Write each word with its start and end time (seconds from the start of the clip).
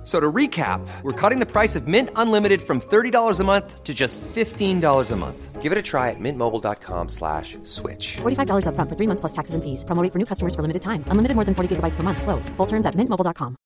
F- 0.00 0.06
So 0.06 0.18
to 0.18 0.32
recap, 0.32 0.80
we're 1.02 1.12
cutting 1.12 1.40
the 1.40 1.46
price 1.46 1.76
of 1.76 1.86
Mint 1.86 2.08
Unlimited 2.16 2.62
from 2.62 2.80
$30 2.80 3.38
a 3.38 3.44
month 3.44 3.84
to 3.84 3.92
just 3.92 4.18
$15 4.34 5.10
a 5.12 5.16
month. 5.16 5.60
Give 5.60 5.72
it 5.72 5.76
a 5.78 5.82
try 5.82 6.08
at 6.08 6.18
mintmobile.com 6.18 7.08
slash 7.10 7.58
switch. 7.64 8.16
$45 8.22 8.64
upfront 8.64 8.88
for 8.88 8.96
three 8.96 9.06
months 9.06 9.20
plus 9.20 9.32
taxes 9.32 9.54
and 9.54 9.62
fees. 9.62 9.84
Promo 9.84 10.02
rate 10.02 10.10
for 10.12 10.18
new 10.18 10.24
customers 10.24 10.54
for 10.54 10.62
limited 10.62 10.80
time. 10.80 11.04
Unlimited 11.12 11.34
more 11.36 11.44
than 11.44 11.54
40 11.54 11.76
gigabytes 11.76 11.96
per 11.96 12.02
month. 12.02 12.22
Slows. 12.22 12.48
Full 12.56 12.66
terms 12.66 12.86
at 12.86 12.94
mintmobile.com. 12.96 13.56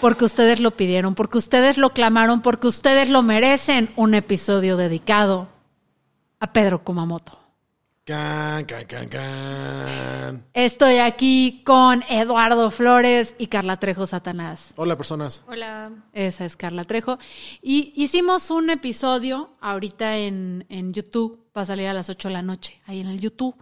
Porque 0.00 0.24
ustedes 0.24 0.58
lo 0.58 0.72
pidieron, 0.72 1.14
porque 1.14 1.38
ustedes 1.38 1.78
lo 1.78 1.90
clamaron, 1.90 2.42
porque 2.42 2.66
ustedes 2.66 3.08
lo 3.08 3.22
merecen. 3.22 3.90
Un 3.96 4.14
episodio 4.14 4.76
dedicado 4.76 5.48
a 6.40 6.52
Pedro 6.52 6.82
Kumamoto. 6.82 7.38
Can, 8.04 8.64
can, 8.64 8.84
can, 8.86 9.08
can. 9.08 10.44
Estoy 10.54 10.96
aquí 10.98 11.62
con 11.64 12.02
Eduardo 12.10 12.68
Flores 12.72 13.36
y 13.38 13.46
Carla 13.46 13.76
Trejo 13.76 14.06
Satanás. 14.08 14.72
Hola, 14.74 14.96
personas. 14.96 15.44
Esa 16.12 16.44
es 16.44 16.56
Carla 16.56 16.82
Trejo. 16.84 17.18
Y 17.62 17.92
hicimos 17.94 18.50
un 18.50 18.70
episodio 18.70 19.54
ahorita 19.60 20.16
en, 20.18 20.66
en 20.68 20.92
YouTube, 20.92 21.46
va 21.56 21.62
a 21.62 21.66
salir 21.66 21.86
a 21.86 21.92
las 21.92 22.10
8 22.10 22.26
de 22.26 22.32
la 22.34 22.42
noche, 22.42 22.82
ahí 22.86 22.98
en 22.98 23.06
el 23.06 23.20
YouTube. 23.20 23.54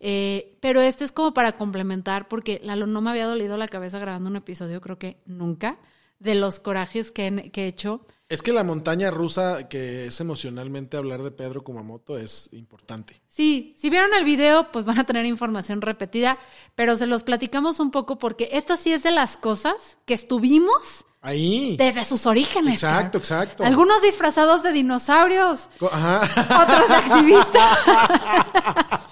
Eh, 0.00 0.56
pero 0.62 0.80
este 0.80 1.04
es 1.04 1.12
como 1.12 1.34
para 1.34 1.52
complementar, 1.56 2.28
porque 2.28 2.62
Lalo 2.64 2.86
no 2.86 3.02
me 3.02 3.10
había 3.10 3.26
dolido 3.26 3.58
la 3.58 3.68
cabeza 3.68 3.98
grabando 3.98 4.30
un 4.30 4.36
episodio, 4.36 4.80
creo 4.80 4.98
que 4.98 5.18
nunca, 5.26 5.76
de 6.18 6.34
los 6.34 6.60
corajes 6.60 7.12
que, 7.12 7.26
he- 7.26 7.50
que 7.50 7.64
he 7.64 7.66
hecho. 7.66 8.06
Es 8.32 8.40
que 8.40 8.54
la 8.54 8.64
montaña 8.64 9.10
rusa, 9.10 9.68
que 9.68 10.06
es 10.06 10.18
emocionalmente 10.18 10.96
hablar 10.96 11.22
de 11.22 11.32
Pedro 11.32 11.62
Kumamoto, 11.62 12.16
es 12.16 12.48
importante. 12.52 13.20
Sí, 13.28 13.74
si 13.76 13.90
vieron 13.90 14.14
el 14.14 14.24
video, 14.24 14.72
pues 14.72 14.86
van 14.86 14.98
a 14.98 15.04
tener 15.04 15.26
información 15.26 15.82
repetida, 15.82 16.38
pero 16.74 16.96
se 16.96 17.06
los 17.06 17.24
platicamos 17.24 17.78
un 17.78 17.90
poco 17.90 18.18
porque 18.18 18.48
esta 18.52 18.76
sí 18.78 18.90
es 18.90 19.02
de 19.02 19.10
las 19.10 19.36
cosas 19.36 19.98
que 20.06 20.14
estuvimos 20.14 21.04
Ahí. 21.20 21.76
desde 21.76 22.06
sus 22.06 22.24
orígenes. 22.24 22.82
Exacto, 22.82 23.18
exacto. 23.18 23.64
Algunos 23.64 24.00
disfrazados 24.00 24.62
de 24.62 24.72
dinosaurios, 24.72 25.68
Ajá. 25.90 26.22
otros 26.62 26.90
activistas. 26.90 27.78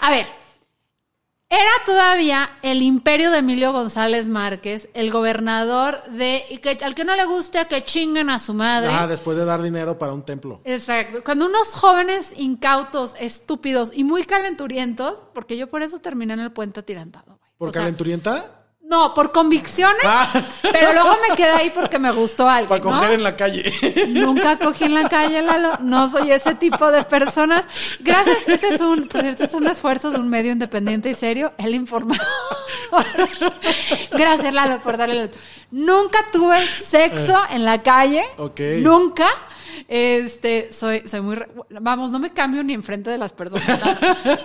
A 0.00 0.10
ver, 0.10 0.26
era 1.52 1.70
todavía 1.84 2.48
el 2.62 2.80
imperio 2.80 3.30
de 3.30 3.38
Emilio 3.38 3.72
González 3.72 4.26
Márquez, 4.26 4.88
el 4.94 5.10
gobernador 5.10 6.02
de, 6.10 6.42
y 6.48 6.56
que, 6.58 6.78
al 6.82 6.94
que 6.94 7.04
no 7.04 7.14
le 7.14 7.26
guste 7.26 7.66
que 7.68 7.84
chinguen 7.84 8.30
a 8.30 8.38
su 8.38 8.54
madre. 8.54 8.88
Ah, 8.90 9.06
después 9.06 9.36
de 9.36 9.44
dar 9.44 9.60
dinero 9.60 9.98
para 9.98 10.14
un 10.14 10.22
templo. 10.22 10.60
Exacto. 10.64 11.22
Cuando 11.22 11.44
unos 11.44 11.68
jóvenes 11.74 12.32
incautos, 12.38 13.14
estúpidos 13.20 13.90
y 13.94 14.02
muy 14.02 14.24
calenturientos, 14.24 15.24
porque 15.34 15.58
yo 15.58 15.68
por 15.68 15.82
eso 15.82 15.98
terminé 15.98 16.32
en 16.32 16.40
el 16.40 16.52
puente 16.52 16.80
atirantado. 16.80 17.36
güey. 17.36 17.50
¿Por 17.58 17.68
O 17.68 17.72
sea, 17.72 17.82
calenturienta? 17.82 18.61
No, 18.92 19.14
por 19.14 19.32
convicciones, 19.32 20.02
Ah. 20.04 20.28
pero 20.70 20.92
luego 20.92 21.16
me 21.26 21.34
quedé 21.34 21.48
ahí 21.50 21.70
porque 21.70 21.98
me 21.98 22.10
gustó 22.12 22.46
algo. 22.46 22.68
Para 22.68 22.82
coger 22.82 23.12
en 23.12 23.22
la 23.22 23.34
calle. 23.36 23.64
Nunca 24.08 24.58
cogí 24.58 24.84
en 24.84 24.92
la 24.92 25.08
calle, 25.08 25.40
Lalo. 25.40 25.78
No 25.80 26.10
soy 26.10 26.30
ese 26.30 26.54
tipo 26.56 26.90
de 26.92 27.02
personas. 27.04 27.64
Gracias, 28.00 28.46
ese 28.46 28.74
es 28.74 28.80
un, 28.82 29.08
por 29.08 29.22
cierto, 29.22 29.44
es 29.44 29.54
un 29.54 29.66
esfuerzo 29.66 30.10
de 30.10 30.20
un 30.20 30.28
medio 30.28 30.52
independiente 30.52 31.08
y 31.08 31.14
serio, 31.14 31.54
el 31.56 31.74
informador. 31.74 32.22
Gracias, 34.12 34.52
Lalo, 34.52 34.78
por 34.80 34.98
darle 34.98 35.22
el... 35.22 35.30
Nunca 35.70 36.26
tuve 36.30 36.62
sexo 36.66 37.40
en 37.48 37.64
la 37.64 37.82
calle. 37.82 38.22
Ok. 38.36 38.60
Nunca. 38.80 39.26
Este, 39.88 40.70
soy, 40.70 41.08
soy 41.08 41.22
muy, 41.22 41.38
vamos, 41.80 42.10
no 42.10 42.18
me 42.18 42.30
cambio 42.32 42.62
ni 42.62 42.74
enfrente 42.74 43.08
de 43.08 43.16
las 43.16 43.32
personas. 43.32 43.66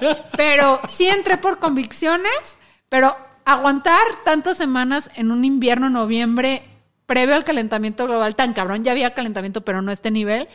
¿no? 0.02 0.10
Pero 0.38 0.80
sí 0.90 1.06
entré 1.08 1.36
por 1.38 1.60
convicciones, 1.60 2.58
pero 2.88 3.16
aguantar 3.54 4.02
tantas 4.26 4.58
semanas 4.58 5.10
en 5.16 5.32
un 5.32 5.46
invierno, 5.46 5.90
noviembre, 5.90 6.64
previo 7.06 7.36
al 7.36 7.44
calentamiento 7.44 8.06
global, 8.06 8.36
tan 8.36 8.54
cabrón, 8.54 8.84
ya 8.84 8.92
había 8.92 9.14
calentamiento, 9.14 9.64
pero 9.64 9.82
no 9.82 9.92
a 9.92 9.94
este 9.94 10.12
nivel. 10.12 10.48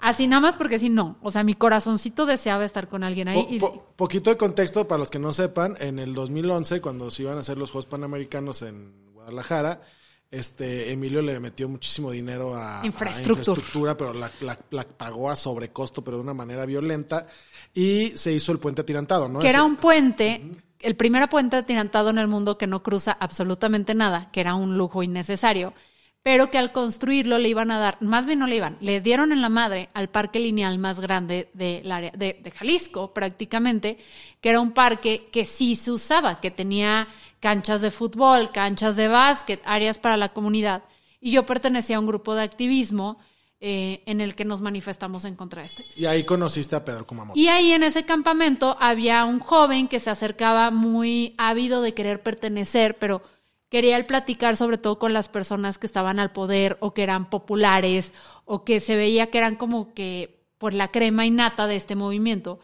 Así 0.00 0.26
nada 0.28 0.40
más 0.40 0.56
porque 0.56 0.78
si 0.78 0.88
no, 0.88 1.18
o 1.22 1.30
sea, 1.30 1.42
mi 1.42 1.54
corazoncito 1.54 2.24
deseaba 2.24 2.64
estar 2.64 2.88
con 2.88 3.02
alguien 3.02 3.28
ahí. 3.28 3.42
Po- 3.42 3.48
y- 3.50 3.58
po- 3.58 3.92
poquito 3.96 4.30
de 4.30 4.36
contexto 4.36 4.86
para 4.86 5.00
los 5.00 5.10
que 5.10 5.18
no 5.18 5.32
sepan, 5.32 5.76
en 5.80 5.98
el 5.98 6.14
2011, 6.14 6.80
cuando 6.80 7.10
se 7.10 7.22
iban 7.24 7.36
a 7.36 7.40
hacer 7.40 7.58
los 7.58 7.72
Juegos 7.72 7.86
Panamericanos 7.86 8.62
en 8.62 8.92
Guadalajara, 9.12 9.82
este 10.30 10.92
Emilio 10.92 11.20
le 11.20 11.40
metió 11.40 11.68
muchísimo 11.68 12.10
dinero 12.12 12.54
a, 12.54 12.82
a 12.82 12.86
Infraestructura. 12.86 13.40
infraestructura, 13.58 13.96
pero 13.96 14.12
la, 14.14 14.30
la- 14.40 14.58
la 14.70 14.84
pagó 14.84 15.30
a 15.30 15.36
sobrecosto, 15.36 16.04
pero 16.04 16.18
de 16.18 16.22
una 16.22 16.34
manera 16.34 16.64
violenta, 16.64 17.26
y 17.74 18.12
se 18.14 18.32
hizo 18.32 18.52
el 18.52 18.58
puente 18.58 18.82
atirantado, 18.82 19.28
¿no? 19.28 19.40
que 19.40 19.48
era 19.50 19.64
un 19.64 19.76
puente, 19.76 20.42
el 20.80 20.96
primer 20.96 21.28
puente 21.28 21.56
atirantado 21.56 22.10
en 22.10 22.18
el 22.18 22.28
mundo 22.28 22.58
que 22.58 22.66
no 22.66 22.82
cruza 22.82 23.16
absolutamente 23.18 23.94
nada, 23.94 24.30
que 24.32 24.40
era 24.40 24.54
un 24.54 24.76
lujo 24.76 25.02
innecesario, 25.02 25.74
pero 26.22 26.50
que 26.50 26.58
al 26.58 26.72
construirlo 26.72 27.38
le 27.38 27.48
iban 27.48 27.70
a 27.70 27.78
dar, 27.78 27.96
más 28.00 28.26
bien 28.26 28.40
no 28.40 28.46
le 28.46 28.56
iban, 28.56 28.76
le 28.80 29.00
dieron 29.00 29.32
en 29.32 29.40
la 29.40 29.48
madre 29.48 29.88
al 29.94 30.08
parque 30.08 30.40
lineal 30.40 30.78
más 30.78 31.00
grande 31.00 31.50
del 31.54 31.90
área 31.90 32.10
de, 32.10 32.38
de 32.42 32.50
Jalisco, 32.50 33.14
prácticamente, 33.14 33.98
que 34.40 34.50
era 34.50 34.60
un 34.60 34.72
parque 34.72 35.28
que 35.32 35.44
sí 35.44 35.74
se 35.76 35.92
usaba, 35.92 36.40
que 36.40 36.50
tenía 36.50 37.08
canchas 37.40 37.80
de 37.80 37.90
fútbol, 37.90 38.50
canchas 38.50 38.96
de 38.96 39.08
básquet, 39.08 39.62
áreas 39.64 39.98
para 39.98 40.16
la 40.16 40.32
comunidad. 40.32 40.82
Y 41.20 41.32
yo 41.32 41.46
pertenecía 41.46 41.96
a 41.96 42.00
un 42.00 42.06
grupo 42.06 42.34
de 42.34 42.42
activismo 42.42 43.18
eh, 43.60 44.02
en 44.06 44.20
el 44.20 44.34
que 44.34 44.44
nos 44.44 44.60
manifestamos 44.60 45.24
en 45.24 45.34
contra 45.34 45.62
de 45.62 45.66
este. 45.68 45.84
Y 45.96 46.06
ahí 46.06 46.24
conociste 46.24 46.76
a 46.76 46.84
Pedro 46.84 47.06
Kumamoto. 47.06 47.38
Y 47.38 47.48
ahí 47.48 47.72
en 47.72 47.82
ese 47.82 48.04
campamento 48.04 48.76
había 48.78 49.24
un 49.24 49.40
joven 49.40 49.88
que 49.88 50.00
se 50.00 50.10
acercaba 50.10 50.70
muy 50.70 51.34
ávido 51.38 51.82
de 51.82 51.94
querer 51.94 52.22
pertenecer, 52.22 52.96
pero 52.98 53.22
quería 53.68 53.96
él 53.96 54.06
platicar 54.06 54.56
sobre 54.56 54.78
todo 54.78 54.98
con 54.98 55.12
las 55.12 55.28
personas 55.28 55.76
que 55.78 55.86
estaban 55.86 56.18
al 56.20 56.32
poder 56.32 56.76
o 56.80 56.94
que 56.94 57.02
eran 57.02 57.28
populares 57.30 58.12
o 58.44 58.64
que 58.64 58.80
se 58.80 58.96
veía 58.96 59.28
que 59.30 59.38
eran 59.38 59.56
como 59.56 59.92
que 59.92 60.38
por 60.58 60.72
la 60.74 60.88
crema 60.88 61.26
innata 61.26 61.66
de 61.66 61.76
este 61.76 61.94
movimiento. 61.96 62.60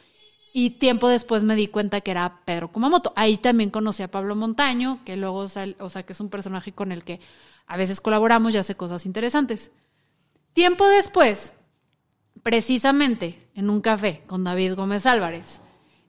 Y 0.57 0.71
tiempo 0.71 1.09
después 1.09 1.43
me 1.43 1.57
di 1.57 1.67
cuenta 1.67 2.01
que 2.01 2.13
era 2.13 2.41
Pedro 2.45 2.71
Kumamoto. 2.71 3.13
Ahí 3.17 3.37
también 3.37 3.71
conocí 3.71 4.05
a 4.05 4.11
Pablo 4.11 4.37
Montaño, 4.37 5.01
que 5.05 5.17
luego, 5.17 5.49
sal- 5.49 5.75
o 5.81 5.89
sea, 5.89 6.05
que 6.05 6.13
es 6.13 6.21
un 6.21 6.29
personaje 6.31 6.71
con 6.71 6.93
el 6.93 7.03
que 7.03 7.19
a 7.67 7.77
veces 7.77 8.01
colaboramos 8.01 8.55
y 8.55 8.59
hace 8.59 8.77
cosas 8.77 9.05
interesantes. 9.05 9.73
Tiempo 10.55 10.87
después, 10.87 11.53
precisamente 12.45 13.51
en 13.57 13.71
un 13.71 13.81
café 13.81 14.23
con 14.27 14.45
David 14.45 14.75
Gómez 14.75 15.05
Álvarez, 15.05 15.61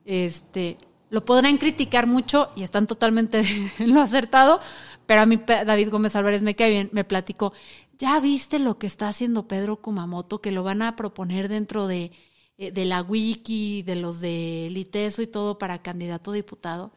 este, 0.05 0.77
lo 1.09 1.25
podrán 1.25 1.57
criticar 1.57 2.05
mucho 2.05 2.51
y 2.55 2.61
están 2.61 2.85
totalmente 2.85 3.39
en 3.79 3.93
lo 3.93 4.01
acertado, 4.01 4.59
pero 5.07 5.21
a 5.21 5.25
mí 5.25 5.41
David 5.47 5.89
Gómez 5.89 6.15
Álvarez 6.15 6.43
me 6.43 6.55
cae 6.55 6.69
bien, 6.69 6.89
me 6.91 7.03
platicó, 7.03 7.53
¿ya 7.97 8.19
viste 8.19 8.59
lo 8.59 8.77
que 8.77 8.85
está 8.85 9.09
haciendo 9.09 9.47
Pedro 9.47 9.81
Kumamoto? 9.81 10.41
Que 10.41 10.51
lo 10.51 10.61
van 10.61 10.83
a 10.83 10.95
proponer 10.95 11.49
dentro 11.49 11.87
de, 11.87 12.11
eh, 12.59 12.71
de 12.71 12.85
la 12.85 13.01
wiki, 13.01 13.81
de 13.81 13.95
los 13.95 14.21
de 14.21 14.67
Liteso 14.71 15.23
y 15.23 15.27
todo 15.27 15.57
para 15.57 15.81
candidato 15.81 16.29
a 16.29 16.35
diputado. 16.35 16.91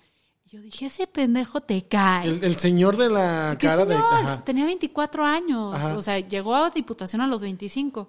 Yo 0.51 0.63
dije, 0.63 0.87
ese 0.87 1.07
pendejo 1.07 1.61
te 1.61 1.87
cae. 1.87 2.27
El, 2.27 2.43
el 2.43 2.57
señor 2.57 2.97
de 2.97 3.11
la 3.11 3.57
¿Qué 3.59 3.67
cara 3.67 3.85
de... 3.85 3.95
ajá. 3.95 4.43
Tenía 4.45 4.65
24 4.65 5.25
años, 5.25 5.75
Ajá. 5.75 5.95
o 5.97 6.01
sea, 6.01 6.19
llegó 6.21 6.55
a 6.55 6.71
diputación 6.71 7.21
a 7.21 7.27
los 7.27 7.43
25. 7.43 8.09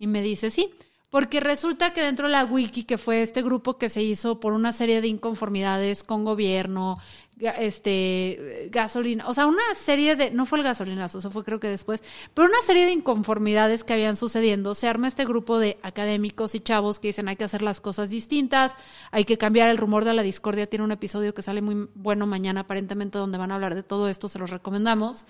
Y 0.00 0.08
me 0.08 0.20
dice, 0.20 0.50
sí, 0.50 0.70
porque 1.08 1.38
resulta 1.38 1.92
que 1.92 2.02
dentro 2.02 2.26
de 2.26 2.32
la 2.32 2.44
wiki, 2.44 2.82
que 2.82 2.98
fue 2.98 3.22
este 3.22 3.42
grupo 3.42 3.78
que 3.78 3.88
se 3.88 4.02
hizo 4.02 4.40
por 4.40 4.54
una 4.54 4.72
serie 4.72 5.00
de 5.00 5.06
inconformidades 5.06 6.02
con 6.02 6.24
gobierno, 6.24 6.98
este, 7.40 8.68
gasolina, 8.70 9.28
o 9.28 9.34
sea, 9.34 9.46
una 9.46 9.62
serie 9.74 10.16
de, 10.16 10.30
no 10.30 10.46
fue 10.46 10.58
el 10.58 10.64
gasolinazo, 10.64 11.18
eso 11.18 11.30
fue 11.30 11.44
creo 11.44 11.60
que 11.60 11.68
después, 11.68 12.02
pero 12.34 12.48
una 12.48 12.60
serie 12.62 12.86
de 12.86 12.92
inconformidades 12.92 13.84
que 13.84 13.92
habían 13.92 14.16
sucediendo, 14.16 14.74
se 14.74 14.88
arma 14.88 15.08
este 15.08 15.24
grupo 15.24 15.58
de 15.58 15.78
académicos 15.82 16.54
y 16.54 16.60
chavos 16.60 16.98
que 16.98 17.08
dicen 17.08 17.28
hay 17.28 17.36
que 17.36 17.44
hacer 17.44 17.62
las 17.62 17.80
cosas 17.80 18.10
distintas, 18.10 18.74
hay 19.10 19.24
que 19.24 19.38
cambiar 19.38 19.68
el 19.68 19.78
rumor 19.78 20.04
de 20.04 20.14
la 20.14 20.22
discordia, 20.22 20.68
tiene 20.68 20.84
un 20.84 20.92
episodio 20.92 21.34
que 21.34 21.42
sale 21.42 21.62
muy 21.62 21.88
bueno 21.94 22.26
mañana 22.26 22.60
aparentemente 22.60 23.18
donde 23.18 23.38
van 23.38 23.52
a 23.52 23.54
hablar 23.54 23.74
de 23.74 23.82
todo 23.82 24.08
esto, 24.08 24.28
se 24.28 24.38
los 24.38 24.50
recomendamos. 24.50 25.24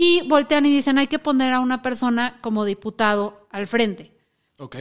Y 0.00 0.28
voltean 0.28 0.64
y 0.64 0.70
dicen, 0.72 0.96
hay 0.98 1.08
que 1.08 1.18
poner 1.18 1.52
a 1.52 1.58
una 1.58 1.82
persona 1.82 2.38
como 2.40 2.64
diputado 2.64 3.48
al 3.50 3.66
frente. 3.66 4.12
Ok. 4.58 4.76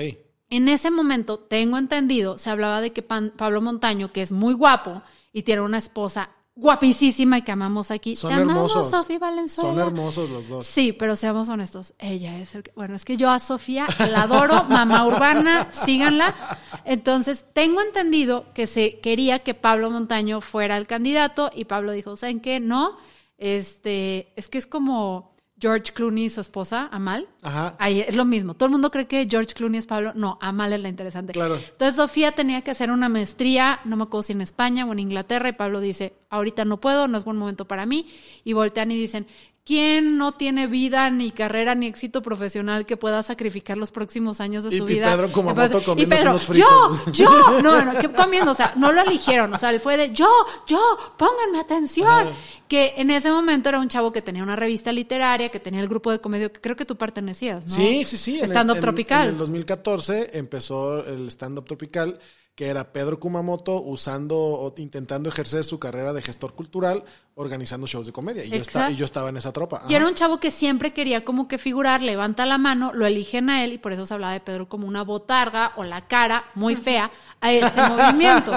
En 0.51 0.68
ese 0.69 0.92
momento, 0.92 1.39
tengo 1.39 1.77
entendido, 1.80 2.38
se 2.38 2.51
hablaba 2.51 2.81
de 2.81 2.94
que 2.94 3.01
Pan- 3.01 3.33
Pablo 3.36 3.62
Montaño, 3.62 4.13
que 4.13 4.21
es 4.21 4.31
muy 4.31 4.53
guapo 4.53 5.01
y 5.33 5.42
tiene 5.42 5.62
una 5.62 5.80
esposa 5.80 6.30
guapísima 6.57 7.38
y 7.38 7.42
que 7.44 7.51
amamos 7.51 7.92
aquí. 7.92 8.15
Son 8.15 8.30
Te 8.30 8.42
amamos, 8.42 8.71
hermosos. 8.71 8.92
Sofía 8.92 9.19
Valenzuela. 9.19 9.69
Son 9.69 9.80
hermosos 9.80 10.30
los 10.30 10.50
dos. 10.50 10.68
Sí, 10.68 10.92
pero 10.92 11.15
seamos 11.15 11.48
honestos, 11.50 11.94
ella 12.00 12.38
es 12.39 12.56
el 12.56 12.63
que, 12.63 12.71
bueno, 12.75 12.95
es 12.95 13.06
que 13.06 13.15
yo 13.15 13.30
a 13.30 13.39
Sofía 13.39 13.88
la 14.12 14.24
adoro, 14.24 14.63
mamá 14.69 15.06
urbana, 15.06 15.71
síganla. 15.71 16.36
Entonces, 16.83 17.45
tengo 17.54 17.81
entendido 17.81 18.45
que 18.54 18.68
se 18.68 19.00
quería 19.00 19.39
que 19.39 19.54
Pablo 19.54 19.89
Montaño 19.92 20.42
fuera 20.42 20.77
el 20.77 20.88
candidato 20.88 21.51
y 21.56 21.65
Pablo 21.65 21.92
dijo, 21.92 22.15
¿saben 22.15 22.39
qué? 22.42 22.60
No, 22.60 22.98
este, 23.38 24.33
es 24.36 24.50
que 24.50 24.57
es 24.57 24.65
como 24.65 25.37
George 25.59 25.92
Clooney 25.94 26.25
y 26.25 26.30
su 26.30 26.42
esposa, 26.42 26.88
Amal. 26.92 27.27
Ajá. 27.42 27.75
Ahí 27.80 28.01
es 28.01 28.15
lo 28.15 28.25
mismo. 28.25 28.54
Todo 28.54 28.68
el 28.68 28.71
mundo 28.71 28.92
cree 28.92 29.07
que 29.07 29.27
George 29.30 29.54
Clooney 29.54 29.80
es 29.80 29.88
Pablo. 29.88 30.13
No, 30.15 30.38
Amal 30.42 30.74
es 30.74 30.81
la 30.81 30.89
interesante. 30.89 31.33
Claro. 31.33 31.56
Entonces 31.56 31.95
Sofía 31.95 32.31
tenía 32.33 32.62
que 32.62 32.71
hacer 32.71 32.92
una 32.92 33.09
maestría, 33.09 33.80
no 33.86 33.95
me 33.95 34.04
acuerdo 34.04 34.24
si 34.24 34.33
en 34.33 34.42
España 34.42 34.86
o 34.86 34.92
en 34.92 35.00
Inglaterra, 35.00 35.50
y 35.50 35.54
Pablo 35.54 35.80
dice, 35.80 36.13
ahorita 36.30 36.65
no 36.65 36.80
puedo, 36.80 37.07
no 37.07 37.18
es 37.18 37.24
buen 37.24 37.38
momento 37.38 37.68
para 37.68 37.86
mí. 37.86 38.06
Y 38.44 38.54
voltean 38.54 38.92
y 38.92 38.95
dicen, 38.95 39.27
¿quién 39.68 40.18
no 40.18 40.31
tiene 40.31 40.66
vida, 40.68 41.10
ni 41.10 41.31
carrera, 41.31 41.75
ni 41.75 41.88
éxito 41.88 42.22
profesional 42.22 42.86
que 42.86 42.96
pueda 42.96 43.22
sacrificar 43.22 43.78
los 43.78 43.92
próximos 43.92 44.40
años 44.40 44.64
de 44.64 44.74
Y- 44.74 44.78
su 44.78 44.90
y 44.90 44.94
vida? 44.94 45.12
Pedro 45.12 45.30
Kumamoto 45.30 45.62
Entonces, 45.80 45.94
y 45.98 46.06
Pedro, 46.08 46.30
unos 46.31 46.48
yo, 46.48 46.94
fritos. 46.96 47.18
yo, 47.18 47.62
no, 47.62 47.81
no, 47.84 48.00
que 48.00 48.08
comiendo, 48.10 48.52
o 48.52 48.54
sea, 48.56 48.72
no 48.78 48.94
lo 48.94 49.02
eligieron, 49.02 49.54
o 49.54 49.58
sea, 49.60 49.72
él 49.72 49.81
fue 49.81 49.98
de 49.98 50.14
yo, 50.14 50.30
yo, 50.68 50.80
pónganme 51.18 51.60
atención. 51.60 52.34
Que 52.69 52.94
en 52.98 53.12
ese 53.12 53.31
momento 53.31 53.69
era 53.69 53.80
un 53.80 53.88
chavo 53.88 54.12
que 54.12 54.22
tenía 54.22 54.44
una 54.44 54.56
revista 54.58 54.92
literaria, 54.92 55.50
que 55.50 55.60
tenía 55.60 55.80
el 55.81 55.88
grupo 55.88 56.12
de 56.12 56.20
comedia, 56.20 56.50
que 56.50 56.60
creo 56.60 56.75
que 56.75 56.84
tú 56.86 56.98
pertenecías, 56.98 57.66
¿no? 57.66 57.74
Sí, 57.75 58.04
sí, 58.04 58.18
sí. 58.18 58.38
en 58.40 58.44
el- 58.46 58.50
Stand-up 58.52 58.80
tropical. 58.80 59.24
En 59.28 59.34
el 59.34 59.38
2014 59.38 60.31
empezó 60.38 61.06
el 61.06 61.28
stand-up 61.30 61.66
tropical, 61.66 62.20
que 62.57 62.65
era 62.65 62.92
Pedro 62.92 63.19
Kumamoto 63.19 63.83
usando 63.83 64.36
o 64.36 64.74
intentando 64.77 65.30
ejercer 65.30 65.63
su 65.63 65.77
carrera 65.77 66.12
de 66.12 66.24
gestor 66.24 66.56
cultural, 66.56 67.04
organizando 67.36 67.86
shows 67.86 68.07
de 68.07 68.12
comedia. 68.12 68.44
Y, 68.44 68.50
yo, 68.50 68.89
y 68.89 68.95
yo 68.95 69.06
estaba 69.06 69.30
en 69.30 69.38
esa 69.38 69.54
tropa. 69.54 69.83
Y 69.88 69.94
era 69.94 70.07
un 70.07 70.15
chavo 70.15 70.39
que 70.39 70.50
siempre 70.50 70.92
quería 70.92 71.24
como 71.24 71.48
que 71.48 71.59
figurar, 71.59 72.01
levanta 72.01 72.48
la 72.48 72.57
mano, 72.57 72.94
lo 72.95 73.06
eligen 73.06 73.51
a 73.51 73.63
él 73.63 73.74
y 73.74 73.77
por 73.77 73.94
eso 73.94 74.07
se 74.07 74.13
hablaba 74.15 74.33
de 74.33 74.39
Pedro 74.39 74.68
como 74.68 74.88
una 74.88 75.04
botarga 75.04 75.74
o 75.75 75.83
la 75.83 76.07
cara 76.07 76.45
muy 76.56 76.75
fea 76.75 77.12
a 77.42 77.51
este 77.51 77.80
movimiento. 77.80 78.51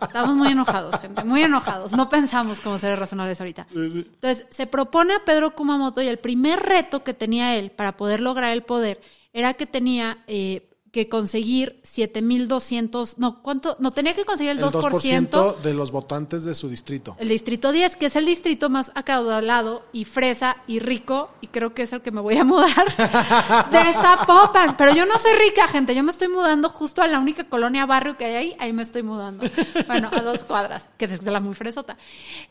Estamos 0.00 0.36
muy 0.36 0.52
enojados, 0.52 1.00
gente, 1.00 1.24
muy 1.24 1.42
enojados. 1.42 1.90
No 1.90 2.08
pensamos 2.08 2.60
como 2.60 2.78
seres 2.78 3.00
razonables 3.00 3.40
ahorita. 3.40 3.66
Entonces, 3.74 4.46
se 4.50 4.68
propone 4.68 5.14
a 5.14 5.24
Pedro 5.24 5.56
Kumamoto 5.56 6.00
y 6.00 6.06
el 6.06 6.20
primer 6.20 6.60
reto 6.60 7.02
que 7.02 7.12
tenía 7.12 7.56
él 7.56 7.72
para 7.72 7.96
poder 7.96 8.20
lograr 8.20 8.52
el 8.52 8.62
poder 8.62 9.00
era 9.32 9.54
que 9.54 9.66
tenía 9.66 10.22
eh, 10.28 10.68
que 10.92 11.08
conseguir 11.08 11.80
7200, 11.84 13.16
no, 13.16 13.40
¿cuánto? 13.40 13.76
No, 13.80 13.94
tenía 13.94 14.14
que 14.14 14.26
conseguir 14.26 14.52
el, 14.52 14.58
el 14.58 14.64
2% 14.66 15.56
de 15.56 15.72
los 15.72 15.90
votantes 15.90 16.44
de 16.44 16.54
su 16.54 16.68
distrito. 16.68 17.16
el 17.18 17.30
distrito 17.30 17.72
10, 17.72 17.96
que 17.96 18.06
es 18.06 18.16
el 18.16 18.26
distrito 18.26 18.68
más 18.68 18.92
acaudalado 18.94 19.86
y 19.94 20.04
fresa 20.04 20.58
y 20.66 20.80
rico, 20.80 21.30
y 21.40 21.46
creo 21.46 21.72
que 21.72 21.82
es 21.82 21.94
el 21.94 22.02
que 22.02 22.10
me 22.10 22.20
voy 22.20 22.36
a 22.36 22.44
mudar, 22.44 22.84
de 23.70 23.92
Zapopan. 23.94 24.76
Pero 24.76 24.94
yo 24.94 25.06
no 25.06 25.18
soy 25.18 25.32
rica, 25.32 25.66
gente, 25.66 25.94
yo 25.94 26.02
me 26.02 26.10
estoy 26.10 26.28
mudando 26.28 26.68
justo 26.68 27.00
a 27.00 27.08
la 27.08 27.18
única 27.18 27.44
colonia 27.44 27.86
barrio 27.86 28.18
que 28.18 28.26
hay 28.26 28.34
ahí, 28.34 28.56
ahí 28.58 28.74
me 28.74 28.82
estoy 28.82 29.02
mudando. 29.02 29.48
Bueno, 29.86 30.10
a 30.12 30.20
dos 30.20 30.44
cuadras, 30.44 30.90
que 30.98 31.06
es 31.06 31.24
de 31.24 31.30
la 31.30 31.40
muy 31.40 31.54
fresota. 31.54 31.96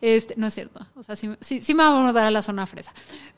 Este, 0.02 0.34
no 0.36 0.48
es 0.48 0.56
cierto, 0.56 0.88
o 0.96 1.04
sea, 1.04 1.16
sí, 1.16 1.30
sí, 1.42 1.62
sí 1.62 1.76
me 1.76 1.88
voy 1.88 2.00
a 2.00 2.02
mudar 2.08 2.24
a 2.24 2.32
la 2.32 2.42
zona 2.42 2.66
fresa. 2.66 2.92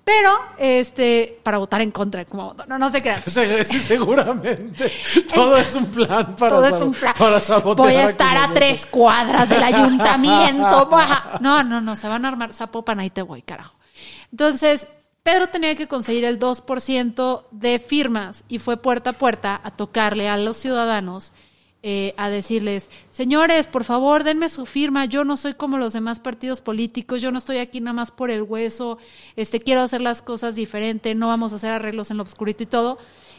Pero, 0.06 0.32
este, 0.58 1.40
para 1.44 1.58
votar 1.58 1.82
en 1.82 1.92
contra 1.92 2.24
Kumamoto, 2.26 2.66
no, 2.68 2.80
no 2.80 2.90
se 2.90 3.02
crean. 3.02 3.22
Sí, 3.64 3.80
seguramente. 3.80 4.93
Todo 5.34 5.58
es 5.58 5.76
un 5.76 5.86
plan 5.88 6.36
para, 6.36 6.56
Todo 6.56 6.66
es 6.66 6.82
un 6.82 6.94
plan. 6.94 7.14
para 7.18 7.40
sabotear. 7.40 7.88
Voy 7.88 7.96
a 7.96 8.10
estar 8.10 8.38
a 8.38 8.54
tres 8.54 8.86
cuadras 8.86 9.50
del 9.50 9.64
ayuntamiento. 9.64 10.90
No, 11.42 11.64
no, 11.64 11.82
no, 11.82 11.96
se 11.96 12.08
van 12.08 12.26
a 12.26 12.28
armar 12.30 12.54
Zapopan, 12.54 13.00
ahí 13.00 13.10
te 13.10 13.22
voy, 13.22 13.42
carajo. 13.42 13.76
Entonces, 14.32 14.88
Pedro 15.24 15.48
tenía 15.48 15.76
que 15.76 15.88
conseguir 15.88 16.26
el 16.26 16.40
2% 16.40 17.46
de 17.52 17.80
firmas 17.80 18.44
y 18.50 18.60
fue 18.60 18.78
puerta 18.78 19.12
a 19.12 19.14
puerta 19.14 19.60
a 19.64 19.72
tocarle 19.72 20.28
a 20.28 20.38
los 20.38 20.58
ciudadanos, 20.58 21.32
eh, 21.82 22.14
a 22.18 22.30
decirles, 22.30 22.90
señores, 23.10 23.68
por 23.68 23.86
favor, 23.86 24.24
denme 24.24 24.50
su 24.50 24.66
firma, 24.66 25.06
yo 25.06 25.24
no 25.24 25.38
soy 25.38 25.54
como 25.54 25.78
los 25.78 25.94
demás 25.94 26.20
partidos 26.20 26.62
políticos, 26.62 27.22
yo 27.22 27.32
no 27.32 27.38
estoy 27.38 27.58
aquí 27.58 27.80
nada 27.80 27.94
más 27.94 28.12
por 28.12 28.32
el 28.32 28.42
hueso, 28.42 28.98
este, 29.36 29.60
quiero 29.60 29.82
hacer 29.82 30.02
las 30.02 30.22
cosas 30.22 30.56
diferente, 30.56 31.16
no 31.16 31.28
vamos 31.28 31.54
a 31.54 31.56
hacer 31.56 31.72
arreglos 31.72 32.12
en 32.12 32.18
lo 32.18 32.24
oscurito 32.24 32.64
y 32.64 32.68
todo. 32.68 32.98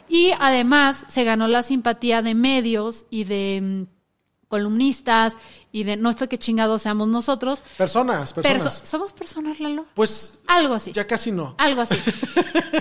Y 0.09 0.31
además 0.39 1.05
se 1.09 1.23
ganó 1.23 1.47
la 1.47 1.63
simpatía 1.63 2.21
de 2.21 2.35
medios 2.35 3.05
y 3.09 3.23
de 3.23 3.59
mm, 3.87 3.95
columnistas 4.47 5.35
y 5.71 5.83
de 5.83 5.97
no 5.97 6.13
sé 6.13 6.27
qué 6.29 6.37
chingados 6.37 6.83
seamos 6.83 7.07
nosotros. 7.09 7.61
Personas, 7.77 8.31
personas. 8.31 8.61
Perso- 8.83 8.85
¿Somos 8.85 9.11
personas, 9.11 9.59
Lalo? 9.59 9.85
pues 9.95 10.39
Algo 10.47 10.75
así. 10.75 10.93
ya 10.93 11.05
casi 11.07 11.31
no. 11.31 11.55
Algo 11.57 11.81
así. 11.81 11.95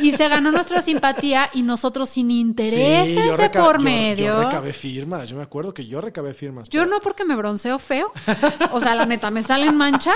Y 0.00 0.12
se 0.12 0.28
ganó 0.28 0.52
nuestra 0.52 0.82
simpatía 0.82 1.50
y 1.54 1.62
nosotros 1.62 2.10
sin 2.10 2.30
intereses 2.30 3.36
de 3.36 3.50
por 3.50 3.82
medio. 3.82 4.26
Yo, 4.26 4.42
recabé 4.44 4.72
firmas. 4.72 5.28
Yo 5.28 5.36
me 5.36 5.42
acuerdo 5.42 5.72
que 5.74 5.86
yo 5.86 6.00
recabé 6.00 6.34
firmas. 6.34 6.68
Yo 6.68 6.86
no 6.86 7.00
porque 7.00 7.24
me 7.24 7.34
bronceo 7.34 7.78
feo. 7.80 8.12
O 8.72 8.80
sea, 8.80 8.94
la 8.94 9.06
neta, 9.06 9.30
me 9.30 9.42
salen 9.42 9.76
manchas. 9.76 10.14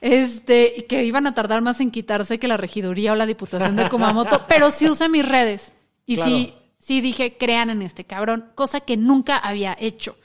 Este, 0.00 0.86
que 0.88 1.04
iban 1.04 1.26
a 1.26 1.34
tardar 1.34 1.60
más 1.60 1.80
en 1.80 1.90
quitarse 1.90 2.38
que 2.38 2.48
la 2.48 2.56
regiduría 2.56 3.12
o 3.12 3.16
la 3.16 3.26
diputación 3.26 3.76
de 3.76 3.88
Kumamoto, 3.90 4.42
pero 4.48 4.70
sí 4.70 4.88
usé 4.88 5.08
mis 5.08 5.26
redes. 5.28 5.72
Y 6.08 6.16
sí, 6.16 6.46
Claro. 6.46 6.62
sí 6.78 7.00
dije, 7.02 7.36
crean 7.36 7.68
en 7.68 7.82
este 7.82 8.04
cabrón, 8.04 8.46
cosa 8.54 8.80
que 8.80 8.96
nunca 8.96 9.36
había 9.36 9.76
hecho 9.78 10.16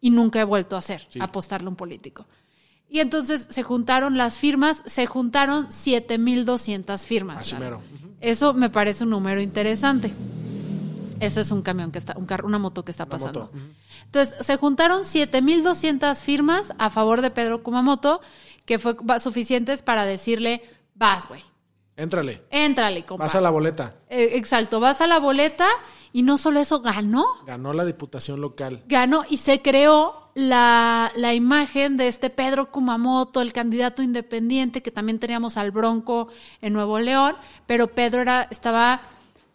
y 0.00 0.10
nunca 0.10 0.40
he 0.40 0.44
vuelto 0.44 0.76
a 0.76 0.78
hacer, 0.78 1.08
apostarle 1.20 1.66
a 1.66 1.70
un 1.70 1.76
político. 1.76 2.26
Y 2.88 3.00
entonces 3.00 3.48
se 3.50 3.62
juntaron 3.64 4.16
las 4.16 4.38
firmas, 4.38 4.82
se 4.86 5.06
juntaron 5.06 5.72
7200 5.72 7.04
firmas. 7.06 7.40
Así 7.40 7.52
Lalo. 7.54 7.64
mero. 7.64 7.82
Eso 8.20 8.54
me 8.54 8.70
parece 8.70 9.02
un 9.02 9.10
número 9.10 9.40
interesante. 9.40 10.12
Ese 11.18 11.40
es 11.40 11.50
un 11.50 11.62
camión 11.62 11.90
que 11.90 11.98
está, 11.98 12.14
un 12.16 12.26
carro, 12.26 12.46
una 12.46 12.58
moto 12.58 12.84
que 12.84 12.92
está 12.92 13.06
pasando. 13.06 13.50
Entonces, 14.04 14.46
se 14.46 14.56
juntaron 14.56 15.04
7200 15.04 16.18
firmas 16.18 16.72
a 16.78 16.88
favor 16.90 17.20
de 17.20 17.30
Pedro 17.30 17.62
Kumamoto, 17.62 18.20
que 18.64 18.78
fue 18.78 18.96
suficientes 19.20 19.82
para 19.82 20.04
decirle, 20.04 20.62
vas, 20.94 21.26
güey, 21.28 21.42
Éntrale. 22.02 22.42
éntrale, 22.50 23.04
compa. 23.04 23.24
Pasa 23.24 23.40
la 23.40 23.50
boleta. 23.50 23.94
Eh, 24.08 24.30
exacto, 24.34 24.80
vas 24.80 25.00
a 25.00 25.06
la 25.06 25.18
boleta 25.18 25.66
y 26.12 26.22
no 26.22 26.36
solo 26.38 26.60
eso, 26.60 26.80
ganó, 26.80 27.24
Ganó 27.46 27.72
la 27.72 27.84
diputación 27.84 28.40
local. 28.40 28.82
ganó 28.86 29.24
y 29.30 29.36
se 29.38 29.62
creó 29.62 30.30
la, 30.34 31.12
la 31.16 31.34
imagen 31.34 31.96
de 31.96 32.08
este 32.08 32.28
Pedro 32.30 32.70
Kumamoto, 32.70 33.40
el 33.40 33.52
candidato 33.52 34.02
independiente, 34.02 34.82
que 34.82 34.90
también 34.90 35.18
teníamos 35.18 35.56
al 35.56 35.70
Bronco 35.70 36.28
en 36.60 36.72
Nuevo 36.72 36.98
León, 36.98 37.36
pero 37.66 37.88
Pedro 37.88 38.20
era, 38.22 38.48
estaba, 38.50 39.00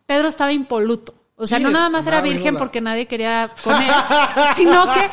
Pedro 0.05 0.27
estaba 0.27 0.51
impoluto. 0.53 1.13
O 1.39 1.45
sea, 1.45 1.57
Sí, 1.59 1.63
no 1.63 1.69
nada 1.69 1.89
más 1.89 2.07
era 2.07 2.21
virgen 2.21 2.55
la- 2.55 2.59
porque 2.59 2.81
nadie 2.81 3.05
quería 3.05 3.51
con 3.63 3.75
él, 3.75 3.91
sino 4.55 4.85
que 4.93 5.09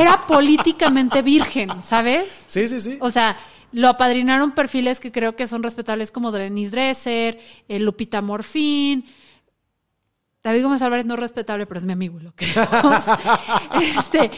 era 0.00 0.26
políticamente 0.26 1.22
virgen, 1.22 1.82
¿sabes? 1.82 2.44
Sí, 2.48 2.66
sí, 2.66 2.80
sí. 2.80 2.98
O 3.00 3.10
sea, 3.10 3.36
lo 3.72 3.88
apadrinaron 3.88 4.52
perfiles 4.52 5.00
que 5.00 5.12
creo 5.12 5.36
que 5.36 5.46
son 5.46 5.62
respetables 5.62 6.10
como 6.10 6.32
Denise 6.32 6.70
Dresser, 6.72 7.40
eh, 7.68 7.78
Lupita 7.80 8.22
Morfín. 8.22 9.06
David 10.42 10.62
Gómez 10.62 10.80
Álvarez 10.82 11.04
no 11.04 11.14
es 11.14 11.20
respetable, 11.20 11.66
pero 11.66 11.78
es 11.80 11.84
mi 11.84 11.92
amigo, 11.92 12.20
lo 12.20 12.32
queremos. 12.34 13.04
este, 13.98 14.30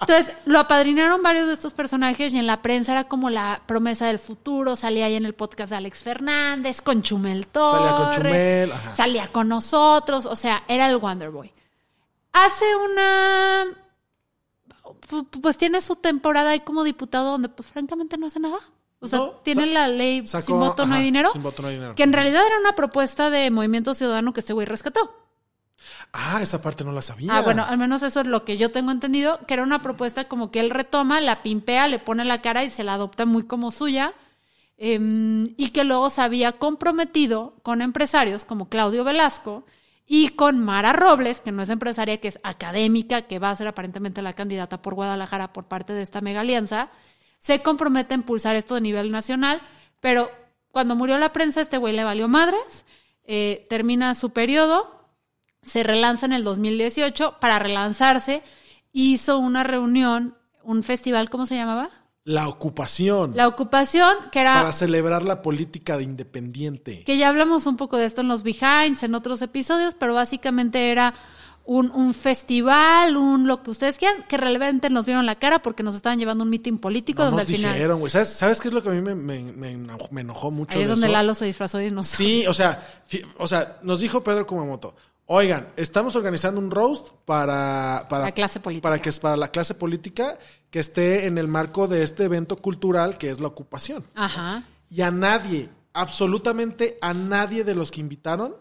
entonces, 0.00 0.36
lo 0.44 0.60
apadrinaron 0.60 1.22
varios 1.22 1.48
de 1.48 1.54
estos 1.54 1.72
personajes 1.72 2.32
y 2.32 2.38
en 2.38 2.46
la 2.46 2.62
prensa 2.62 2.92
era 2.92 3.04
como 3.04 3.30
la 3.30 3.62
promesa 3.66 4.06
del 4.06 4.18
futuro. 4.20 4.76
Salía 4.76 5.06
ahí 5.06 5.14
en 5.16 5.24
el 5.24 5.34
podcast 5.34 5.70
de 5.70 5.76
Alex 5.76 6.02
Fernández, 6.02 6.82
con 6.82 7.02
Chumel 7.02 7.48
Torre. 7.48 7.78
Salía 7.88 7.96
con 7.96 8.10
Chumel, 8.12 8.72
ajá. 8.72 8.94
Salía 8.94 9.32
con 9.32 9.48
nosotros. 9.48 10.26
O 10.26 10.36
sea, 10.36 10.62
era 10.68 10.88
el 10.88 10.98
Wonder 10.98 11.30
Boy. 11.30 11.50
Hace 12.32 12.64
una 12.76 13.64
pu- 15.08 15.26
pues 15.40 15.56
tiene 15.56 15.80
su 15.80 15.96
temporada 15.96 16.50
ahí 16.50 16.60
como 16.60 16.84
diputado 16.84 17.32
donde 17.32 17.48
pues 17.48 17.68
francamente 17.68 18.18
no 18.18 18.26
hace 18.26 18.38
nada. 18.40 18.58
O 19.00 19.06
sea, 19.06 19.18
No, 19.18 19.66
la 19.66 19.88
ley 19.88 20.26
sacó- 20.26 20.46
sin 20.46 20.58
voto 20.58 20.86
no 20.86 20.94
hay 20.94 21.02
dinero. 21.04 21.30
sin 21.30 21.42
voto 21.42 21.62
no 21.62 21.68
hay 21.68 21.74
dinero. 21.74 21.94
Que 21.94 22.02
en 22.02 22.12
realidad 22.12 22.46
era 22.46 22.58
una 22.58 22.74
propuesta 22.74 23.30
de 23.30 23.50
Movimiento 23.50 23.92
Ciudadano 23.94 24.32
que 24.32 24.40
este 24.40 24.52
güey 24.52 24.66
rescató. 24.66 25.14
Ah, 26.12 26.38
esa 26.40 26.62
parte 26.62 26.82
no 26.82 26.92
la 26.92 27.02
sabía. 27.02 27.36
Ah, 27.36 27.42
bueno, 27.42 27.64
al 27.64 27.76
menos 27.78 28.02
eso 28.02 28.20
es 28.20 28.26
lo 28.26 28.44
que 28.44 28.56
yo 28.56 28.70
tengo 28.72 28.90
entendido, 28.90 29.38
que 29.46 29.54
era 29.54 29.62
una 29.62 29.82
propuesta 29.82 30.26
como 30.28 30.50
que 30.50 30.60
él 30.60 30.70
retoma, 30.70 31.20
la 31.20 31.42
pimpea, 31.42 31.88
le 31.88 31.98
pone 31.98 32.24
la 32.24 32.40
cara 32.40 32.64
y 32.64 32.70
se 32.70 32.84
la 32.84 32.94
adopta 32.94 33.26
muy 33.26 33.44
como 33.44 33.70
suya. 33.70 34.12
em, 34.78 35.54
y 35.56 35.70
que 35.70 35.84
luego 35.84 36.10
se 36.10 36.20
había 36.20 36.52
comprometido 36.52 37.54
con 37.62 37.80
empresarios 37.80 38.44
como 38.44 38.68
Claudio 38.68 39.04
Velasco 39.04 39.64
y 40.06 40.28
con 40.28 40.62
Mara 40.62 40.92
Robles, 40.92 41.40
que 41.40 41.50
no 41.50 41.62
es 41.62 41.70
empresaria, 41.70 42.20
que 42.20 42.28
es 42.28 42.38
académica, 42.42 43.22
que 43.22 43.38
va 43.38 43.48
a 43.48 43.56
ser 43.56 43.68
aparentemente 43.68 44.20
la 44.20 44.34
candidata 44.34 44.82
por 44.82 44.92
Guadalajara 44.94 45.54
por 45.54 45.64
parte 45.64 45.94
de 45.94 46.02
esta 46.02 46.20
mega 46.20 46.40
alianza, 46.42 46.90
se 47.46 47.62
compromete 47.62 48.12
a 48.12 48.16
impulsar 48.16 48.56
esto 48.56 48.74
de 48.74 48.80
nivel 48.80 49.12
nacional, 49.12 49.62
pero 50.00 50.32
cuando 50.72 50.96
murió 50.96 51.16
la 51.16 51.32
prensa, 51.32 51.60
este 51.60 51.78
güey 51.78 51.94
le 51.94 52.02
valió 52.02 52.26
madres, 52.26 52.86
eh, 53.22 53.68
termina 53.70 54.16
su 54.16 54.30
periodo, 54.30 55.06
se 55.62 55.84
relanza 55.84 56.26
en 56.26 56.32
el 56.32 56.42
2018, 56.42 57.36
para 57.40 57.60
relanzarse 57.60 58.42
hizo 58.90 59.38
una 59.38 59.62
reunión, 59.62 60.36
un 60.64 60.82
festival, 60.82 61.30
¿cómo 61.30 61.46
se 61.46 61.54
llamaba? 61.54 61.90
La 62.24 62.48
ocupación. 62.48 63.36
La 63.36 63.46
ocupación, 63.46 64.12
que 64.32 64.40
era 64.40 64.54
para 64.54 64.72
celebrar 64.72 65.22
la 65.22 65.40
política 65.40 65.96
de 65.96 66.02
independiente. 66.02 67.04
que 67.04 67.16
ya 67.16 67.28
hablamos 67.28 67.66
un 67.66 67.76
poco 67.76 67.96
de 67.96 68.06
esto 68.06 68.22
en 68.22 68.28
los 68.28 68.42
behinds, 68.42 69.04
en 69.04 69.14
otros 69.14 69.40
episodios, 69.40 69.94
pero 69.94 70.14
básicamente 70.14 70.90
era 70.90 71.14
un, 71.66 71.90
un 71.90 72.14
festival, 72.14 73.16
un 73.16 73.46
lo 73.46 73.62
que 73.62 73.70
ustedes 73.70 73.98
quieran, 73.98 74.24
que 74.28 74.36
realmente 74.36 74.88
nos 74.88 75.04
vieron 75.04 75.26
la 75.26 75.34
cara 75.34 75.60
porque 75.62 75.82
nos 75.82 75.94
estaban 75.96 76.18
llevando 76.18 76.44
un 76.44 76.50
mitin 76.50 76.78
político 76.78 77.22
No 77.24 77.30
donde 77.30 77.42
nos 77.42 77.50
al 77.50 77.56
final. 77.56 77.72
dijeron, 77.74 77.98
güey. 77.98 78.10
¿Sabes, 78.10 78.28
¿Sabes 78.30 78.60
qué 78.60 78.68
es 78.68 78.74
lo 78.74 78.82
que 78.82 78.88
a 78.90 78.92
mí 78.92 79.00
me, 79.02 79.14
me- 79.14 79.42
me 79.52 79.72
enojó- 79.72 80.50
mucho 80.52 80.78
Ahí 80.78 80.84
es 80.84 80.88
de 80.88 80.94
donde 80.94 81.06
eso? 81.08 81.12
Lalo 81.12 81.34
se 81.34 81.44
disfrazó 81.44 81.80
y 81.82 81.90
nos. 81.90 82.06
Sí, 82.06 82.46
o 82.46 82.54
sea, 82.54 82.86
o 83.38 83.48
sea, 83.48 83.78
nos 83.82 84.00
dijo 84.00 84.22
Pedro 84.22 84.46
Kumamoto, 84.46 84.94
oigan, 85.26 85.68
estamos 85.76 86.14
organizando 86.14 86.60
un 86.60 86.70
roast 86.70 87.08
para, 87.24 88.06
para 88.08 88.26
La 88.26 88.32
clase 88.32 88.60
política. 88.60 88.88
Para 88.88 89.02
que 89.02 89.08
es 89.08 89.18
para 89.18 89.36
la 89.36 89.48
clase 89.50 89.74
política 89.74 90.38
que 90.70 90.78
esté 90.78 91.26
en 91.26 91.36
el 91.36 91.48
marco 91.48 91.88
de 91.88 92.04
este 92.04 92.24
evento 92.24 92.56
cultural 92.56 93.18
que 93.18 93.30
es 93.30 93.40
la 93.40 93.48
ocupación. 93.48 94.04
Ajá. 94.14 94.62
Y 94.88 95.00
a 95.02 95.10
nadie, 95.10 95.68
absolutamente 95.94 96.96
a 97.00 97.12
nadie 97.12 97.64
de 97.64 97.74
los 97.74 97.90
que 97.90 98.00
invitaron, 98.00 98.54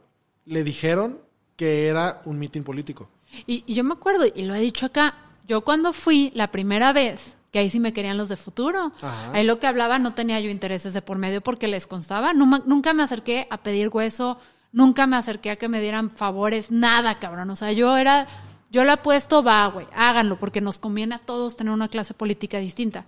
le 0.45 0.63
dijeron 0.63 1.19
que 1.55 1.87
era 1.87 2.21
un 2.25 2.37
mitin 2.39 2.63
político. 2.63 3.09
Y, 3.47 3.63
y 3.65 3.73
yo 3.73 3.83
me 3.83 3.93
acuerdo, 3.93 4.25
y 4.33 4.43
lo 4.43 4.55
he 4.55 4.59
dicho 4.59 4.85
acá, 4.85 5.15
yo 5.47 5.61
cuando 5.61 5.93
fui 5.93 6.31
la 6.33 6.51
primera 6.51 6.93
vez, 6.93 7.37
que 7.51 7.59
ahí 7.59 7.69
sí 7.69 7.79
me 7.79 7.93
querían 7.93 8.17
los 8.17 8.29
de 8.29 8.35
futuro, 8.35 8.91
Ajá. 9.01 9.31
ahí 9.33 9.45
lo 9.45 9.59
que 9.59 9.67
hablaba 9.67 9.99
no 9.99 10.13
tenía 10.13 10.39
yo 10.39 10.49
intereses 10.49 10.93
de 10.93 11.01
por 11.01 11.17
medio 11.17 11.41
porque 11.41 11.67
les 11.67 11.87
constaba, 11.87 12.33
nunca 12.33 12.93
me 12.93 13.03
acerqué 13.03 13.47
a 13.49 13.63
pedir 13.63 13.89
hueso, 13.89 14.37
nunca 14.71 15.07
me 15.07 15.15
acerqué 15.15 15.51
a 15.51 15.55
que 15.55 15.69
me 15.69 15.79
dieran 15.79 16.09
favores, 16.11 16.71
nada, 16.71 17.17
cabrón, 17.19 17.49
o 17.49 17.55
sea, 17.55 17.71
yo 17.71 17.95
era, 17.95 18.27
yo 18.71 18.83
le 18.83 18.91
apuesto, 18.91 19.41
va, 19.41 19.67
güey, 19.67 19.87
háganlo, 19.95 20.37
porque 20.37 20.59
nos 20.59 20.79
conviene 20.79 21.15
a 21.15 21.19
todos 21.19 21.55
tener 21.55 21.71
una 21.71 21.87
clase 21.87 22.13
política 22.13 22.57
distinta. 22.57 23.05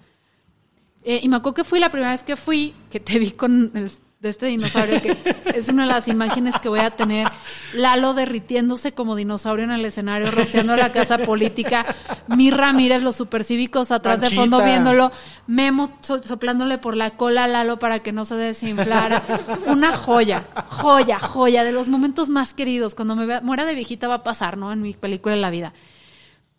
Eh, 1.04 1.20
y 1.24 1.28
me 1.28 1.38
acuerdo 1.38 1.56
que 1.56 1.64
fui 1.64 1.80
la 1.80 1.90
primera 1.90 2.12
vez 2.12 2.24
que 2.24 2.36
fui, 2.36 2.74
que 2.90 3.00
te 3.00 3.20
vi 3.20 3.32
con 3.32 3.72
el, 3.74 3.92
de 4.20 4.30
este 4.30 4.48
dinosaurio, 4.48 5.00
que 5.00 5.16
es 5.54 5.68
una 5.70 5.84
de 5.86 5.94
las 5.94 6.08
imágenes 6.08 6.58
que 6.60 6.70
voy 6.70 6.80
a 6.80 6.90
tener. 6.92 7.28
Lalo 7.76 8.16
derritiéndose 8.16 8.92
como 8.94 9.16
dinosaurio 9.16 9.66
en 9.66 9.72
el 9.72 9.86
escenario, 9.86 10.32
roceando 10.32 10.76
la 10.76 10.92
casa 10.92 11.20
política. 11.20 11.86
Mi 12.28 12.50
Ramírez, 12.50 13.04
los 13.04 13.16
supercívicos 13.16 13.92
atrás 13.92 14.20
de 14.22 14.30
fondo 14.32 14.58
viéndolo. 14.66 15.12
Memo 15.46 15.92
so- 16.02 16.24
soplándole 16.24 16.80
por 16.80 16.98
la 16.98 17.12
cola 17.12 17.44
a 17.44 17.48
Lalo 17.48 17.78
para 17.78 18.00
que 18.00 18.12
no 18.12 18.26
se 18.26 18.36
desinflara. 18.36 19.22
Una 19.68 19.94
joya, 19.96 20.46
joya, 20.68 21.20
joya, 21.20 21.64
de 21.64 21.72
los 21.72 21.88
momentos 21.88 22.28
más 22.30 22.56
queridos. 22.56 22.96
Cuando 22.96 23.16
me 23.16 23.42
muera 23.42 23.66
de 23.66 23.76
viejita 23.76 24.08
va 24.08 24.16
a 24.16 24.24
pasar, 24.24 24.58
¿no? 24.58 24.74
En 24.74 24.82
mi 24.82 24.94
película 24.96 25.36
de 25.36 25.42
la 25.42 25.52
vida. 25.52 25.74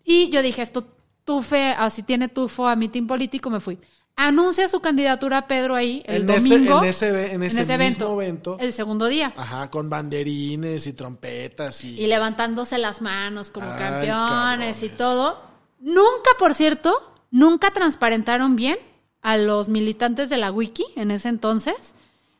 Y 0.04 0.30
yo 0.30 0.42
dije, 0.42 0.62
esto 0.62 0.86
tufe, 1.24 1.72
así 1.76 2.02
tiene 2.04 2.28
tufo 2.28 2.68
a 2.68 2.76
mitin 2.76 3.06
político, 3.06 3.50
me 3.50 3.60
fui. 3.60 3.78
Anuncia 4.20 4.66
su 4.68 4.80
candidatura 4.80 5.46
Pedro 5.46 5.76
ahí 5.76 6.02
el 6.04 6.22
En 6.22 6.30
ese- 6.30 6.48
domingo. 6.48 6.78
en 6.82 6.88
ese 6.88 7.32
en 7.32 7.42
ese 7.44 7.78
mismo 7.78 8.14
evento. 8.20 8.56
El 8.58 8.72
segundo 8.72 9.06
día. 9.06 9.32
Ajá, 9.36 9.70
con 9.70 9.88
banderines 9.88 10.88
y 10.88 10.92
trompetas 10.92 11.84
y... 11.84 12.00
Y 12.02 12.08
levantándose 12.08 12.78
las 12.78 13.00
manos 13.00 13.50
como 13.50 13.70
Ay, 13.70 13.78
campeones 13.78 14.82
y 14.82 14.88
todo. 14.88 15.40
Nunca, 15.78 16.30
por 16.36 16.54
cierto, 16.54 17.14
nunca 17.30 17.70
transparentaron 17.70 18.56
bien 18.56 18.76
a 19.22 19.36
los 19.36 19.68
militantes 19.68 20.28
de 20.30 20.38
la 20.38 20.50
wiki 20.50 20.84
en 20.96 21.12
ese 21.12 21.28
entonces. 21.28 21.94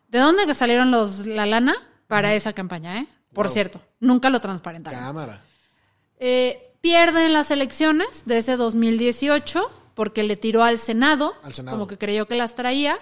¿De 0.08 0.18
dónde 0.18 0.52
salieron 0.54 0.90
los 0.90 1.26
la 1.26 1.46
lana 1.46 1.76
para 2.08 2.34
esa 2.34 2.54
campaña, 2.54 2.98
eh? 2.98 3.06
Por 3.32 3.46
Wow. 3.46 3.52
cierto, 3.54 3.80
nunca 4.00 4.30
lo 4.30 4.40
transparentaron. 4.40 4.98
Cámara. 4.98 5.44
Eh, 6.18 6.72
pierden 6.80 7.32
las 7.32 7.52
elecciones 7.52 8.24
de 8.26 8.38
ese 8.38 8.56
2018 8.56 9.70
porque 9.98 10.22
le 10.22 10.36
tiró 10.36 10.62
al 10.62 10.78
Senado, 10.78 11.34
Al 11.42 11.52
Senado. 11.52 11.76
como 11.76 11.88
que 11.88 11.98
creyó 11.98 12.28
que 12.28 12.36
las 12.36 12.54
traía, 12.54 12.96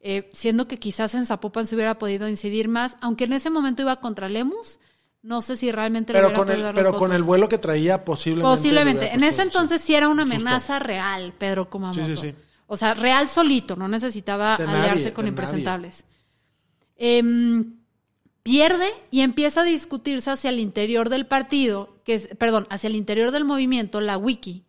eh, 0.00 0.30
siendo 0.32 0.66
que 0.66 0.78
quizás 0.78 1.14
en 1.14 1.26
Zapopan 1.26 1.66
se 1.66 1.74
hubiera 1.74 1.98
podido 1.98 2.26
incidir 2.26 2.68
más, 2.68 2.96
aunque 3.02 3.24
en 3.24 3.34
ese 3.34 3.50
momento 3.50 3.82
iba 3.82 4.00
contra 4.00 4.30
Lemus, 4.30 4.78
no 5.20 5.42
sé 5.42 5.56
si 5.56 5.70
realmente 5.70 6.14
Pero 6.14 6.32
con 6.32 6.50
el, 6.50 6.64
pero 6.74 6.96
con 6.96 7.12
el 7.12 7.22
vuelo 7.22 7.50
que 7.50 7.58
traía 7.58 8.02
posiblemente... 8.02 8.48
le 8.48 8.56
Posiblemente. 8.56 9.14
En 9.14 9.24
ese 9.24 9.42
entonces 9.42 9.82
sí 9.82 9.94
era 9.94 10.08
una 10.08 10.24
susto. 10.24 10.36
amenaza 10.36 10.78
real, 10.78 11.34
Pedro 11.36 11.68
Kumamoto. 11.68 12.02
Sí, 12.02 12.16
sí, 12.16 12.28
sí. 12.28 12.34
O 12.66 12.78
sea, 12.78 12.94
real 12.94 13.28
solito, 13.28 13.76
no 13.76 13.86
necesitaba 13.86 14.56
De 14.56 14.64
aliarse 14.64 15.00
nadie, 15.00 15.12
con 15.12 15.26
impresentables. 15.26 16.06
Em, 16.96 17.74
pierde 18.42 18.88
y 19.10 19.20
empieza 19.20 19.60
a 19.60 19.64
discutirse 19.64 20.30
hacia 20.30 20.48
el 20.48 20.60
interior 20.60 21.10
del 21.10 21.26
partido, 21.26 21.98
que 22.04 22.14
es, 22.14 22.28
perdón, 22.38 22.66
hacia 22.70 22.88
el 22.88 22.96
interior 22.96 23.32
del 23.32 23.44
movimiento, 23.44 24.00
la 24.00 24.16
wiki, 24.16 24.64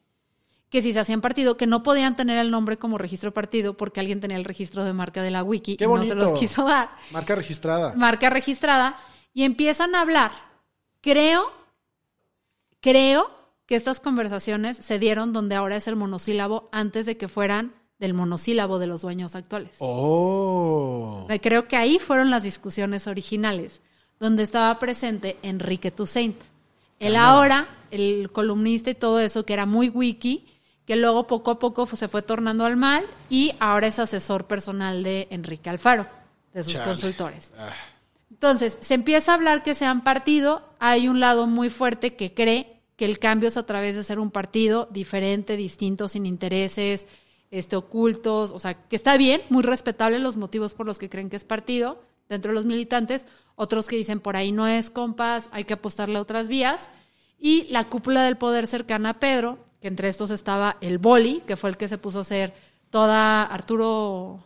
que 0.69 0.81
si 0.81 0.93
se 0.93 0.99
hacían 0.99 1.21
partido, 1.21 1.57
que 1.57 1.65
no 1.67 1.81
podían 1.83 2.15
tener 2.15 2.37
el 2.37 2.51
nombre 2.51 2.77
como 2.77 2.97
registro 2.97 3.33
partido 3.33 3.75
porque 3.75 3.99
alguien 3.99 4.19
tenía 4.19 4.37
el 4.37 4.45
registro 4.45 4.83
de 4.83 4.93
marca 4.93 5.23
de 5.23 5.31
la 5.31 5.43
wiki 5.43 5.77
Qué 5.77 5.85
y 5.85 5.87
no 5.87 5.91
bonito. 5.91 6.13
se 6.13 6.19
los 6.19 6.39
quiso 6.39 6.63
dar 6.65 6.89
Marca 7.11 7.33
registrada. 7.35 7.93
marca 7.95 8.29
registrada 8.29 8.95
y 9.33 9.43
empiezan 9.43 9.95
a 9.95 10.01
hablar. 10.01 10.31
Creo, 11.01 11.51
creo 12.81 13.29
que 13.65 13.75
estas 13.75 13.99
conversaciones 13.99 14.77
se 14.77 14.99
dieron 14.99 15.33
donde 15.33 15.55
ahora 15.55 15.75
es 15.75 15.87
el 15.87 15.95
monosílabo 15.95 16.69
antes 16.71 17.05
de 17.05 17.17
que 17.17 17.27
fueran 17.27 17.73
del 17.99 18.13
monosílabo 18.13 18.79
de 18.79 18.87
los 18.87 19.01
dueños 19.01 19.35
actuales. 19.35 19.75
Oh. 19.79 21.27
Creo 21.41 21.65
que 21.65 21.75
ahí 21.77 21.99
fueron 21.99 22.29
las 22.29 22.43
discusiones 22.43 23.07
originales, 23.07 23.81
donde 24.19 24.43
estaba 24.43 24.77
presente 24.79 25.37
Enrique 25.43 25.91
Toussaint. 25.91 26.37
Él 26.99 27.15
ahora, 27.15 27.67
el 27.91 28.31
columnista 28.31 28.89
y 28.89 28.95
todo 28.95 29.19
eso, 29.19 29.45
que 29.45 29.53
era 29.53 29.65
muy 29.65 29.89
wiki, 29.89 30.47
que 30.89 30.95
luego 30.95 31.27
poco 31.27 31.51
a 31.51 31.59
poco 31.59 31.85
se 31.85 32.07
fue 32.07 32.23
tornando 32.23 32.65
al 32.65 32.75
mal 32.75 33.05
y 33.29 33.53
ahora 33.59 33.85
es 33.85 33.99
asesor 33.99 34.47
personal 34.47 35.03
de 35.03 35.27
Enrique 35.29 35.69
Alfaro, 35.69 36.07
de 36.51 36.63
sus 36.63 36.73
Chale. 36.73 36.85
consultores. 36.85 37.53
Entonces, 38.31 38.79
se 38.81 38.95
empieza 38.95 39.31
a 39.31 39.35
hablar 39.35 39.61
que 39.61 39.75
sean 39.75 40.03
partido. 40.03 40.63
Hay 40.79 41.07
un 41.07 41.19
lado 41.19 41.45
muy 41.45 41.69
fuerte 41.69 42.15
que 42.15 42.33
cree 42.33 42.81
que 42.95 43.05
el 43.05 43.19
cambio 43.19 43.49
es 43.49 43.57
a 43.57 43.67
través 43.67 43.95
de 43.95 44.03
ser 44.03 44.17
un 44.17 44.31
partido 44.31 44.87
diferente, 44.89 45.57
distinto, 45.57 46.09
sin 46.09 46.25
intereses 46.25 47.05
este, 47.51 47.75
ocultos. 47.75 48.51
O 48.51 48.57
sea, 48.57 48.73
que 48.73 48.95
está 48.95 49.15
bien, 49.15 49.43
muy 49.49 49.61
respetable 49.61 50.17
los 50.17 50.37
motivos 50.37 50.73
por 50.73 50.87
los 50.87 50.97
que 50.97 51.07
creen 51.07 51.29
que 51.29 51.35
es 51.35 51.43
partido 51.43 52.01
dentro 52.29 52.49
de 52.49 52.55
los 52.55 52.65
militantes. 52.65 53.27
Otros 53.55 53.87
que 53.87 53.95
dicen 53.95 54.21
por 54.21 54.35
ahí 54.35 54.51
no 54.51 54.65
es 54.65 54.89
compas, 54.89 55.49
hay 55.51 55.65
que 55.65 55.73
apostarle 55.73 56.17
a 56.17 56.21
otras 56.21 56.47
vías. 56.47 56.89
Y 57.37 57.67
la 57.69 57.89
cúpula 57.89 58.23
del 58.23 58.37
poder 58.37 58.65
cercana 58.65 59.11
a 59.11 59.19
Pedro, 59.19 59.59
que 59.81 59.87
entre 59.87 60.09
estos 60.09 60.31
estaba 60.31 60.77
el 60.81 60.97
Boli, 60.97 61.41
que 61.47 61.55
fue 61.55 61.69
el 61.69 61.77
que 61.77 61.87
se 61.87 61.97
puso 61.97 62.19
a 62.19 62.21
hacer 62.21 62.53
toda 62.89 63.43
Arturo 63.43 64.43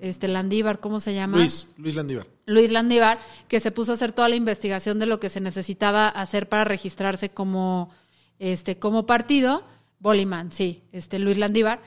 este 0.00 0.28
Landívar, 0.28 0.80
¿cómo 0.80 1.00
se 1.00 1.14
llama? 1.14 1.38
Luis, 1.38 1.70
Luis 1.76 1.94
Landívar. 1.94 2.26
Luis 2.46 2.70
Landívar, 2.70 3.18
que 3.48 3.60
se 3.60 3.70
puso 3.70 3.92
a 3.92 3.94
hacer 3.94 4.12
toda 4.12 4.28
la 4.28 4.36
investigación 4.36 4.98
de 4.98 5.06
lo 5.06 5.20
que 5.20 5.28
se 5.28 5.40
necesitaba 5.40 6.08
hacer 6.08 6.48
para 6.48 6.64
registrarse 6.64 7.30
como, 7.30 7.90
este, 8.38 8.78
como 8.78 9.06
partido. 9.06 9.64
Boliman, 10.00 10.52
sí, 10.52 10.82
este, 10.92 11.18
Luis 11.18 11.38
Landívar. 11.38 11.82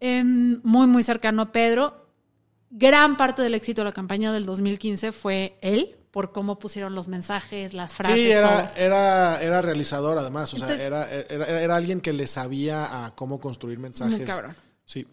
Em, 0.00 0.60
muy, 0.64 0.86
muy 0.86 1.02
cercano 1.02 1.42
a 1.42 1.52
Pedro. 1.52 2.08
Gran 2.70 3.16
parte 3.16 3.42
del 3.42 3.54
éxito 3.54 3.82
de 3.82 3.86
la 3.86 3.92
campaña 3.92 4.32
del 4.32 4.46
2015 4.46 5.12
fue 5.12 5.56
él, 5.62 5.96
por 6.14 6.30
cómo 6.30 6.60
pusieron 6.60 6.94
los 6.94 7.08
mensajes, 7.08 7.74
las 7.74 7.94
frases. 7.94 8.14
Sí, 8.14 8.30
era, 8.30 8.68
todo. 8.68 8.76
era, 8.76 9.42
era 9.42 9.60
realizador 9.60 10.16
además. 10.16 10.54
O 10.54 10.56
sea, 10.56 10.72
era, 10.72 11.10
era, 11.10 11.60
era 11.60 11.74
alguien 11.74 12.00
que 12.00 12.12
le 12.12 12.28
sabía 12.28 13.04
a 13.04 13.16
cómo 13.16 13.40
construir 13.40 13.80
mensajes. 13.80 14.18
Muy 14.18 14.24
cabrón. 14.24 14.54
Sí, 14.84 15.08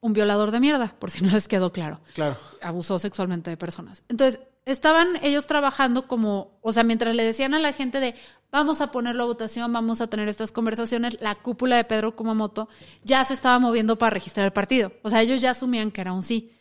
Un 0.00 0.12
violador 0.12 0.50
de 0.50 0.58
mierda, 0.58 0.92
por 0.98 1.12
si 1.12 1.22
no 1.22 1.30
les 1.30 1.46
quedó 1.46 1.70
claro. 1.72 2.00
claro. 2.14 2.36
abusó 2.60 2.98
sexualmente 2.98 3.48
de 3.48 3.56
personas. 3.56 4.02
Entonces, 4.08 4.40
estaban 4.64 5.20
ellos 5.22 5.46
trabajando 5.46 6.08
como, 6.08 6.58
o 6.62 6.72
sea, 6.72 6.82
mientras 6.82 7.14
le 7.14 7.22
decían 7.22 7.54
a 7.54 7.60
la 7.60 7.72
gente 7.72 8.00
de, 8.00 8.16
vamos 8.50 8.80
a 8.80 8.90
ponerlo 8.90 9.22
a 9.22 9.26
votación, 9.26 9.72
vamos 9.72 10.00
a 10.00 10.08
tener 10.08 10.28
estas 10.28 10.50
conversaciones, 10.50 11.16
la 11.20 11.36
cúpula 11.36 11.76
de 11.76 11.84
Pedro 11.84 12.16
Kumamoto 12.16 12.68
ya 13.04 13.24
se 13.24 13.34
estaba 13.34 13.60
moviendo 13.60 13.98
para 13.98 14.10
registrar 14.10 14.46
el 14.46 14.52
partido. 14.52 14.90
O 15.02 15.10
sea, 15.10 15.22
ellos 15.22 15.40
ya 15.40 15.50
asumían 15.50 15.92
que 15.92 16.00
era 16.00 16.12
un 16.12 16.24
sí. 16.24 16.53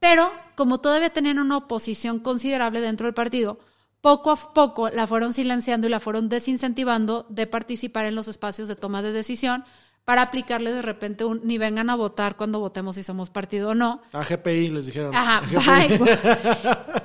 Pero, 0.00 0.30
como 0.54 0.78
todavía 0.78 1.10
tenían 1.10 1.38
una 1.38 1.56
oposición 1.56 2.20
considerable 2.20 2.80
dentro 2.80 3.06
del 3.06 3.14
partido, 3.14 3.58
poco 4.00 4.30
a 4.30 4.36
poco 4.36 4.90
la 4.90 5.06
fueron 5.06 5.32
silenciando 5.32 5.86
y 5.86 5.90
la 5.90 6.00
fueron 6.00 6.28
desincentivando 6.28 7.26
de 7.28 7.46
participar 7.46 8.06
en 8.06 8.14
los 8.14 8.28
espacios 8.28 8.68
de 8.68 8.76
toma 8.76 9.02
de 9.02 9.12
decisión 9.12 9.64
para 10.04 10.22
aplicarle 10.22 10.72
de 10.72 10.80
repente 10.80 11.26
un 11.26 11.42
ni 11.44 11.58
vengan 11.58 11.90
a 11.90 11.94
votar 11.94 12.36
cuando 12.36 12.60
votemos 12.60 12.96
si 12.96 13.02
somos 13.02 13.28
partido 13.28 13.70
o 13.70 13.74
no, 13.74 14.00
A 14.12 14.24
GPI 14.24 14.70
les 14.70 14.86
dijeron. 14.86 15.14
Ajá, 15.14 15.42
bye. 15.42 16.00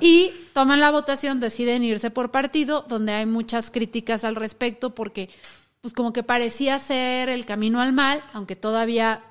Y 0.00 0.32
toman 0.54 0.80
la 0.80 0.90
votación, 0.90 1.38
deciden 1.38 1.84
irse 1.84 2.10
por 2.10 2.30
partido, 2.30 2.86
donde 2.88 3.12
hay 3.12 3.26
muchas 3.26 3.70
críticas 3.70 4.24
al 4.24 4.36
respecto, 4.36 4.94
porque 4.94 5.28
pues 5.82 5.92
como 5.92 6.14
que 6.14 6.22
parecía 6.22 6.78
ser 6.78 7.28
el 7.28 7.44
camino 7.44 7.82
al 7.82 7.92
mal, 7.92 8.22
aunque 8.32 8.56
todavía 8.56 9.22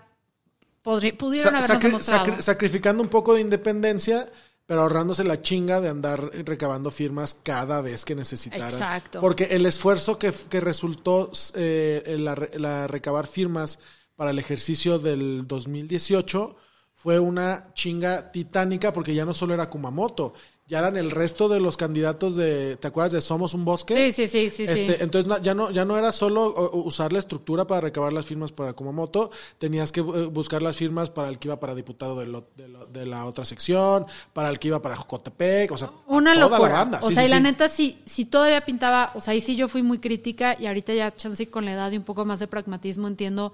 podri- 0.84 1.16
pudieron 1.18 1.52
Sa- 1.54 1.58
habernos 1.60 1.78
sacri- 1.78 1.88
demostrado. 1.90 2.26
sacri- 2.26 2.42
sacrificando 2.42 3.02
un 3.04 3.10
poco 3.10 3.34
de 3.34 3.42
independencia, 3.42 4.30
pero 4.66 4.82
ahorrándose 4.82 5.24
la 5.24 5.42
chinga 5.42 5.82
de 5.82 5.90
andar 5.90 6.32
recabando 6.46 6.90
firmas 6.92 7.36
cada 7.44 7.82
vez 7.82 8.06
que 8.06 8.16
necesitaran. 8.16 8.70
Exacto. 8.70 9.20
Porque 9.22 9.46
el 9.52 9.66
esfuerzo 9.66 10.18
que, 10.18 10.32
que 10.50 10.62
resultó 10.62 11.32
eh, 11.56 12.16
la 12.18 12.88
recabar 12.88 13.28
firmas 13.28 13.80
para 14.16 14.32
el 14.32 14.40
ejercicio 14.40 15.00
del 15.00 15.48
2018 15.48 16.56
fue 16.94 17.20
una 17.20 17.74
chinga 17.74 18.32
titánica 18.32 18.94
porque 18.94 19.14
ya 19.14 19.26
no 19.26 19.34
solo 19.34 19.54
era 19.54 19.70
Kumamoto, 19.70 20.34
ya 20.66 20.80
eran 20.80 20.96
el 20.98 21.12
resto 21.12 21.50
de 21.50 21.60
los 21.60 21.76
candidatos 21.78 22.36
de, 22.36 22.78
¿te 22.78 22.88
acuerdas 22.88 23.12
de 23.12 23.22
Somos 23.22 23.54
un 23.54 23.66
Bosque? 23.66 24.12
Sí, 24.12 24.28
sí, 24.28 24.50
sí, 24.50 24.50
sí, 24.50 24.64
Este, 24.64 24.94
sí. 24.96 25.04
Entonces 25.04 25.42
ya 25.44 25.54
no, 25.54 25.72
ya 25.72 25.84
no 25.86 25.98
era 25.98 26.12
solo 26.12 26.72
usar 26.72 27.12
la 27.12 27.20
estructura 27.20 27.68
para 27.68 27.82
recabar 27.82 28.14
las 28.14 28.26
firmas 28.26 28.52
para 28.54 28.74
Kumamoto, 28.74 29.30
tenías 29.58 29.92
que 29.92 30.00
eh, 30.00 30.04
buscar 30.32 30.62
las 30.62 30.78
firmas 30.78 31.10
para 31.10 31.28
el 31.28 31.38
que 31.38 31.50
iba 31.50 31.60
para 31.60 31.76
diputado 31.76 32.18
de, 32.18 32.28
lo- 32.28 32.48
de, 32.56 32.68
lo- 32.70 32.86
de 32.86 33.06
la 33.06 33.26
otra 33.26 33.44
sección, 33.46 34.06
para 34.32 34.50
el 34.50 34.58
que 34.58 34.70
iba 34.70 34.82
para 34.82 34.96
Jocotepec, 34.96 35.72
o 35.72 35.78
sea, 35.78 35.92
Una 36.08 36.34
toda 36.34 36.50
locura. 36.50 36.70
la 36.70 36.76
banda. 36.80 37.00
O 37.04 37.10
Sí, 37.10 37.16
sea, 37.16 37.24
sí, 37.24 37.28
y 37.28 37.32
la 37.32 37.40
neta, 37.42 37.68
sí, 37.70 37.98
sí 38.06 38.26
todavía 38.26 38.62
pintaba, 38.66 39.12
o 39.16 39.20
sea, 39.20 39.34
ahí 39.34 39.42
sí 39.42 39.56
yo 39.56 39.68
fui 39.68 39.84
muy 39.84 40.00
crítica 40.00 40.56
y 40.60 40.68
ahorita 40.68 40.94
ya 40.94 41.14
chance 41.16 41.50
con 41.50 41.66
la 41.66 41.74
edad 41.74 41.92
y 41.92 41.98
un 41.98 42.04
poco 42.04 42.24
más 42.26 42.40
de 42.40 42.48
pragmatismo 42.48 43.08
entiendo 43.08 43.52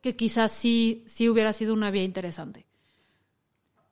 que 0.00 0.16
quizás 0.16 0.52
sí, 0.52 1.02
sí 1.06 1.28
hubiera 1.28 1.52
sido 1.52 1.74
una 1.74 1.90
vía 1.90 2.04
interesante. 2.04 2.66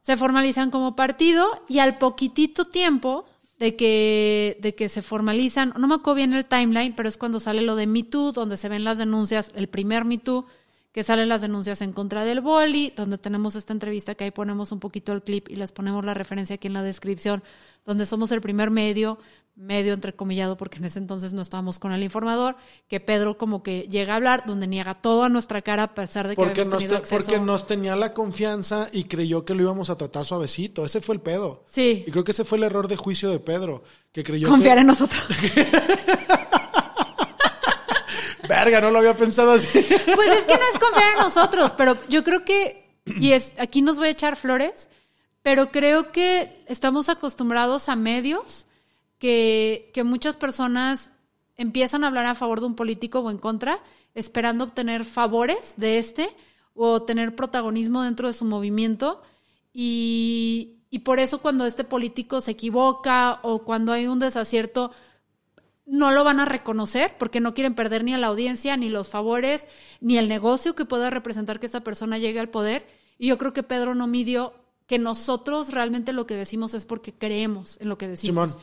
Se 0.02 0.16
formalizan 0.16 0.71
como 0.71 0.94
partido 0.94 1.64
y 1.68 1.78
al 1.78 1.97
poquitito 1.97 2.66
tiempo 2.66 3.25
de 3.59 3.76
que, 3.76 4.59
de 4.61 4.75
que 4.75 4.88
se 4.88 5.02
formalizan, 5.02 5.73
no 5.78 5.87
me 5.87 5.94
acuerdo 5.94 6.16
bien 6.16 6.32
el 6.32 6.44
timeline, 6.44 6.94
pero 6.94 7.09
es 7.09 7.16
cuando 7.16 7.38
sale 7.38 7.62
lo 7.62 7.76
de 7.76 7.87
Me 7.87 8.02
Too, 8.02 8.32
donde 8.32 8.56
se 8.56 8.68
ven 8.68 8.82
las 8.82 8.99
denuncias, 8.99 9.52
el 9.54 9.68
primer 9.68 10.04
Me 10.04 10.18
Too, 10.18 10.47
que 10.92 11.04
salen 11.04 11.28
las 11.28 11.40
denuncias 11.40 11.80
en 11.80 11.92
contra 11.92 12.25
del 12.25 12.40
boli, 12.40 12.92
donde 12.97 13.16
tenemos 13.16 13.54
esta 13.54 13.73
entrevista 13.73 14.14
que 14.14 14.25
ahí 14.25 14.30
ponemos 14.30 14.73
un 14.73 14.80
poquito 14.80 15.12
el 15.12 15.23
clip 15.23 15.49
y 15.49 15.56
les 15.56 15.73
ponemos 15.73 16.04
la 16.04 16.12
referencia 16.12 16.56
aquí 16.56 16.66
en 16.66 16.75
la 16.75 16.82
descripción, 16.82 17.42
donde 17.87 18.04
somos 18.04 18.30
el 18.32 18.40
primer 18.40 18.71
medio, 18.71 19.18
medio 19.54 19.92
entrecomillado, 19.92 20.56
porque 20.56 20.78
en 20.78 20.87
ese 20.87 20.99
entonces 20.99 21.35
no 21.35 21.42
estábamos 21.42 21.78
con 21.78 21.92
el 21.92 22.02
informador, 22.02 22.56
que 22.88 23.00
Pedro 23.00 23.37
como 23.37 23.62
que 23.62 23.82
llega 23.82 24.14
a 24.14 24.16
hablar, 24.16 24.44
donde 24.47 24.66
niega 24.66 24.94
todo 24.94 25.25
a 25.25 25.28
nuestra 25.28 25.61
cara 25.62 25.82
a 25.82 25.94
pesar 25.94 26.26
de 26.26 26.35
que 26.35 26.42
Porque 26.42 26.64
nos, 26.64 26.87
te- 26.87 26.94
acceso. 26.97 27.14
porque 27.16 27.38
nos 27.38 27.66
tenía 27.66 27.94
la 27.94 28.14
confianza 28.14 28.88
y 28.92 29.04
creyó 29.04 29.44
que 29.44 29.54
lo 29.54 29.62
íbamos 29.62 29.90
a 29.90 29.97
tratar 29.97 30.25
suavecito. 30.25 30.87
Ese 30.87 31.00
fue 31.02 31.16
el 31.16 31.21
pedo. 31.21 31.64
Sí. 31.68 32.02
Y 32.06 32.11
creo 32.11 32.25
que 32.25 32.32
ese 32.32 32.44
fue 32.44 32.56
el 32.59 32.64
error 32.64 32.88
de 32.88 32.97
juicio 32.97 33.30
de 33.30 33.40
Pedro, 33.40 33.85
que 34.11 34.25
creyó 34.25 34.49
Confiar 34.49 34.76
que... 34.76 34.80
en 34.80 34.87
nosotros. 34.87 35.23
Verga, 38.49 38.80
no 38.80 38.90
lo 38.90 38.99
había 38.99 39.16
pensado 39.16 39.52
así. 39.52 39.78
Pues 40.14 40.30
es 40.37 40.44
que 40.44 40.54
no 40.54 40.61
es 40.73 40.78
confiar 40.78 41.12
en 41.14 41.18
nosotros, 41.21 41.73
pero 41.76 41.97
yo 42.09 42.23
creo 42.25 42.44
que, 42.44 42.85
y 43.06 43.32
es, 43.32 43.54
aquí 43.59 43.82
nos 43.82 43.97
voy 43.99 44.09
a 44.09 44.11
echar 44.11 44.37
flores, 44.37 44.88
pero 45.42 45.71
creo 45.71 46.12
que 46.12 46.64
estamos 46.68 47.09
acostumbrados 47.09 47.88
a 47.88 47.97
medios 47.97 48.66
que, 49.23 49.93
que 49.95 50.02
muchas 50.02 50.35
personas 50.35 51.12
empiezan 51.57 52.02
a 52.02 52.09
hablar 52.09 52.26
a 52.26 52.35
favor 52.35 52.59
de 52.59 52.67
un 52.67 52.75
político 52.75 53.21
o 53.21 53.31
en 53.31 53.38
contra, 53.38 53.79
esperando 54.17 54.64
obtener 54.64 55.05
favores 55.05 55.75
de 55.76 55.99
este 55.99 56.29
o 56.75 57.02
tener 57.02 57.37
protagonismo 57.37 58.02
dentro 58.02 58.26
de 58.26 58.33
su 58.33 58.45
movimiento. 58.45 59.23
Y, 59.73 60.81
y 60.91 60.99
por 61.00 61.21
eso 61.21 61.41
cuando 61.41 61.67
este 61.67 61.85
político 61.85 62.41
se 62.41 62.50
equivoca 62.50 63.38
o 63.45 63.62
cuando 63.62 63.93
hay 63.93 64.09
un 64.09 64.19
desacierto, 64.19 64.91
no 65.87 66.11
lo 66.11 66.25
van 66.25 66.41
a 66.41 66.45
reconocer 66.45 67.14
porque 67.17 67.38
no 67.38 67.55
quieren 67.55 67.76
perder 67.76 68.02
ni 68.02 68.14
a 68.14 68.19
la 68.19 68.26
audiencia, 68.26 68.76
ni 68.76 68.88
los 68.88 69.09
favores, 69.09 69.69
ni 70.00 70.19
el 70.19 70.29
negocio 70.29 70.75
que 70.75 70.85
pueda 70.85 71.11
representar 71.11 71.61
que 71.61 71.67
esta 71.67 71.85
persona 71.85 72.19
llegue 72.19 72.41
al 72.41 72.49
poder. 72.49 72.88
Y 73.19 73.29
yo 73.29 73.38
creo 73.38 73.52
que 73.52 73.62
Pedro 73.62 73.95
no 73.95 74.09
midió 74.09 74.52
que 74.92 74.99
nosotros 74.99 75.70
realmente 75.70 76.12
lo 76.12 76.26
que 76.26 76.37
decimos 76.37 76.75
es 76.75 76.84
porque 76.84 77.14
creemos 77.14 77.78
en 77.80 77.88
lo 77.88 77.96
que 77.96 78.08
decimos. 78.08 78.58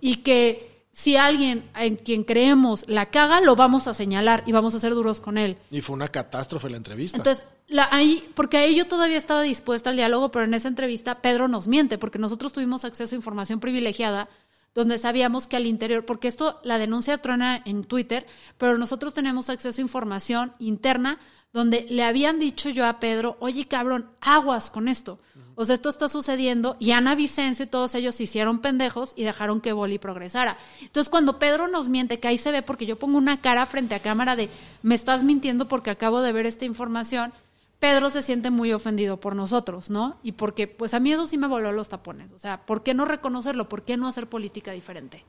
Y 0.00 0.18
que 0.18 0.86
si 0.92 1.16
alguien 1.16 1.68
en 1.74 1.96
quien 1.96 2.22
creemos 2.22 2.84
la 2.86 3.10
caga, 3.10 3.40
lo 3.40 3.56
vamos 3.56 3.88
a 3.88 3.92
señalar 3.92 4.44
y 4.46 4.52
vamos 4.52 4.76
a 4.76 4.78
ser 4.78 4.94
duros 4.94 5.20
con 5.20 5.38
él. 5.38 5.58
Y 5.72 5.80
fue 5.80 5.96
una 5.96 6.06
catástrofe 6.06 6.70
la 6.70 6.76
entrevista. 6.76 7.16
Entonces, 7.16 7.44
la, 7.66 7.88
ahí, 7.90 8.30
porque 8.36 8.58
ahí 8.58 8.76
yo 8.76 8.86
todavía 8.86 9.18
estaba 9.18 9.42
dispuesta 9.42 9.90
al 9.90 9.96
diálogo, 9.96 10.30
pero 10.30 10.44
en 10.44 10.54
esa 10.54 10.68
entrevista 10.68 11.20
Pedro 11.20 11.48
nos 11.48 11.66
miente, 11.66 11.98
porque 11.98 12.20
nosotros 12.20 12.52
tuvimos 12.52 12.84
acceso 12.84 13.16
a 13.16 13.18
información 13.18 13.58
privilegiada 13.58 14.28
donde 14.74 14.98
sabíamos 14.98 15.46
que 15.46 15.56
al 15.56 15.66
interior, 15.66 16.04
porque 16.04 16.28
esto, 16.28 16.60
la 16.64 16.78
denuncia 16.78 17.18
truena 17.18 17.62
en 17.64 17.84
Twitter, 17.84 18.26
pero 18.58 18.78
nosotros 18.78 19.14
tenemos 19.14 19.50
acceso 19.50 19.80
a 19.80 19.84
información 19.84 20.52
interna 20.58 21.18
donde 21.52 21.86
le 21.90 22.02
habían 22.02 22.38
dicho 22.38 22.70
yo 22.70 22.86
a 22.86 22.98
Pedro, 22.98 23.36
oye 23.40 23.68
cabrón, 23.68 24.08
aguas 24.20 24.70
con 24.70 24.88
esto. 24.88 25.18
O 25.54 25.66
sea, 25.66 25.74
esto 25.74 25.90
está 25.90 26.08
sucediendo 26.08 26.76
y 26.80 26.92
Ana 26.92 27.14
Vicencio 27.14 27.66
y 27.66 27.68
todos 27.68 27.94
ellos 27.94 28.14
se 28.14 28.22
hicieron 28.22 28.60
pendejos 28.60 29.12
y 29.16 29.24
dejaron 29.24 29.60
que 29.60 29.74
Boli 29.74 29.98
progresara. 29.98 30.56
Entonces, 30.80 31.10
cuando 31.10 31.38
Pedro 31.38 31.68
nos 31.68 31.90
miente, 31.90 32.18
que 32.20 32.28
ahí 32.28 32.38
se 32.38 32.52
ve, 32.52 32.62
porque 32.62 32.86
yo 32.86 32.98
pongo 32.98 33.18
una 33.18 33.42
cara 33.42 33.66
frente 33.66 33.94
a 33.94 34.00
cámara 34.00 34.34
de, 34.34 34.48
me 34.82 34.94
estás 34.94 35.24
mintiendo 35.24 35.68
porque 35.68 35.90
acabo 35.90 36.22
de 36.22 36.32
ver 36.32 36.46
esta 36.46 36.64
información, 36.64 37.34
Pedro 37.82 38.10
se 38.10 38.22
siente 38.22 38.50
muy 38.52 38.72
ofendido 38.72 39.18
por 39.18 39.34
nosotros, 39.34 39.90
¿no? 39.90 40.20
Y 40.22 40.30
porque, 40.30 40.68
pues 40.68 40.94
a 40.94 41.00
mí 41.00 41.10
eso 41.10 41.26
sí 41.26 41.36
me 41.36 41.48
voló 41.48 41.72
los 41.72 41.88
tapones. 41.88 42.30
O 42.30 42.38
sea, 42.38 42.64
¿por 42.64 42.84
qué 42.84 42.94
no 42.94 43.06
reconocerlo? 43.06 43.68
¿Por 43.68 43.84
qué 43.84 43.96
no 43.96 44.06
hacer 44.06 44.28
política 44.28 44.70
diferente? 44.70 45.24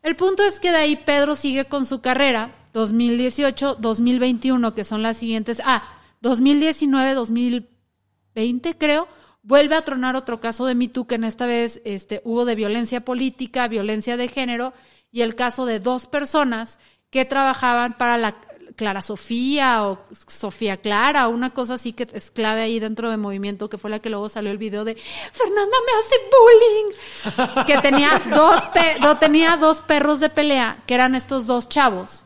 El 0.00 0.14
punto 0.14 0.44
es 0.44 0.60
que 0.60 0.70
de 0.70 0.76
ahí 0.76 0.94
Pedro 0.94 1.34
sigue 1.34 1.64
con 1.64 1.84
su 1.84 2.00
carrera, 2.00 2.54
2018, 2.72 3.78
2021, 3.80 4.74
que 4.76 4.84
son 4.84 5.02
las 5.02 5.16
siguientes, 5.16 5.60
ah, 5.64 5.82
2019, 6.20 7.14
2020 7.14 8.78
creo, 8.78 9.08
vuelve 9.42 9.74
a 9.74 9.82
tronar 9.82 10.14
otro 10.14 10.38
caso 10.38 10.66
de 10.66 10.76
Me 10.76 10.86
Too, 10.86 11.08
que 11.08 11.16
en 11.16 11.24
esta 11.24 11.46
vez 11.46 11.82
este, 11.84 12.22
hubo 12.22 12.44
de 12.44 12.54
violencia 12.54 13.04
política, 13.04 13.66
violencia 13.66 14.16
de 14.16 14.28
género, 14.28 14.72
y 15.10 15.22
el 15.22 15.34
caso 15.34 15.66
de 15.66 15.80
dos 15.80 16.06
personas 16.06 16.78
que 17.10 17.24
trabajaban 17.24 17.94
para 17.94 18.18
la 18.18 18.36
Clara 18.76 19.00
Sofía 19.02 19.86
o 19.86 19.98
Sofía 20.28 20.76
Clara, 20.76 21.28
una 21.28 21.50
cosa 21.50 21.74
así 21.74 21.92
que 21.92 22.06
es 22.12 22.30
clave 22.30 22.60
ahí 22.62 22.78
dentro 22.78 23.10
del 23.10 23.18
movimiento, 23.18 23.68
que 23.68 23.78
fue 23.78 23.90
la 23.90 23.98
que 23.98 24.10
luego 24.10 24.28
salió 24.28 24.50
el 24.50 24.58
video 24.58 24.84
de 24.84 24.94
Fernanda 24.94 25.76
me 25.86 25.98
hace 25.98 27.56
bullying, 27.56 27.66
que 27.66 27.78
tenía 27.78 28.10
dos, 28.34 28.60
no, 29.00 29.18
tenía 29.18 29.56
dos 29.56 29.80
perros 29.80 30.20
de 30.20 30.28
pelea, 30.28 30.82
que 30.86 30.94
eran 30.94 31.14
estos 31.14 31.46
dos 31.46 31.68
chavos, 31.68 32.24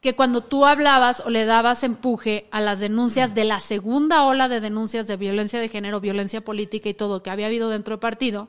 que 0.00 0.14
cuando 0.14 0.42
tú 0.42 0.64
hablabas 0.64 1.20
o 1.20 1.30
le 1.30 1.44
dabas 1.44 1.82
empuje 1.82 2.46
a 2.50 2.60
las 2.60 2.80
denuncias 2.80 3.34
de 3.34 3.44
la 3.44 3.60
segunda 3.60 4.24
ola 4.24 4.48
de 4.48 4.60
denuncias 4.60 5.06
de 5.06 5.16
violencia 5.16 5.58
de 5.60 5.68
género, 5.68 6.00
violencia 6.00 6.42
política 6.42 6.88
y 6.88 6.94
todo 6.94 7.22
que 7.22 7.30
había 7.30 7.46
habido 7.46 7.68
dentro 7.68 7.92
del 7.96 8.00
partido, 8.00 8.48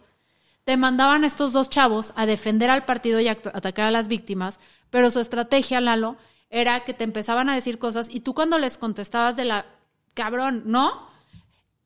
te 0.63 0.77
mandaban 0.77 1.23
estos 1.23 1.53
dos 1.53 1.69
chavos 1.69 2.13
a 2.15 2.25
defender 2.25 2.69
al 2.69 2.85
partido 2.85 3.19
y 3.19 3.27
a 3.27 3.31
at- 3.31 3.47
atacar 3.55 3.85
a 3.87 3.91
las 3.91 4.07
víctimas, 4.07 4.59
pero 4.89 5.09
su 5.09 5.19
estrategia, 5.19 5.81
Lalo, 5.81 6.15
era 6.51 6.83
que 6.83 6.93
te 6.93 7.03
empezaban 7.05 7.49
a 7.49 7.55
decir 7.55 7.79
cosas 7.79 8.07
y 8.11 8.19
tú 8.19 8.33
cuando 8.35 8.59
les 8.59 8.77
contestabas 8.77 9.35
de 9.37 9.45
la 9.45 9.65
cabrón, 10.13 10.61
¿no? 10.67 11.09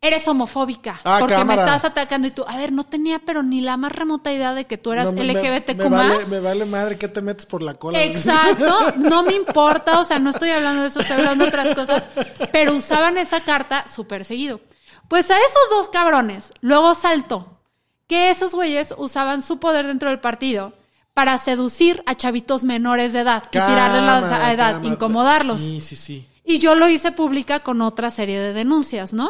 Eres 0.01 0.27
homofóbica 0.27 0.99
Ah, 1.03 1.17
porque 1.19 1.35
cámara. 1.35 1.63
me 1.63 1.65
estás 1.67 1.85
atacando 1.89 2.27
y 2.27 2.31
tú, 2.31 2.43
a 2.47 2.57
ver, 2.57 2.71
no 2.71 2.83
tenía 2.83 3.19
pero 3.25 3.41
ni 3.41 3.61
la 3.61 3.75
más 3.77 3.91
remota 3.91 4.31
idea 4.31 4.53
de 4.53 4.65
que 4.65 4.77
tú 4.77 4.91
eras 4.91 5.13
No, 5.13 5.23
me- 5.23 5.23
LGBTQ 5.33 5.77
me, 5.77 5.89
vale, 5.89 6.25
me 6.25 6.39
vale 6.41 6.65
madre 6.65 6.97
que 6.99 7.07
te 7.07 7.21
metes 7.23 7.45
por 7.47 7.61
la 7.63 7.75
cola. 7.75 8.03
Exacto, 8.03 8.91
no 8.97 9.23
me 9.23 9.33
importa, 9.33 9.99
o 9.99 10.03
sea, 10.03 10.19
no 10.19 10.29
estoy 10.31 10.49
hablando 10.51 10.81
de 10.83 10.89
eso, 10.89 10.99
estoy 10.99 11.17
hablando 11.17 11.43
de 11.45 11.49
otras 11.49 11.73
cosas, 11.75 12.03
pero 12.51 12.73
usaban 12.75 13.17
esa 13.17 13.41
carta 13.41 13.85
súper 13.87 14.25
seguido. 14.25 14.59
Pues 15.07 15.29
a 15.31 15.37
esos 15.37 15.69
dos 15.71 15.89
cabrones 15.89 16.53
luego 16.61 16.93
saltó 16.93 17.59
que 18.07 18.29
esos 18.29 18.53
güeyes 18.53 18.93
usaban 18.97 19.41
su 19.41 19.59
poder 19.59 19.87
dentro 19.87 20.09
del 20.09 20.19
partido 20.19 20.73
para 21.15 21.39
seducir 21.39 22.03
a 22.05 22.13
chavitos 22.13 22.63
menores 22.63 23.11
de 23.13 23.21
edad 23.21 23.43
y 23.47 23.49
tirarles 23.51 24.03
la 24.03 24.51
edad, 24.53 24.73
cámara. 24.73 24.93
incomodarlos. 24.93 25.59
Sí, 25.59 25.81
sí, 25.81 25.95
sí. 25.95 26.27
Y 26.43 26.59
yo 26.59 26.75
lo 26.75 26.87
hice 26.89 27.11
pública 27.11 27.61
con 27.61 27.81
otra 27.81 28.11
serie 28.11 28.39
de 28.39 28.53
denuncias, 28.53 29.13
¿no? 29.13 29.29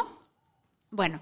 Bueno, 0.92 1.22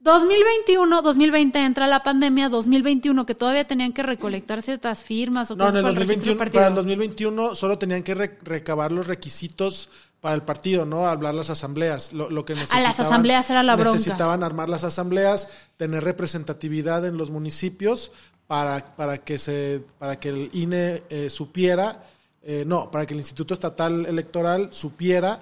2021, 0.00 1.02
2020 1.02 1.58
entra 1.64 1.86
la 1.88 2.02
pandemia, 2.02 2.48
2021 2.48 3.26
que 3.26 3.34
todavía 3.34 3.66
tenían 3.66 3.92
que 3.92 4.02
recolectar 4.04 4.62
ciertas 4.62 5.02
firmas 5.02 5.50
o 5.50 5.56
No, 5.56 5.64
cosas 5.64 5.74
en 5.74 5.78
el 5.78 5.82
para 5.82 6.02
el 6.02 6.08
registro 6.08 6.14
2021, 6.16 6.30
del 6.30 6.38
partido. 6.38 6.60
para 6.60 6.68
el 6.68 6.74
2021 6.76 7.54
solo 7.54 7.78
tenían 7.78 8.02
que 8.02 8.14
re- 8.14 8.38
recabar 8.42 8.92
los 8.92 9.08
requisitos 9.08 9.88
para 10.20 10.34
el 10.36 10.42
partido, 10.42 10.86
¿no? 10.86 11.06
Hablar 11.06 11.34
las 11.34 11.50
asambleas. 11.50 12.12
Lo, 12.12 12.30
lo 12.30 12.44
que 12.44 12.54
necesitaban, 12.54 12.86
asambleas 13.00 13.50
era 13.50 13.62
la 13.62 13.74
bronca. 13.76 13.92
Necesitaban 13.92 14.42
armar 14.44 14.68
las 14.68 14.84
asambleas, 14.84 15.48
tener 15.76 16.04
representatividad 16.04 17.04
en 17.04 17.16
los 17.16 17.30
municipios 17.30 18.12
para, 18.46 18.94
para, 18.96 19.18
que, 19.18 19.38
se, 19.38 19.82
para 19.98 20.18
que 20.18 20.28
el 20.28 20.50
INE 20.52 21.02
eh, 21.10 21.28
supiera, 21.30 22.04
eh, 22.42 22.64
no, 22.66 22.90
para 22.90 23.06
que 23.06 23.14
el 23.14 23.20
Instituto 23.20 23.54
Estatal 23.54 24.06
Electoral 24.06 24.68
supiera 24.72 25.40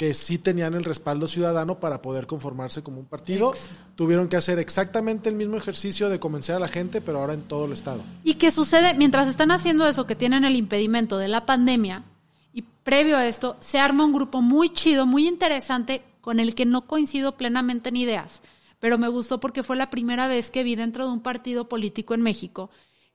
que 0.00 0.14
sí 0.14 0.38
tenían 0.38 0.72
el 0.72 0.84
respaldo 0.84 1.28
ciudadano 1.28 1.78
para 1.78 2.00
poder 2.00 2.26
conformarse 2.26 2.82
como 2.82 3.00
un 3.00 3.04
partido. 3.04 3.52
Tuvieron 3.96 4.28
que 4.28 4.38
hacer 4.38 4.58
exactamente 4.58 5.28
el 5.28 5.34
mismo 5.34 5.58
ejercicio 5.58 6.08
de 6.08 6.18
convencer 6.18 6.56
a 6.56 6.58
la 6.58 6.68
gente, 6.68 7.02
pero 7.02 7.20
ahora 7.20 7.34
en 7.34 7.42
todo 7.42 7.66
el 7.66 7.72
estado. 7.72 8.02
¿Y 8.24 8.36
qué 8.36 8.50
sucede? 8.50 8.94
Mientras 8.94 9.28
están 9.28 9.50
haciendo 9.50 9.86
eso, 9.86 10.06
que 10.06 10.16
tienen 10.16 10.46
el 10.46 10.56
impedimento 10.56 11.18
de 11.18 11.28
la 11.28 11.44
pandemia, 11.44 12.04
y 12.54 12.62
previo 12.82 13.18
a 13.18 13.26
esto, 13.26 13.58
se 13.60 13.78
arma 13.78 14.06
un 14.06 14.14
grupo 14.14 14.40
muy 14.40 14.72
chido, 14.72 15.04
muy 15.04 15.28
interesante, 15.28 16.02
con 16.22 16.40
el 16.40 16.54
que 16.54 16.64
no 16.64 16.86
coincido 16.86 17.36
plenamente 17.36 17.90
en 17.90 17.96
ideas, 17.96 18.40
pero 18.80 18.98
me 18.98 19.08
gustó 19.08 19.38
porque 19.38 19.62
fue 19.62 19.76
la 19.76 19.90
primera 19.90 20.26
vez 20.26 20.50
que 20.50 20.64
vi 20.64 20.74
dentro 20.74 21.06
de 21.06 21.12
un 21.12 21.20
partido 21.20 21.68
político 21.68 22.14
en 22.14 22.22
México 22.22 22.70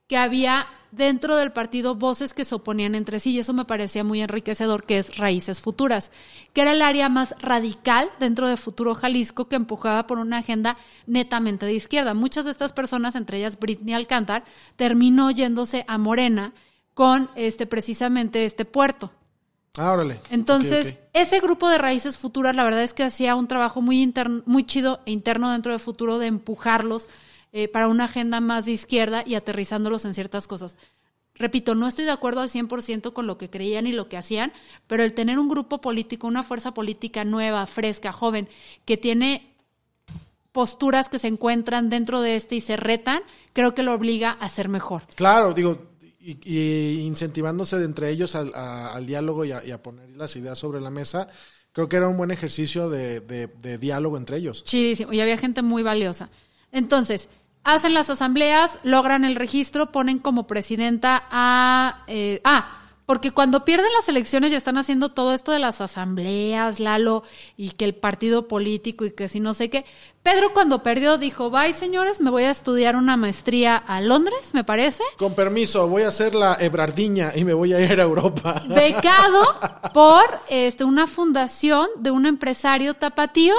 que 0.06 0.16
había 0.16 0.66
dentro 0.92 1.36
del 1.36 1.52
partido 1.52 1.96
voces 1.96 2.32
que 2.32 2.44
se 2.44 2.54
oponían 2.54 2.94
entre 2.94 3.18
sí 3.20 3.32
y 3.32 3.38
eso 3.40 3.52
me 3.52 3.64
parecía 3.64 4.04
muy 4.04 4.22
enriquecedor, 4.22 4.84
que 4.84 4.98
es 4.98 5.16
Raíces 5.18 5.60
Futuras, 5.60 6.12
que 6.52 6.62
era 6.62 6.72
el 6.72 6.82
área 6.82 7.08
más 7.08 7.34
radical 7.40 8.10
dentro 8.20 8.48
de 8.48 8.56
Futuro 8.56 8.94
Jalisco 8.94 9.48
que 9.48 9.56
empujaba 9.56 10.06
por 10.06 10.18
una 10.18 10.38
agenda 10.38 10.76
netamente 11.06 11.66
de 11.66 11.74
izquierda. 11.74 12.14
Muchas 12.14 12.44
de 12.44 12.52
estas 12.52 12.72
personas, 12.72 13.16
entre 13.16 13.38
ellas 13.38 13.58
Britney 13.58 13.94
Alcántar, 13.94 14.44
terminó 14.76 15.30
yéndose 15.30 15.84
a 15.88 15.98
Morena 15.98 16.54
con 16.94 17.28
este 17.34 17.66
precisamente 17.66 18.44
este 18.44 18.64
puerto. 18.64 19.10
Ah, 19.78 19.92
órale. 19.92 20.20
Entonces, 20.30 20.96
ese 21.12 21.40
grupo 21.40 21.68
de 21.68 21.78
raíces 21.78 22.18
futuras, 22.18 22.56
la 22.56 22.64
verdad 22.64 22.82
es 22.82 22.94
que 22.94 23.04
hacía 23.04 23.34
un 23.36 23.48
trabajo 23.48 23.80
muy 23.80 24.02
interno, 24.02 24.42
muy 24.46 24.64
chido 24.64 25.00
e 25.06 25.12
interno 25.12 25.50
dentro 25.50 25.72
de 25.72 25.78
futuro 25.78 26.18
de 26.18 26.26
empujarlos 26.26 27.08
eh, 27.52 27.68
para 27.68 27.88
una 27.88 28.04
agenda 28.04 28.40
más 28.40 28.66
de 28.66 28.72
izquierda 28.72 29.22
y 29.26 29.34
aterrizándolos 29.34 30.04
en 30.04 30.14
ciertas 30.14 30.46
cosas. 30.46 30.76
Repito, 31.34 31.74
no 31.74 31.86
estoy 31.86 32.06
de 32.06 32.10
acuerdo 32.10 32.40
al 32.40 32.48
100% 32.48 33.12
con 33.12 33.26
lo 33.26 33.36
que 33.36 33.50
creían 33.50 33.86
y 33.86 33.92
lo 33.92 34.08
que 34.08 34.16
hacían, 34.16 34.52
pero 34.86 35.02
el 35.02 35.12
tener 35.12 35.38
un 35.38 35.48
grupo 35.48 35.80
político, 35.80 36.26
una 36.26 36.42
fuerza 36.42 36.72
política 36.72 37.24
nueva, 37.24 37.66
fresca, 37.66 38.12
joven, 38.12 38.48
que 38.84 38.96
tiene 38.96 39.54
posturas 40.52 41.10
que 41.10 41.18
se 41.18 41.28
encuentran 41.28 41.90
dentro 41.90 42.22
de 42.22 42.36
este 42.36 42.56
y 42.56 42.62
se 42.62 42.78
retan, 42.78 43.20
creo 43.52 43.74
que 43.74 43.82
lo 43.82 43.92
obliga 43.92 44.30
a 44.40 44.48
ser 44.48 44.70
mejor. 44.70 45.02
Claro, 45.14 45.52
digo, 45.52 45.78
y, 46.26 46.38
y 46.44 47.00
incentivándose 47.06 47.78
de 47.78 47.84
entre 47.84 48.10
ellos 48.10 48.34
al, 48.34 48.52
a- 48.54 48.92
al 48.94 49.06
diálogo 49.06 49.44
y 49.44 49.52
a, 49.52 49.82
poner 49.82 50.08
las 50.16 50.34
ideas 50.36 50.58
sobre 50.58 50.80
la 50.80 50.90
mesa, 50.90 51.28
creo 51.72 51.88
que 51.88 51.96
era 51.96 52.08
un 52.08 52.16
buen 52.16 52.30
ejercicio 52.30 52.88
de 52.88 53.78
diálogo 53.80 54.16
entre 54.16 54.38
ellos. 54.38 54.64
Chidísimo. 54.64 55.12
Y 55.12 55.20
había 55.20 55.38
gente 55.38 55.62
muy 55.62 55.82
valiosa. 55.82 56.30
Entonces, 56.72 57.28
hacen 57.64 57.94
las 57.94 58.10
asambleas, 58.10 58.78
logran 58.82 59.24
el 59.24 59.36
registro, 59.36 59.92
ponen 59.92 60.18
como 60.18 60.46
presidenta 60.46 61.24
a... 61.30 62.04
eh, 62.06 62.40
ah, 62.44 62.85
porque 63.06 63.30
cuando 63.30 63.64
pierden 63.64 63.92
las 63.92 64.08
elecciones 64.08 64.50
ya 64.50 64.56
están 64.56 64.76
haciendo 64.76 65.10
todo 65.10 65.32
esto 65.32 65.52
de 65.52 65.60
las 65.60 65.80
asambleas, 65.80 66.80
Lalo, 66.80 67.22
y 67.56 67.70
que 67.70 67.84
el 67.84 67.94
partido 67.94 68.48
político 68.48 69.04
y 69.04 69.12
que 69.12 69.28
si 69.28 69.38
no 69.40 69.54
sé 69.54 69.70
qué. 69.70 69.84
Pedro 70.24 70.52
cuando 70.52 70.82
perdió 70.82 71.16
dijo, 71.16 71.50
bye 71.50 71.72
señores, 71.72 72.20
me 72.20 72.30
voy 72.30 72.42
a 72.42 72.50
estudiar 72.50 72.96
una 72.96 73.16
maestría 73.16 73.76
a 73.76 74.00
Londres, 74.00 74.52
me 74.54 74.64
parece. 74.64 75.04
Con 75.16 75.34
permiso, 75.34 75.86
voy 75.86 76.02
a 76.02 76.08
hacer 76.08 76.34
la 76.34 76.56
Ebrardiña 76.58 77.32
y 77.34 77.44
me 77.44 77.54
voy 77.54 77.72
a 77.72 77.80
ir 77.80 78.00
a 78.00 78.02
Europa. 78.02 78.62
becado 78.68 79.44
por 79.94 80.24
este, 80.48 80.84
una 80.84 81.06
fundación 81.06 81.88
de 81.98 82.10
un 82.10 82.26
empresario 82.26 82.94
tapatío 82.94 83.54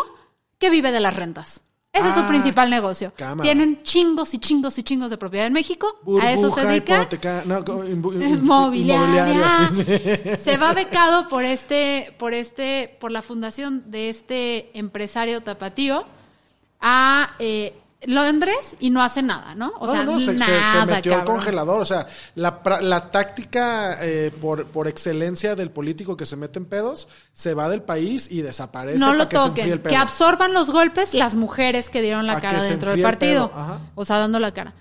que 0.59 0.69
vive 0.69 0.91
de 0.91 0.99
las 0.99 1.15
rentas. 1.15 1.63
Ese 1.97 2.09
es 2.09 2.13
su 2.13 2.21
Ah, 2.21 2.27
principal 2.27 2.69
negocio. 2.69 3.11
cámara. 3.15 3.43
Tienen 3.43 3.81
chingos 3.83 4.33
y 4.33 4.39
chingos 4.39 4.77
y 4.77 4.83
chingos 4.83 5.09
de 5.09 5.17
propiedad 5.17 5.47
en 5.47 5.53
México. 5.53 5.99
a 6.21 6.31
eso 6.31 6.49
se 6.49 6.65
dedica. 6.65 7.07
no, 7.45 7.59
Inmobiliaria. 7.85 8.35
inmobiliaria, 8.35 9.69
sí, 9.71 9.83
sí. 9.83 10.35
Se 10.43 10.57
va 10.57 10.73
becado 10.73 11.27
por 11.27 11.43
este, 11.43 12.13
por 12.19 12.33
este, 12.33 12.95
por 12.99 13.11
la 13.11 13.21
fundación 13.21 13.89
de 13.91 14.09
este 14.09 14.69
empresario 14.77 15.41
tapatío 15.41 16.05
a 16.81 17.31
eh, 17.39 17.73
Londres 18.05 18.77
y 18.79 18.91
no 18.91 19.01
hace 19.01 19.23
nada, 19.23 19.55
¿no? 19.55 19.73
O 19.79 19.87
No, 19.87 19.91
sea, 19.91 20.03
no, 20.03 20.19
se, 20.19 20.25
se- 20.33 20.37
se 20.39 20.45
nada, 20.51 20.85
metió 20.85 21.15
al 21.15 21.23
congelador. 21.23 21.81
O 21.81 21.85
sea, 21.85 22.07
la, 22.35 23.09
táctica 23.11 23.97
eh, 24.01 24.31
por, 24.39 24.67
por 24.67 24.87
excelencia 24.87 25.55
del 25.55 25.71
político 25.71 26.15
que 26.15 26.25
se 26.27 26.35
mete 26.35 26.59
en 26.59 26.65
pedos 26.65 27.07
se 27.33 27.53
va 27.55 27.69
del 27.69 27.81
país 27.81 28.29
y 28.31 28.41
desaparece. 28.43 28.99
no 28.99 29.07
para 29.07 29.17
lo 29.17 29.29
que 29.29 29.35
toquen, 29.37 29.71
el 29.71 29.81
pedo. 29.81 29.89
que 29.89 29.97
absorban 29.97 30.53
los 30.53 30.69
golpes 30.71 31.13
las 31.15 31.35
mujeres 31.35 31.89
que 31.89 32.01
dieron 32.03 32.27
la 32.27 32.39
cara 32.39 32.61
dentro 32.63 32.91
del 32.91 33.01
partido, 33.01 33.51
o 33.95 34.05
sea, 34.05 34.19
dando 34.19 34.39
la 34.39 34.53
cara. 34.53 34.75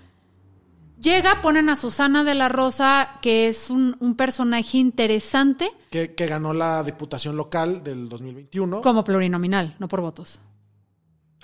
Llega, 0.99 1.41
ponen 1.43 1.69
a 1.69 1.75
Susana 1.75 2.23
de 2.23 2.33
la 2.33 2.49
Rosa, 2.49 3.09
que 3.21 3.47
es 3.47 3.69
un, 3.69 3.95
un 3.99 4.15
personaje 4.15 4.79
interesante 4.79 5.69
que, 5.91 6.15
que 6.15 6.25
ganó 6.25 6.53
la 6.53 6.81
diputación 6.83 7.37
local 7.37 7.83
del 7.83 8.09
2021. 8.09 8.81
como 8.81 9.03
plurinominal, 9.03 9.75
no 9.77 9.87
por 9.87 10.01
votos. 10.01 10.39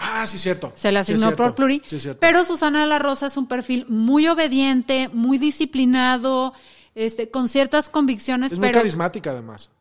Ah, 0.05 0.27
sí, 0.27 0.37
cierto. 0.37 0.71
Se 0.75 0.91
le 0.91 0.99
asignó 0.99 1.35
por 1.35 1.55
pluri. 1.55 1.81
Sí, 1.85 1.99
cierto. 1.99 2.19
pero 2.19 2.43
Susana 2.45 2.81
de 2.81 2.87
la 2.87 2.99
Rosa 2.99 3.27
es 3.27 3.37
un 3.37 3.47
perfil 3.47 3.85
muy 3.87 4.27
obediente, 4.27 5.09
muy 5.13 5.37
disciplinado, 5.37 6.53
este, 6.95 7.29
con 7.29 7.47
ciertas 7.49 7.89
convicciones, 7.89 8.51
es 8.51 8.59
muy 8.59 8.71
carismática, 8.71 9.31
además. 9.31 9.71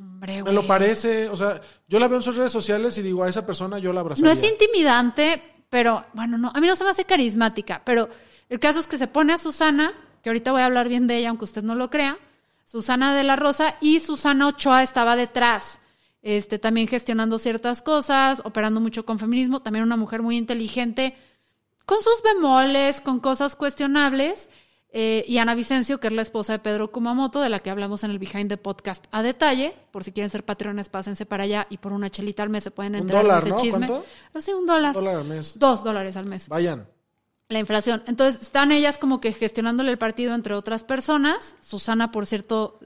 Hombre, 0.00 0.42
Me 0.42 0.52
lo 0.52 0.66
parece. 0.66 1.28
O 1.28 1.36
sea, 1.36 1.60
yo 1.88 1.98
la 1.98 2.08
veo 2.08 2.18
en 2.18 2.22
sus 2.22 2.36
redes 2.36 2.52
sociales 2.52 2.96
y 2.98 3.02
digo, 3.02 3.24
a 3.24 3.28
esa 3.28 3.44
persona 3.44 3.78
yo 3.78 3.90
la 3.92 3.96
No 3.96 4.00
abrazaría. 4.00 4.32
es 4.32 4.42
intimidante, 4.44 5.42
pero 5.68 6.04
bueno, 6.12 6.38
no, 6.38 6.50
a 6.54 6.60
mí 6.60 6.66
no 6.66 6.76
se 6.76 6.84
me 6.84 6.90
hace 6.90 7.04
carismática, 7.04 7.82
pero 7.84 8.08
el 8.48 8.58
caso 8.58 8.78
es 8.80 8.86
que 8.86 8.98
se 8.98 9.06
pone 9.08 9.32
a 9.32 9.38
Susana, 9.38 9.92
que 10.22 10.30
ahorita 10.30 10.52
voy 10.52 10.62
a 10.62 10.66
hablar 10.66 10.88
bien 10.88 11.06
de 11.06 11.16
ella, 11.18 11.28
aunque 11.30 11.44
usted 11.44 11.62
no 11.62 11.74
lo 11.74 11.90
crea, 11.90 12.16
Susana 12.64 13.14
de 13.14 13.24
la 13.24 13.36
Rosa 13.36 13.74
y 13.80 14.00
Susana 14.00 14.46
Ochoa 14.46 14.82
estaba 14.82 15.16
detrás, 15.16 15.80
este, 16.22 16.58
también 16.58 16.86
gestionando 16.88 17.38
ciertas 17.38 17.82
cosas, 17.82 18.42
operando 18.44 18.80
mucho 18.80 19.04
con 19.04 19.18
feminismo, 19.18 19.60
también 19.60 19.84
una 19.84 19.96
mujer 19.96 20.22
muy 20.22 20.36
inteligente, 20.36 21.14
con 21.84 21.98
sus 22.02 22.22
bemoles, 22.22 23.00
con 23.00 23.18
cosas 23.20 23.56
cuestionables. 23.56 24.48
eh, 24.94 25.24
y 25.26 25.38
Ana 25.38 25.54
Vicencio, 25.54 25.98
que 26.00 26.08
es 26.08 26.12
la 26.12 26.20
esposa 26.22 26.52
de 26.52 26.58
Pedro 26.58 26.92
Kumamoto, 26.92 27.40
de 27.40 27.48
la 27.48 27.60
que 27.60 27.70
hablamos 27.70 28.04
en 28.04 28.10
el 28.10 28.18
Behind 28.18 28.48
the 28.50 28.58
Podcast 28.58 29.06
a 29.10 29.22
detalle. 29.22 29.74
Por 29.90 30.04
si 30.04 30.12
quieren 30.12 30.28
ser 30.28 30.44
patrones, 30.44 30.90
pásense 30.90 31.24
para 31.24 31.44
allá 31.44 31.66
y 31.70 31.78
por 31.78 31.92
una 31.94 32.10
chelita 32.10 32.42
al 32.42 32.50
mes 32.50 32.64
se 32.64 32.70
pueden 32.70 32.94
Un 32.96 33.00
enterar 33.00 33.22
dólar, 33.22 33.42
de 33.42 33.48
ese 33.48 33.56
¿no? 33.56 33.62
chisme. 33.62 33.86
¿Cuánto? 33.86 34.04
Así, 34.34 34.52
un 34.52 34.66
dólar. 34.66 34.92
Dólar 34.94 35.16
al 35.16 35.24
mes. 35.24 35.58
Dos 35.58 35.82
dólares 35.82 36.16
al 36.18 36.26
mes. 36.26 36.46
Vayan. 36.48 36.86
La 37.48 37.58
inflación. 37.58 38.02
Entonces, 38.06 38.42
están 38.42 38.70
ellas 38.70 38.98
como 38.98 39.18
que 39.20 39.32
gestionándole 39.32 39.90
el 39.90 39.98
partido 39.98 40.34
entre 40.34 40.52
otras 40.54 40.84
personas. 40.84 41.54
Susana, 41.62 42.12
por 42.12 42.26
cierto, 42.26 42.78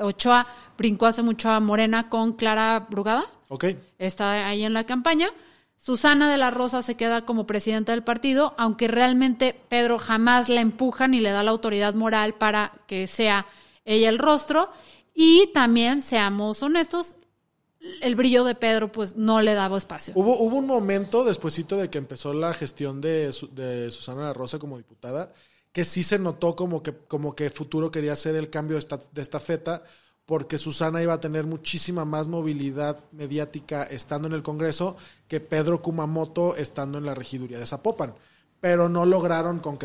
Ochoa 0.00 0.46
brincó 0.78 1.06
hace 1.06 1.22
mucho 1.22 1.50
a 1.50 1.60
Morena 1.60 2.08
con 2.08 2.32
Clara 2.34 2.86
Brugada. 2.90 3.26
Ok. 3.48 3.64
Está 3.98 4.46
ahí 4.46 4.64
en 4.64 4.72
la 4.74 4.84
campaña. 4.84 5.28
Susana 5.76 6.30
de 6.30 6.36
la 6.36 6.50
Rosa 6.50 6.82
se 6.82 6.94
queda 6.94 7.24
como 7.24 7.46
presidenta 7.46 7.92
del 7.92 8.04
partido, 8.04 8.54
aunque 8.58 8.86
realmente 8.86 9.58
Pedro 9.68 9.98
jamás 9.98 10.48
la 10.48 10.60
empuja 10.60 11.08
ni 11.08 11.20
le 11.20 11.30
da 11.30 11.42
la 11.42 11.50
autoridad 11.52 11.94
moral 11.94 12.34
para 12.34 12.72
que 12.86 13.06
sea 13.06 13.46
ella 13.84 14.10
el 14.10 14.18
rostro. 14.18 14.70
Y 15.14 15.48
también, 15.54 16.02
seamos 16.02 16.62
honestos, 16.62 17.16
el 18.02 18.14
brillo 18.14 18.44
de 18.44 18.54
Pedro 18.54 18.92
pues 18.92 19.16
no 19.16 19.40
le 19.40 19.54
daba 19.54 19.78
espacio. 19.78 20.12
Hubo, 20.16 20.38
hubo 20.38 20.56
un 20.58 20.66
momento 20.66 21.24
despuesito 21.24 21.76
de 21.78 21.88
que 21.88 21.96
empezó 21.98 22.34
la 22.34 22.52
gestión 22.52 23.00
de, 23.00 23.32
Su- 23.32 23.52
de 23.54 23.90
Susana 23.90 24.22
La 24.24 24.32
Rosa 24.34 24.58
como 24.58 24.76
diputada 24.76 25.32
que 25.72 25.84
sí 25.84 26.02
se 26.02 26.18
notó 26.18 26.56
como 26.56 26.82
que, 26.82 26.96
como 27.06 27.34
que 27.34 27.50
Futuro 27.50 27.90
quería 27.90 28.12
hacer 28.14 28.34
el 28.36 28.50
cambio 28.50 28.74
de, 28.76 28.80
esta, 28.80 28.98
de 29.12 29.22
estafeta 29.22 29.82
porque 30.26 30.58
Susana 30.58 31.02
iba 31.02 31.14
a 31.14 31.20
tener 31.20 31.44
muchísima 31.44 32.04
más 32.04 32.28
movilidad 32.28 32.98
mediática 33.12 33.82
estando 33.84 34.28
en 34.28 34.34
el 34.34 34.42
Congreso 34.42 34.96
que 35.28 35.40
Pedro 35.40 35.82
Kumamoto 35.82 36.54
estando 36.56 36.98
en 36.98 37.06
la 37.06 37.14
regiduría 37.14 37.58
de 37.58 37.66
Zapopan. 37.66 38.14
Pero 38.60 38.88
no 38.88 39.06
lograron 39.06 39.58
con- 39.60 39.78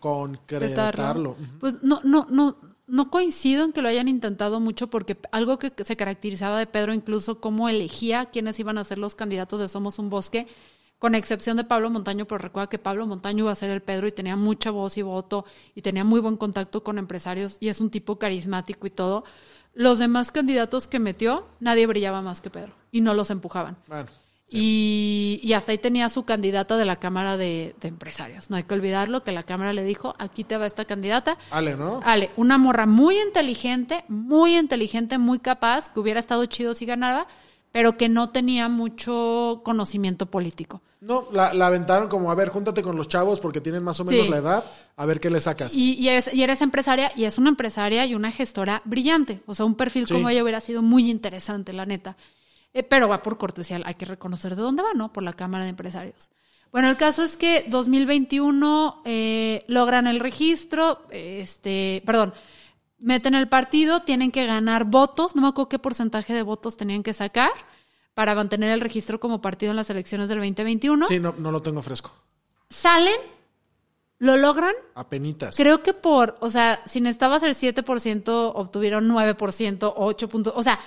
concretarlo. 0.00 1.36
Pues 1.60 1.82
no, 1.82 2.00
no, 2.04 2.26
no, 2.30 2.56
no 2.86 3.10
coincido 3.10 3.64
en 3.64 3.72
que 3.72 3.82
lo 3.82 3.88
hayan 3.88 4.08
intentado 4.08 4.60
mucho 4.60 4.90
porque 4.90 5.16
algo 5.32 5.58
que 5.58 5.72
se 5.84 5.96
caracterizaba 5.96 6.58
de 6.58 6.66
Pedro, 6.66 6.92
incluso 6.92 7.40
cómo 7.40 7.68
elegía 7.68 8.26
quiénes 8.26 8.58
iban 8.58 8.78
a 8.78 8.84
ser 8.84 8.98
los 8.98 9.14
candidatos 9.14 9.60
de 9.60 9.68
Somos 9.68 9.98
un 9.98 10.10
Bosque, 10.10 10.46
con 11.00 11.16
excepción 11.16 11.56
de 11.56 11.64
Pablo 11.64 11.90
Montaño, 11.90 12.26
pero 12.26 12.38
recuerda 12.38 12.68
que 12.68 12.78
Pablo 12.78 13.06
Montaño 13.06 13.44
iba 13.44 13.50
a 13.50 13.54
ser 13.56 13.70
el 13.70 13.80
Pedro 13.80 14.06
y 14.06 14.12
tenía 14.12 14.36
mucha 14.36 14.70
voz 14.70 14.96
y 14.98 15.02
voto 15.02 15.46
y 15.74 15.80
tenía 15.82 16.04
muy 16.04 16.20
buen 16.20 16.36
contacto 16.36 16.84
con 16.84 16.98
empresarios 16.98 17.56
y 17.58 17.70
es 17.70 17.80
un 17.80 17.90
tipo 17.90 18.18
carismático 18.18 18.86
y 18.86 18.90
todo. 18.90 19.24
Los 19.72 19.98
demás 19.98 20.30
candidatos 20.30 20.86
que 20.86 20.98
metió, 20.98 21.46
nadie 21.58 21.86
brillaba 21.86 22.20
más 22.22 22.40
que 22.40 22.50
Pedro 22.50 22.74
y 22.92 23.00
no 23.00 23.14
los 23.14 23.30
empujaban. 23.30 23.78
Bueno, 23.88 24.08
Y, 24.52 25.40
y 25.42 25.52
hasta 25.52 25.72
ahí 25.72 25.78
tenía 25.78 26.08
su 26.08 26.24
candidata 26.24 26.76
de 26.76 26.84
la 26.84 26.96
Cámara 26.96 27.36
de, 27.36 27.74
de 27.80 27.88
Empresarios. 27.88 28.50
No 28.50 28.56
hay 28.56 28.64
que 28.64 28.74
olvidarlo, 28.74 29.22
que 29.22 29.32
la 29.32 29.44
Cámara 29.44 29.72
le 29.72 29.84
dijo, 29.84 30.14
aquí 30.18 30.44
te 30.44 30.58
va 30.58 30.66
esta 30.66 30.84
candidata. 30.84 31.38
Ale, 31.50 31.76
¿no? 31.76 32.00
Ale, 32.04 32.30
una 32.36 32.58
morra 32.58 32.84
muy 32.84 33.18
inteligente, 33.20 34.04
muy 34.08 34.58
inteligente, 34.58 35.18
muy 35.18 35.38
capaz, 35.38 35.88
que 35.88 36.00
hubiera 36.00 36.20
estado 36.20 36.44
chido 36.46 36.74
si 36.74 36.84
ganaba, 36.84 37.26
pero 37.72 37.96
que 37.96 38.08
no 38.08 38.30
tenía 38.30 38.68
mucho 38.68 39.60
conocimiento 39.64 40.26
político. 40.26 40.80
No, 41.00 41.28
la, 41.32 41.54
la 41.54 41.68
aventaron 41.68 42.08
como, 42.08 42.30
a 42.30 42.34
ver, 42.34 42.50
júntate 42.50 42.82
con 42.82 42.94
los 42.96 43.08
chavos 43.08 43.40
porque 43.40 43.60
tienen 43.62 43.82
más 43.82 43.98
o 44.00 44.04
menos 44.04 44.26
Sí. 44.26 44.30
la 44.30 44.36
edad, 44.38 44.64
a 44.96 45.06
ver 45.06 45.18
qué 45.18 45.30
le 45.30 45.40
sacas. 45.40 45.74
Y, 45.74 45.94
y 45.94 46.08
eres, 46.08 46.32
y 46.34 46.42
eres 46.42 46.60
empresaria, 46.60 47.10
y 47.16 47.24
es 47.24 47.38
una 47.38 47.48
empresaria 47.48 48.04
y 48.04 48.14
una 48.14 48.30
gestora 48.30 48.82
brillante. 48.84 49.40
O 49.46 49.54
sea, 49.54 49.64
un 49.64 49.76
perfil 49.76 50.06
Sí. 50.06 50.12
como 50.12 50.28
ella 50.28 50.42
hubiera 50.42 50.60
sido 50.60 50.82
muy 50.82 51.08
interesante, 51.10 51.72
la 51.72 51.86
neta. 51.86 52.16
Eh, 52.74 52.82
pero 52.82 53.08
va 53.08 53.22
por 53.22 53.38
cortesía, 53.38 53.80
hay 53.84 53.94
que 53.94 54.04
reconocer 54.04 54.54
de 54.56 54.62
dónde 54.62 54.82
va, 54.82 54.92
¿no? 54.94 55.12
Por 55.12 55.22
la 55.22 55.32
Cámara 55.32 55.64
de 55.64 55.70
Empresarios. 55.70 56.28
Bueno, 56.70 56.88
el 56.90 56.96
caso 56.96 57.22
es 57.24 57.36
que 57.36 57.64
2021 57.68 59.02
eh, 59.04 59.64
logran 59.68 60.06
el 60.06 60.20
registro, 60.20 61.00
este, 61.10 62.02
perdón, 62.06 62.32
meten 63.00 63.34
el 63.34 63.48
partido, 63.48 64.02
tienen 64.02 64.30
que 64.30 64.46
ganar 64.46 64.84
votos, 64.84 65.34
no 65.34 65.42
me 65.42 65.48
acuerdo 65.48 65.68
qué 65.68 65.78
porcentaje 65.78 66.32
de 66.32 66.42
votos 66.42 66.76
tenían 66.76 67.02
que 67.02 67.12
sacar 67.12 67.50
para 68.14 68.34
mantener 68.34 68.70
el 68.70 68.80
registro 68.80 69.18
como 69.20 69.40
partido 69.40 69.70
en 69.70 69.76
las 69.76 69.90
elecciones 69.90 70.28
del 70.28 70.38
2021 70.38 71.06
Sí, 71.06 71.18
no, 71.18 71.34
no 71.38 71.50
lo 71.50 71.62
tengo 71.62 71.82
fresco. 71.82 72.12
salen 72.68 73.16
¿Lo 74.20 74.36
logran? 74.36 74.74
Apenitas. 74.94 75.56
Creo 75.56 75.82
que 75.82 75.94
por, 75.94 76.36
o 76.40 76.50
sea, 76.50 76.82
si 76.84 77.00
necesitaba 77.00 77.40
ser 77.40 77.52
7%, 77.52 78.52
obtuvieron 78.54 79.08
9%, 79.08 79.94
8 79.96 80.28
puntos. 80.28 80.52
O 80.56 80.62
sea, 80.62 80.78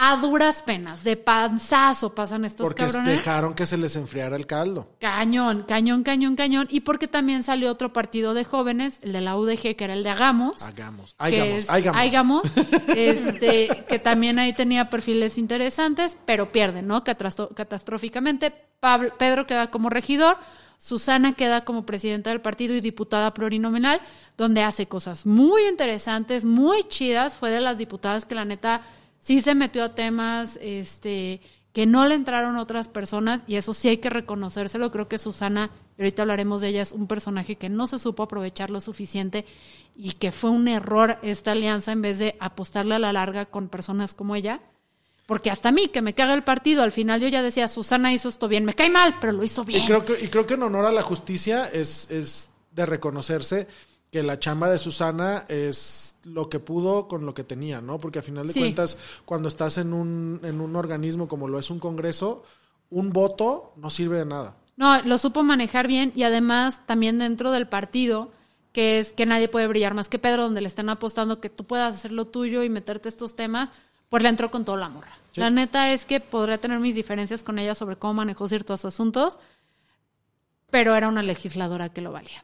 a 0.00 0.16
duras 0.16 0.62
penas, 0.62 1.02
de 1.02 1.16
panzazo 1.16 2.14
pasan 2.14 2.44
estos 2.44 2.68
porque 2.68 2.84
cabrones. 2.84 3.16
dejaron 3.16 3.54
que 3.54 3.66
se 3.66 3.76
les 3.76 3.96
enfriara 3.96 4.36
el 4.36 4.46
caldo. 4.46 4.94
Cañón, 5.00 5.64
cañón, 5.66 6.04
cañón, 6.04 6.36
cañón. 6.36 6.68
Y 6.70 6.80
porque 6.80 7.08
también 7.08 7.42
salió 7.42 7.68
otro 7.68 7.92
partido 7.92 8.32
de 8.32 8.44
jóvenes, 8.44 9.00
el 9.02 9.12
de 9.12 9.20
la 9.20 9.36
UDG, 9.36 9.74
que 9.74 9.84
era 9.84 9.94
el 9.94 10.04
de 10.04 10.10
Hagamos. 10.10 10.62
Hagamos. 10.62 11.16
Hagamos. 11.18 11.66
Hagamos. 11.68 12.42
Este, 12.94 13.68
que 13.88 13.98
también 13.98 14.38
ahí 14.38 14.52
tenía 14.52 14.88
perfiles 14.88 15.36
interesantes, 15.36 16.16
pero 16.24 16.52
pierden, 16.52 16.86
¿no? 16.86 17.02
Catastróficamente. 17.04 18.52
Pablo, 18.80 19.12
Pedro 19.18 19.46
queda 19.46 19.70
como 19.70 19.90
regidor, 19.90 20.36
Susana 20.78 21.32
queda 21.32 21.64
como 21.64 21.84
presidenta 21.84 22.30
del 22.30 22.40
partido 22.40 22.74
y 22.74 22.80
diputada 22.80 23.34
plurinominal, 23.34 24.00
donde 24.36 24.62
hace 24.62 24.86
cosas 24.86 25.26
muy 25.26 25.66
interesantes, 25.66 26.44
muy 26.44 26.84
chidas. 26.84 27.36
Fue 27.36 27.50
de 27.50 27.60
las 27.60 27.78
diputadas 27.78 28.24
que 28.24 28.36
la 28.36 28.44
neta 28.44 28.82
sí 29.20 29.40
se 29.40 29.54
metió 29.54 29.84
a 29.84 29.94
temas 29.94 30.58
este, 30.62 31.40
que 31.72 31.86
no 31.86 32.06
le 32.06 32.14
entraron 32.14 32.56
otras 32.56 32.88
personas 32.88 33.44
y 33.46 33.56
eso 33.56 33.72
sí 33.72 33.88
hay 33.88 33.98
que 33.98 34.10
reconocérselo. 34.10 34.90
Creo 34.90 35.08
que 35.08 35.18
Susana, 35.18 35.70
y 35.96 36.02
ahorita 36.02 36.22
hablaremos 36.22 36.60
de 36.60 36.68
ella, 36.68 36.82
es 36.82 36.92
un 36.92 37.06
personaje 37.06 37.56
que 37.56 37.68
no 37.68 37.86
se 37.86 37.98
supo 37.98 38.24
aprovechar 38.24 38.70
lo 38.70 38.80
suficiente 38.80 39.44
y 39.96 40.12
que 40.12 40.32
fue 40.32 40.50
un 40.50 40.68
error 40.68 41.18
esta 41.22 41.52
alianza 41.52 41.92
en 41.92 42.02
vez 42.02 42.18
de 42.18 42.36
apostarle 42.40 42.94
a 42.94 42.98
la 42.98 43.12
larga 43.12 43.46
con 43.46 43.68
personas 43.68 44.14
como 44.14 44.34
ella. 44.34 44.60
Porque 45.26 45.50
hasta 45.50 45.68
a 45.68 45.72
mí, 45.72 45.88
que 45.88 46.00
me 46.00 46.14
caga 46.14 46.32
el 46.32 46.42
partido, 46.42 46.82
al 46.82 46.90
final 46.90 47.20
yo 47.20 47.28
ya 47.28 47.42
decía, 47.42 47.68
Susana 47.68 48.14
hizo 48.14 48.30
esto 48.30 48.48
bien, 48.48 48.64
me 48.64 48.74
cae 48.74 48.88
mal, 48.88 49.16
pero 49.20 49.34
lo 49.34 49.44
hizo 49.44 49.62
bien. 49.62 49.82
Y 49.82 49.86
creo 49.86 50.02
que, 50.02 50.18
y 50.24 50.28
creo 50.28 50.46
que 50.46 50.54
en 50.54 50.62
honor 50.62 50.86
a 50.86 50.92
la 50.92 51.02
justicia 51.02 51.66
es, 51.66 52.10
es 52.10 52.48
de 52.72 52.86
reconocerse 52.86 53.68
que 54.10 54.22
la 54.22 54.38
chamba 54.38 54.70
de 54.70 54.78
Susana 54.78 55.44
es 55.48 56.16
lo 56.24 56.48
que 56.48 56.60
pudo 56.60 57.08
con 57.08 57.26
lo 57.26 57.34
que 57.34 57.44
tenía, 57.44 57.80
¿no? 57.80 57.98
Porque 57.98 58.20
a 58.20 58.22
final 58.22 58.46
de 58.46 58.52
Sí. 58.54 58.60
cuentas, 58.60 58.96
cuando 59.24 59.48
estás 59.48 59.76
en 59.78 59.92
un, 59.92 60.40
en 60.44 60.60
un 60.60 60.76
organismo 60.76 61.28
como 61.28 61.46
lo 61.48 61.58
es 61.58 61.70
un 61.70 61.78
congreso, 61.78 62.42
un 62.90 63.10
voto 63.10 63.72
no 63.76 63.90
sirve 63.90 64.18
de 64.18 64.24
nada. 64.26 64.56
No, 64.76 65.02
lo 65.02 65.18
supo 65.18 65.42
manejar 65.42 65.86
bien 65.88 66.12
y 66.14 66.22
además 66.22 66.82
también 66.86 67.18
dentro 67.18 67.50
del 67.50 67.66
partido, 67.68 68.30
que 68.72 68.98
es 68.98 69.12
que 69.12 69.26
nadie 69.26 69.48
puede 69.48 69.66
brillar 69.66 69.92
más 69.92 70.08
que 70.08 70.18
Pedro, 70.18 70.44
donde 70.44 70.60
le 70.62 70.68
están 70.68 70.88
apostando 70.88 71.40
que 71.40 71.50
tú 71.50 71.64
puedas 71.64 71.94
hacer 71.96 72.12
lo 72.12 72.26
tuyo 72.26 72.62
y 72.62 72.70
meterte 72.70 73.08
estos 73.08 73.34
temas, 73.36 73.70
pues 74.08 74.22
le 74.22 74.28
entró 74.30 74.50
con 74.50 74.64
toda 74.64 74.78
la 74.78 74.88
morra. 74.88 75.12
Sí. 75.32 75.40
La 75.40 75.50
neta 75.50 75.92
es 75.92 76.06
que 76.06 76.20
podría 76.20 76.58
tener 76.58 76.78
mis 76.80 76.94
diferencias 76.94 77.42
con 77.42 77.58
ella 77.58 77.74
sobre 77.74 77.96
cómo 77.96 78.14
manejó 78.14 78.48
ciertos 78.48 78.84
asuntos, 78.86 79.38
pero 80.70 80.94
era 80.94 81.08
una 81.08 81.22
legisladora 81.22 81.90
que 81.90 82.00
lo 82.00 82.12
valía. 82.12 82.42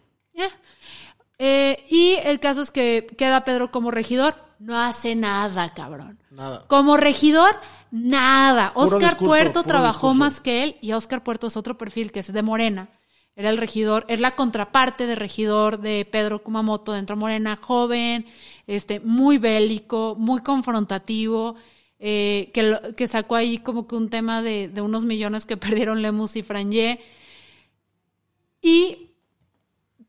Eh, 1.46 1.84
y 1.90 2.14
el 2.24 2.40
caso 2.40 2.62
es 2.62 2.70
que 2.70 3.06
queda 3.18 3.44
Pedro 3.44 3.70
como 3.70 3.90
regidor, 3.90 4.34
no 4.58 4.78
hace 4.80 5.14
nada, 5.14 5.74
cabrón. 5.74 6.18
Nada. 6.30 6.64
Como 6.68 6.96
regidor, 6.96 7.50
nada. 7.90 8.72
Puro 8.72 8.86
Oscar 8.96 9.10
discurso, 9.10 9.26
Puerto 9.28 9.62
trabajó 9.62 10.08
discurso. 10.08 10.14
más 10.14 10.40
que 10.40 10.62
él 10.64 10.76
y 10.80 10.92
Oscar 10.92 11.22
Puerto 11.22 11.48
es 11.48 11.56
otro 11.58 11.76
perfil 11.76 12.12
que 12.12 12.20
es 12.20 12.32
de 12.32 12.42
Morena. 12.42 12.88
Era 13.36 13.50
el 13.50 13.58
regidor, 13.58 14.06
es 14.08 14.20
la 14.20 14.36
contraparte 14.36 15.06
de 15.06 15.16
regidor 15.16 15.80
de 15.80 16.08
Pedro 16.10 16.42
Kumamoto 16.42 16.92
dentro 16.92 17.14
de 17.16 17.20
Morena, 17.20 17.56
joven, 17.56 18.24
este, 18.66 19.00
muy 19.00 19.36
bélico, 19.38 20.14
muy 20.16 20.40
confrontativo, 20.40 21.56
eh, 21.98 22.50
que, 22.54 22.62
lo- 22.62 22.94
que 22.96 23.06
sacó 23.08 23.34
ahí 23.34 23.58
como 23.58 23.86
que 23.88 23.96
un 23.96 24.08
tema 24.08 24.40
de, 24.40 24.68
de 24.68 24.80
unos 24.80 25.04
millones 25.04 25.44
que 25.46 25.56
perdieron 25.58 26.00
Lemus 26.00 26.36
y 26.36 26.42
Frangé. 26.42 27.00
Y 28.62 29.10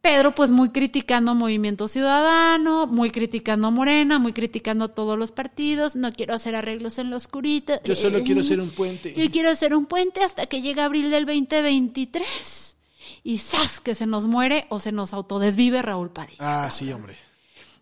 Pedro, 0.06 0.36
pues 0.36 0.52
muy 0.52 0.70
criticando 0.70 1.34
Movimiento 1.34 1.88
Ciudadano, 1.88 2.86
muy 2.86 3.10
criticando 3.10 3.70
a 3.70 3.72
Morena, 3.72 4.20
muy 4.20 4.34
criticando 4.34 4.86
a 4.86 4.88
todos 4.90 5.18
los 5.18 5.32
partidos. 5.32 5.96
No 5.96 6.14
quiero 6.14 6.36
hacer 6.36 6.54
arreglos 6.54 7.00
en 7.00 7.10
lo 7.10 7.18
oscurito. 7.18 7.74
Yo 7.84 7.96
solo 7.96 8.20
Eh, 8.20 8.24
quiero 8.24 8.42
hacer 8.42 8.62
un 8.62 8.70
puente. 8.70 9.16
Yo 9.16 9.32
quiero 9.32 9.50
hacer 9.50 9.74
un 9.74 9.88
puente 9.88 10.24
hasta 10.24 10.46
que 10.46 10.62
llegue 10.62 10.82
abril 10.82 11.10
del 11.10 11.26
2023. 11.26 12.78
Y 13.24 13.40
¡zas! 13.40 13.80
que 13.80 13.96
se 13.96 14.06
nos 14.06 14.28
muere 14.28 14.68
o 14.70 14.78
se 14.78 14.92
nos 14.92 15.12
autodesvive 15.12 15.82
Raúl 15.82 16.12
Padilla. 16.12 16.38
Ah, 16.38 16.70
sí, 16.70 16.94
hombre. 16.94 17.16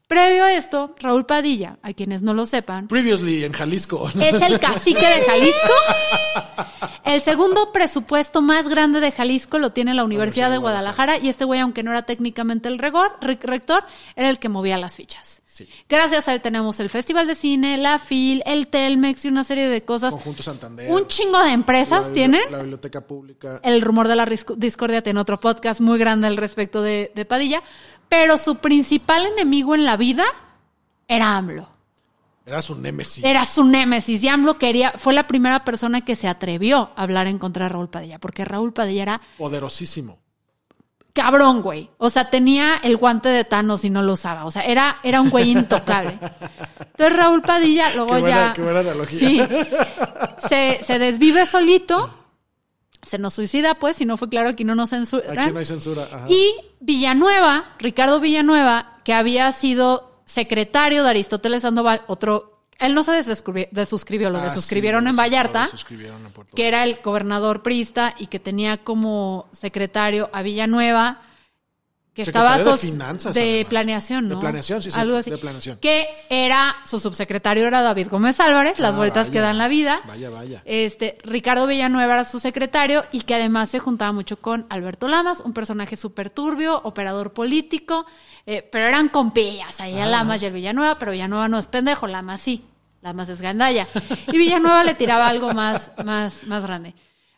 Previo 0.08 0.44
a 0.44 0.54
esto, 0.54 0.94
Raúl 1.00 1.26
Padilla, 1.26 1.80
a 1.82 1.94
quienes 1.94 2.22
no 2.22 2.34
lo 2.34 2.46
sepan, 2.46 2.88
Previously 2.88 3.46
en 3.46 3.54
Jalisco. 3.54 4.08
es 4.22 4.42
el 4.42 4.60
cacique 4.60 5.06
de 5.06 5.22
Jalisco. 5.26 5.74
El 7.06 7.20
segundo 7.22 7.72
presupuesto 7.72 8.42
más 8.42 8.68
grande 8.70 9.00
de 9.00 9.12
Jalisco 9.12 9.58
lo 9.58 9.72
tiene 9.72 9.94
la 9.94 10.04
Universidad 10.04 10.52
de 10.52 10.58
Guadalajara 10.58 11.18
y 11.18 11.30
este 11.30 11.46
güey, 11.46 11.60
aunque 11.62 11.84
no 11.84 11.92
era 11.92 12.04
técnicamente 12.04 12.68
el 12.70 12.80
regor- 12.80 13.14
re- 13.22 13.40
rector, 13.42 13.84
era 14.16 14.30
el 14.30 14.40
que 14.40 14.50
movía 14.50 14.78
las 14.78 14.96
fichas. 14.96 15.42
Sí. 15.46 15.68
Gracias 15.88 16.28
a 16.28 16.34
él 16.34 16.42
tenemos 16.42 16.80
el 16.80 16.90
Festival 16.90 17.28
de 17.28 17.36
Cine, 17.36 17.78
la 17.78 18.00
FIL, 18.00 18.42
el 18.48 18.68
Telmex 18.68 19.26
y 19.26 19.28
una 19.28 19.44
serie 19.44 19.68
de 19.70 19.84
cosas. 19.84 20.14
Conjunto 20.14 20.42
Santander. 20.42 20.92
Un 20.92 21.06
chingo 21.08 21.38
de 21.40 21.46
la 21.48 21.54
empresas 21.54 22.08
bibli- 22.08 22.14
tienen. 22.14 22.42
La 22.52 22.58
biblioteca 22.60 23.02
pública. 23.02 23.60
El 23.64 23.82
rumor 23.82 24.08
de 24.08 24.16
la 24.16 24.26
discordia 24.58 25.02
tiene 25.04 25.20
otro 25.20 25.40
podcast 25.40 25.80
muy 25.80 26.00
grande 26.00 26.26
al 26.28 26.38
respecto 26.38 26.82
de, 26.82 27.12
de 27.14 27.26
Padilla, 27.26 27.62
pero 28.10 28.38
su 28.38 28.58
principal 28.58 29.26
enemigo 29.26 29.76
en 29.76 29.86
la 29.86 29.98
vida 29.98 30.26
era 31.08 31.36
AMLO. 31.38 31.70
Era 32.46 32.62
su 32.62 32.76
némesis. 32.76 33.24
Era 33.24 33.46
su 33.46 33.64
némesis 33.64 34.22
y 34.22 34.28
AMLO 34.28 34.58
quería, 34.58 34.94
fue 34.98 35.14
la 35.14 35.28
primera 35.28 35.64
persona 35.64 36.02
que 36.04 36.16
se 36.16 36.28
atrevió 36.28 36.92
a 36.96 37.04
hablar 37.04 37.28
en 37.28 37.40
contra 37.40 37.66
de 37.66 37.70
Raúl 37.70 37.90
Padilla, 37.90 38.20
porque 38.20 38.44
Raúl 38.44 38.74
Padilla 38.74 39.02
era 39.04 39.22
Poderosísimo. 39.38 40.20
cabrón, 41.14 41.62
güey. 41.62 41.90
O 42.00 42.10
sea, 42.10 42.30
tenía 42.30 42.76
el 42.84 42.98
guante 42.98 43.30
de 43.30 43.46
Thanos 43.46 43.86
y 43.86 43.90
no 43.90 44.02
lo 44.02 44.14
usaba. 44.14 44.44
O 44.46 44.52
sea, 44.52 44.64
era, 44.64 44.98
era 45.04 45.22
un 45.22 45.30
güey 45.30 45.52
intocable. 45.52 46.18
Entonces 46.20 47.16
Raúl 47.16 47.42
Padilla, 47.42 47.94
luego 47.96 48.16
Qué 48.16 48.22
buena- 48.22 48.48
ya. 48.48 48.54
qué 48.54 48.62
buena 48.62 48.80
analogía. 48.82 49.20
Sí. 49.20 49.42
Se, 50.50 50.84
se 50.84 51.00
desvive 51.00 51.46
solito. 51.46 52.14
Se 53.08 53.18
nos 53.18 53.34
suicida, 53.34 53.76
pues, 53.76 53.98
si 53.98 54.06
no 54.06 54.18
fue 54.18 54.28
claro, 54.30 54.50
aquí 54.50 54.64
no 54.66 54.76
nos 54.76 54.90
censuran. 54.90 55.38
Aquí 55.40 55.52
no 55.52 55.60
hay 55.60 55.66
censura. 55.66 56.08
Ajá. 56.12 56.26
Y 56.30 56.54
Villanueva, 56.86 57.64
Ricardo 57.80 58.20
Villanueva, 58.20 58.98
que 59.06 59.14
había 59.14 59.50
sido 59.54 60.20
secretario 60.26 61.04
de 61.04 61.12
Aristóteles 61.12 61.62
Sandoval, 61.62 62.02
otro. 62.08 62.60
Él 62.78 62.94
no 62.94 63.04
se 63.04 63.14
desuscribió, 63.14 63.68
desuscribió 63.72 64.30
lo 64.30 64.40
Ah, 64.40 64.44
desuscribieron 64.44 65.06
sí, 65.06 65.10
en 65.12 65.16
Vallarta 65.16 65.70
en 65.90 66.46
que 66.54 66.68
era 66.68 66.84
el 66.84 67.00
gobernador 67.02 67.64
priista 67.64 68.14
y 68.18 68.28
que 68.28 68.40
tenía 68.40 68.84
como 68.84 69.48
secretario 69.54 70.30
a 70.34 70.42
Villanueva, 70.42 71.22
que 72.14 72.22
estaba 72.22 72.58
de 72.58 72.78
Finanzas, 72.78 73.34
de 73.34 73.42
además. 73.42 73.70
planeación, 73.70 74.30
De 74.30 74.36
¿no? 74.36 74.40
planeación, 74.40 74.82
sí, 74.82 74.92
sí, 74.92 75.00
Algo 75.00 75.18
así. 75.18 75.32
de 75.32 75.38
planeación. 75.40 75.78
Que 75.80 76.08
era, 76.30 76.76
su 76.86 77.00
subsecretario 77.00 77.66
era 77.68 77.82
David 77.82 78.08
Gómez 78.10 78.40
Álvarez, 78.40 78.80
las 78.80 78.94
Ah, 78.94 78.98
vueltas 78.98 79.30
que 79.32 79.40
dan 79.40 79.58
la 79.58 79.68
vida. 79.68 80.02
Vaya, 80.08 80.30
vaya. 80.30 80.62
Este, 80.66 81.18
Ricardo 81.24 81.66
Villanueva 81.66 82.14
era 82.14 82.26
su 82.26 82.40
secretario 82.40 83.04
y 83.12 83.22
que 83.22 83.34
además 83.36 83.70
se 83.70 83.80
juntaba 83.80 84.12
mucho 84.12 84.38
con 84.40 84.66
Alberto 84.70 85.08
Lamas, 85.08 85.40
un 85.40 85.54
personaje 85.54 85.98
súper 85.98 86.30
turbio, 86.30 86.80
operador 86.84 87.34
político, 87.34 88.06
eh, 88.46 88.68
pero 88.72 88.88
eran 88.88 89.10
compillas, 89.10 89.82
ahí 89.82 90.00
a 90.00 90.06
Lamas 90.06 90.44
y 90.44 90.46
el 90.46 90.54
Villanueva, 90.54 91.00
pero 91.00 91.14
Villanueva 91.14 91.48
no 91.48 91.58
es 91.58 91.68
pendejo, 91.68 92.06
Lamas 92.08 92.42
sí, 92.42 92.64
Lamas 93.02 93.28
es 93.30 93.42
gandalla. 93.42 93.88
Y 94.32 94.38
Villanueva 94.38 94.84
le 94.84 94.94
tiraba 94.94 95.28
algo 95.28 95.52
más, 95.54 95.92
más, 96.06 96.44
más 96.46 96.64
grande. 96.66 96.94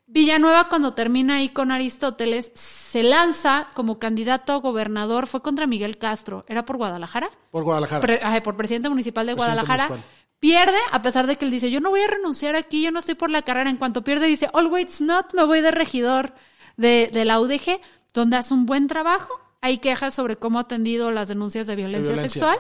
Villanueva 0.08 0.70
cuando 0.70 0.94
termina 0.94 1.36
ahí 1.36 1.50
con 1.50 1.72
Aristóteles 1.72 2.52
se 2.54 3.02
lanza 3.02 3.68
como 3.74 3.98
candidato 3.98 4.54
a 4.54 4.58
gobernador, 4.58 5.26
fue 5.26 5.42
contra 5.42 5.66
Miguel 5.66 5.98
Castro, 5.98 6.46
¿era 6.48 6.64
por 6.64 6.78
Guadalajara? 6.78 7.30
Por 7.52 7.64
Guadalajara. 7.64 8.02
Pre- 8.02 8.42
por 8.42 8.56
presidente 8.56 8.90
municipal 8.90 9.26
de 9.26 9.34
Presidente 9.34 9.62
Guadalajara. 9.64 9.90
municipal. 9.90 10.16
Pierde, 10.40 10.78
a 10.92 11.02
pesar 11.02 11.26
de 11.26 11.38
que 11.38 11.46
él 11.46 11.52
dice, 11.52 11.72
yo 11.72 11.80
no 11.80 11.90
voy 11.90 12.02
a 12.02 12.08
renunciar 12.08 12.56
aquí, 12.56 12.84
yo 12.84 12.92
no 12.92 13.00
estoy 13.00 13.16
por 13.16 13.32
la 13.32 13.42
carrera. 13.42 13.70
En 13.70 13.78
cuanto 13.78 14.04
pierde, 14.04 14.28
dice, 14.28 14.48
always 14.54 15.02
not, 15.02 15.34
me 15.34 15.44
voy 15.44 15.62
de 15.62 15.72
regidor 15.72 16.34
de, 16.78 17.10
de 17.12 17.26
la 17.26 17.40
UDG, 17.40 17.80
donde 18.14 18.38
hace 18.38 18.54
un 18.54 18.68
buen 18.68 18.88
trabajo. 18.88 19.34
Hay 19.62 19.80
quejas 19.80 20.14
sobre 20.14 20.36
cómo 20.36 20.60
ha 20.60 20.64
atendido 20.64 21.10
las 21.12 21.30
denuncias 21.30 21.66
de 21.66 21.76
violencia, 21.76 22.14
violencia. 22.14 22.42
sexual, 22.42 22.60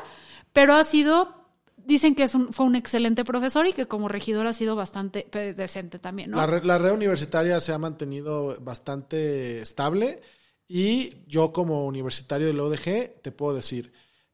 pero 0.51 0.73
ha 0.73 0.83
sido, 0.83 1.44
dicen 1.85 2.15
que 2.15 2.23
es 2.23 2.35
un- 2.35 2.51
fue 2.53 2.65
un 2.65 2.75
excelente 2.75 3.23
profesor 3.23 3.67
y 3.67 3.73
que 3.73 3.87
como 3.87 4.07
regidor 4.07 4.47
ha 4.47 4.53
sido 4.53 4.75
bastante 4.75 5.27
decente 5.55 5.99
también. 5.99 6.31
La, 6.31 6.45
re- 6.45 6.63
la 6.65 6.77
red 6.77 6.91
universitaria 6.91 7.59
se 7.59 7.73
ha 7.73 7.77
mantenido 7.77 8.55
bastante 8.61 9.61
estable 9.61 10.21
y 10.67 11.11
yo 11.27 11.53
como 11.53 11.85
universitario 11.85 12.47
de 12.47 12.53
la 12.53 12.63
UDG 12.63 13.21
te 13.21 13.31
puedo 13.31 13.55
decir 13.55 13.93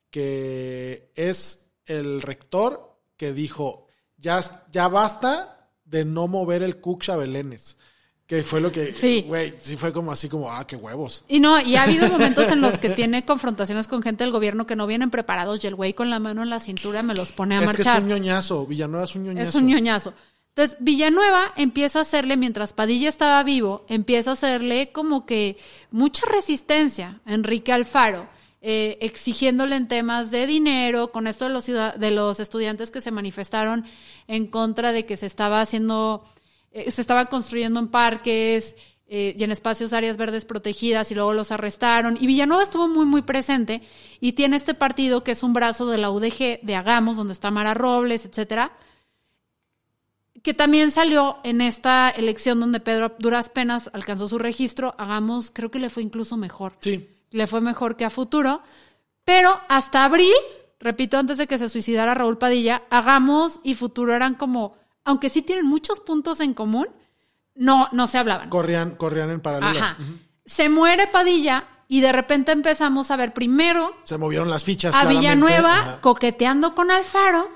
que 0.09 1.11
es 1.15 1.71
el 1.85 2.21
rector 2.21 2.99
que 3.17 3.33
dijo, 3.33 3.87
ya, 4.17 4.41
ya 4.71 4.87
basta 4.87 5.69
de 5.85 6.05
no 6.05 6.27
mover 6.27 6.63
el 6.63 6.77
Cuxa 6.79 7.15
Belénes. 7.17 7.77
Que 8.31 8.43
fue 8.43 8.61
lo 8.61 8.71
que, 8.71 8.93
Sí. 8.93 9.25
güey, 9.27 9.53
sí 9.59 9.75
fue 9.75 9.91
como 9.91 10.09
así 10.09 10.29
como, 10.29 10.49
ah, 10.49 10.65
qué 10.65 10.77
huevos. 10.77 11.25
Y 11.27 11.41
no, 11.41 11.59
y 11.59 11.75
ha 11.75 11.83
habido 11.83 12.07
momentos 12.07 12.49
en 12.49 12.61
los 12.61 12.77
que 12.77 12.91
tiene 12.91 13.25
confrontaciones 13.25 13.89
con 13.89 14.01
gente 14.01 14.23
del 14.23 14.31
gobierno 14.31 14.65
que 14.65 14.77
no 14.77 14.87
vienen 14.87 15.09
preparados 15.09 15.61
y 15.61 15.67
el 15.67 15.75
güey 15.75 15.93
con 15.93 16.09
la 16.09 16.19
mano 16.19 16.41
en 16.41 16.49
la 16.49 16.61
cintura 16.61 17.03
me 17.03 17.13
los 17.13 17.33
pone 17.33 17.55
a 17.57 17.61
Es 17.61 17.73
que 17.73 17.81
es 17.81 17.85
marchar. 17.85 18.03
un 18.03 18.07
ñoñazo, 18.07 18.65
Villanueva 18.65 19.03
es 19.03 19.15
un 19.17 19.23
ñoñazo. 19.25 19.49
Es 19.49 19.55
un 19.55 19.67
ñoñazo. 19.67 20.13
Entonces, 20.55 20.77
Villanueva 20.79 21.51
empieza 21.57 21.99
a 21.99 22.01
hacerle, 22.03 22.37
mientras 22.37 22.71
Padilla 22.71 23.09
estaba 23.09 23.43
vivo, 23.43 23.85
empieza 23.89 24.29
a 24.29 24.33
hacerle 24.33 24.91
como 24.93 25.25
que 25.25 25.57
mucha 25.91 26.25
resistencia 26.25 27.19
a 27.25 27.33
Enrique 27.33 27.73
Alfaro, 27.73 28.29
eh, 28.61 28.97
exigiéndole 29.01 29.75
en 29.75 29.87
temas 29.89 30.31
de 30.31 30.47
dinero, 30.47 31.11
con 31.11 31.27
esto 31.27 31.45
de 31.45 31.51
los, 31.51 31.65
ciudad- 31.65 31.95
de 31.95 32.11
los 32.11 32.39
estudiantes 32.39 32.91
que 32.91 33.01
se 33.01 33.11
manifestaron 33.11 33.83
en 34.27 34.47
contra 34.47 34.91
de 34.93 35.05
que 35.05 35.17
se 35.17 35.25
estaba 35.25 35.61
haciendo, 35.61 36.23
eh, 36.71 36.89
se 36.91 37.01
estaban 37.01 37.27
construyendo 37.27 37.79
en 37.79 37.87
parques 37.87 38.75
eh, 39.07 39.35
y 39.37 39.43
en 39.43 39.51
espacios 39.51 39.93
áreas 39.93 40.17
verdes 40.17 40.45
protegidas 40.45 41.11
y 41.11 41.15
luego 41.15 41.33
los 41.33 41.51
arrestaron. 41.51 42.17
Y 42.19 42.27
Villanueva 42.27 42.63
estuvo 42.63 42.87
muy, 42.87 43.05
muy 43.05 43.21
presente 43.21 43.81
y 44.19 44.33
tiene 44.33 44.57
este 44.57 44.73
partido 44.73 45.23
que 45.23 45.31
es 45.31 45.43
un 45.43 45.53
brazo 45.53 45.87
de 45.87 45.97
la 45.97 46.11
UDG, 46.11 46.61
de 46.61 46.75
Hagamos, 46.75 47.17
donde 47.17 47.33
está 47.33 47.51
Mara 47.51 47.73
Robles, 47.73 48.25
etcétera 48.25 48.71
que 50.43 50.53
también 50.53 50.91
salió 50.91 51.37
en 51.43 51.61
esta 51.61 52.09
elección 52.09 52.59
donde 52.59 52.79
Pedro 52.79 53.15
duras 53.19 53.49
penas 53.49 53.89
alcanzó 53.93 54.27
su 54.27 54.37
registro, 54.37 54.95
hagamos, 54.97 55.51
creo 55.51 55.69
que 55.69 55.79
le 55.79 55.89
fue 55.89 56.03
incluso 56.03 56.37
mejor. 56.37 56.73
Sí. 56.79 57.07
Le 57.29 57.47
fue 57.47 57.61
mejor 57.61 57.95
que 57.95 58.05
a 58.05 58.09
futuro. 58.09 58.61
Pero 59.23 59.59
hasta 59.69 60.03
abril, 60.03 60.33
repito, 60.79 61.17
antes 61.17 61.37
de 61.37 61.47
que 61.47 61.59
se 61.59 61.69
suicidara 61.69 62.15
Raúl 62.15 62.39
Padilla, 62.39 62.83
hagamos 62.89 63.59
y 63.63 63.75
futuro 63.75 64.15
eran 64.15 64.33
como, 64.33 64.75
aunque 65.05 65.29
sí 65.29 65.41
tienen 65.41 65.65
muchos 65.65 65.99
puntos 65.99 66.39
en 66.39 66.53
común, 66.53 66.87
no, 67.55 67.87
no 67.91 68.07
se 68.07 68.17
hablaban. 68.17 68.49
Corrían, 68.49 68.91
corrían 68.95 69.29
en 69.29 69.41
paralelo. 69.41 69.79
Ajá. 69.79 69.97
Se 70.45 70.69
muere 70.69 71.07
Padilla 71.07 71.67
y 71.87 72.01
de 72.01 72.11
repente 72.11 72.51
empezamos 72.51 73.11
a 73.11 73.15
ver 73.17 73.33
primero 73.33 73.95
Se 74.03 74.17
movieron 74.17 74.49
las 74.49 74.63
fichas. 74.63 74.93
a 74.95 74.99
claramente. 75.01 75.21
Villanueva 75.21 75.75
Ajá. 75.79 76.01
coqueteando 76.01 76.73
con 76.75 76.91
Alfaro. 76.91 77.49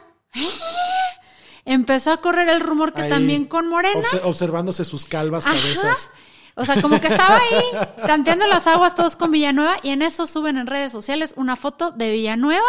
Empezó 1.63 2.11
a 2.11 2.17
correr 2.17 2.47
el 2.49 2.59
rumor 2.61 2.93
que 2.93 3.01
Ahí, 3.03 3.09
también 3.09 3.45
con 3.45 3.67
Morena. 3.67 3.99
obse- 3.99 4.21
observándose 4.23 4.85
sus 4.85 5.05
calvas 5.05 5.45
Ajá. 5.47 5.55
cabezas. 5.55 6.11
O 6.55 6.63
sea, 6.63 6.81
como 6.81 7.01
que 7.01 7.07
estaba 7.07 7.35
ahí 7.37 7.63
tanteando 8.05 8.45
las 8.47 8.67
aguas 8.67 8.95
todos 8.95 9.15
con 9.15 9.31
Villanueva 9.31 9.77
y 9.81 9.89
en 9.89 10.01
eso 10.01 10.25
suben 10.27 10.57
en 10.57 10.67
redes 10.67 10.91
sociales 10.91 11.33
una 11.37 11.55
foto 11.55 11.91
de 11.91 12.11
Villanueva 12.11 12.67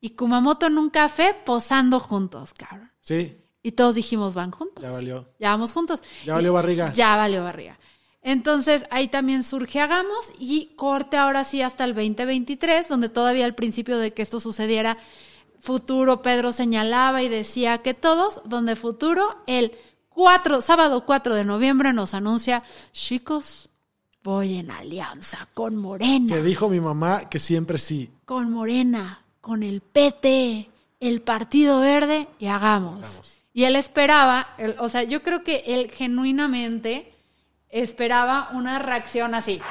y 0.00 0.10
Kumamoto 0.10 0.66
en 0.66 0.76
un 0.78 0.90
café 0.90 1.34
posando 1.46 2.00
juntos, 2.00 2.52
cabrón. 2.54 2.90
Sí, 3.00 3.38
Y 3.64 3.72
todos 3.72 3.94
dijimos, 3.94 4.34
van 4.34 4.50
juntos. 4.50 4.84
ya 4.84 4.90
valió. 4.90 5.26
Ya 5.40 5.48
vamos 5.50 5.72
juntos. 5.72 6.02
Ya 6.26 6.34
valió 6.34 6.52
barriga. 6.52 6.92
Ya 6.92 7.16
valió 7.16 7.42
barriga. 7.42 7.78
Entonces 8.20 8.84
ahí 8.90 9.08
también 9.08 9.42
surge 9.42 9.80
Hagamos 9.80 10.32
y 10.38 10.74
corte 10.76 11.16
ahora 11.16 11.44
sí 11.44 11.62
hasta 11.62 11.84
el 11.84 11.94
2023, 11.94 12.88
donde 12.88 13.08
todavía 13.08 13.46
al 13.46 13.54
principio 13.54 13.98
de 13.98 14.12
que 14.12 14.20
esto 14.20 14.38
sucediera, 14.38 14.98
Futuro 15.60 16.20
Pedro 16.20 16.52
señalaba 16.52 17.22
y 17.22 17.30
decía 17.30 17.78
que 17.78 17.94
todos, 17.94 18.42
donde 18.44 18.76
Futuro 18.76 19.42
el 19.46 19.72
4, 20.10 20.60
sábado 20.60 21.06
4 21.06 21.34
de 21.34 21.44
noviembre 21.44 21.94
nos 21.94 22.12
anuncia, 22.12 22.62
chicos, 22.92 23.70
voy 24.22 24.58
en 24.58 24.70
alianza 24.70 25.48
con 25.54 25.76
Morena 25.76 26.34
Que 26.34 26.42
dijo 26.42 26.68
mi 26.68 26.80
mamá 26.80 27.30
que 27.30 27.38
siempre 27.38 27.78
sí. 27.78 28.10
con 28.26 28.52
Morena, 28.52 29.24
con 29.40 29.62
el 29.62 29.80
PT, 29.80 30.68
el 31.00 31.22
Partido 31.22 31.80
Verde 31.80 32.28
y 32.38 32.46
hagamos. 32.46 33.40
Y 33.56 33.64
él 33.64 33.76
esperaba, 33.76 34.48
él- 34.58 34.74
o 34.80 34.88
sea, 34.88 35.04
yo 35.04 35.22
creo 35.22 35.44
que 35.44 35.62
él 35.66 35.90
genuinamente 35.94 37.14
esperaba 37.70 38.48
una 38.52 38.80
reacción 38.80 39.32
así. 39.34 39.62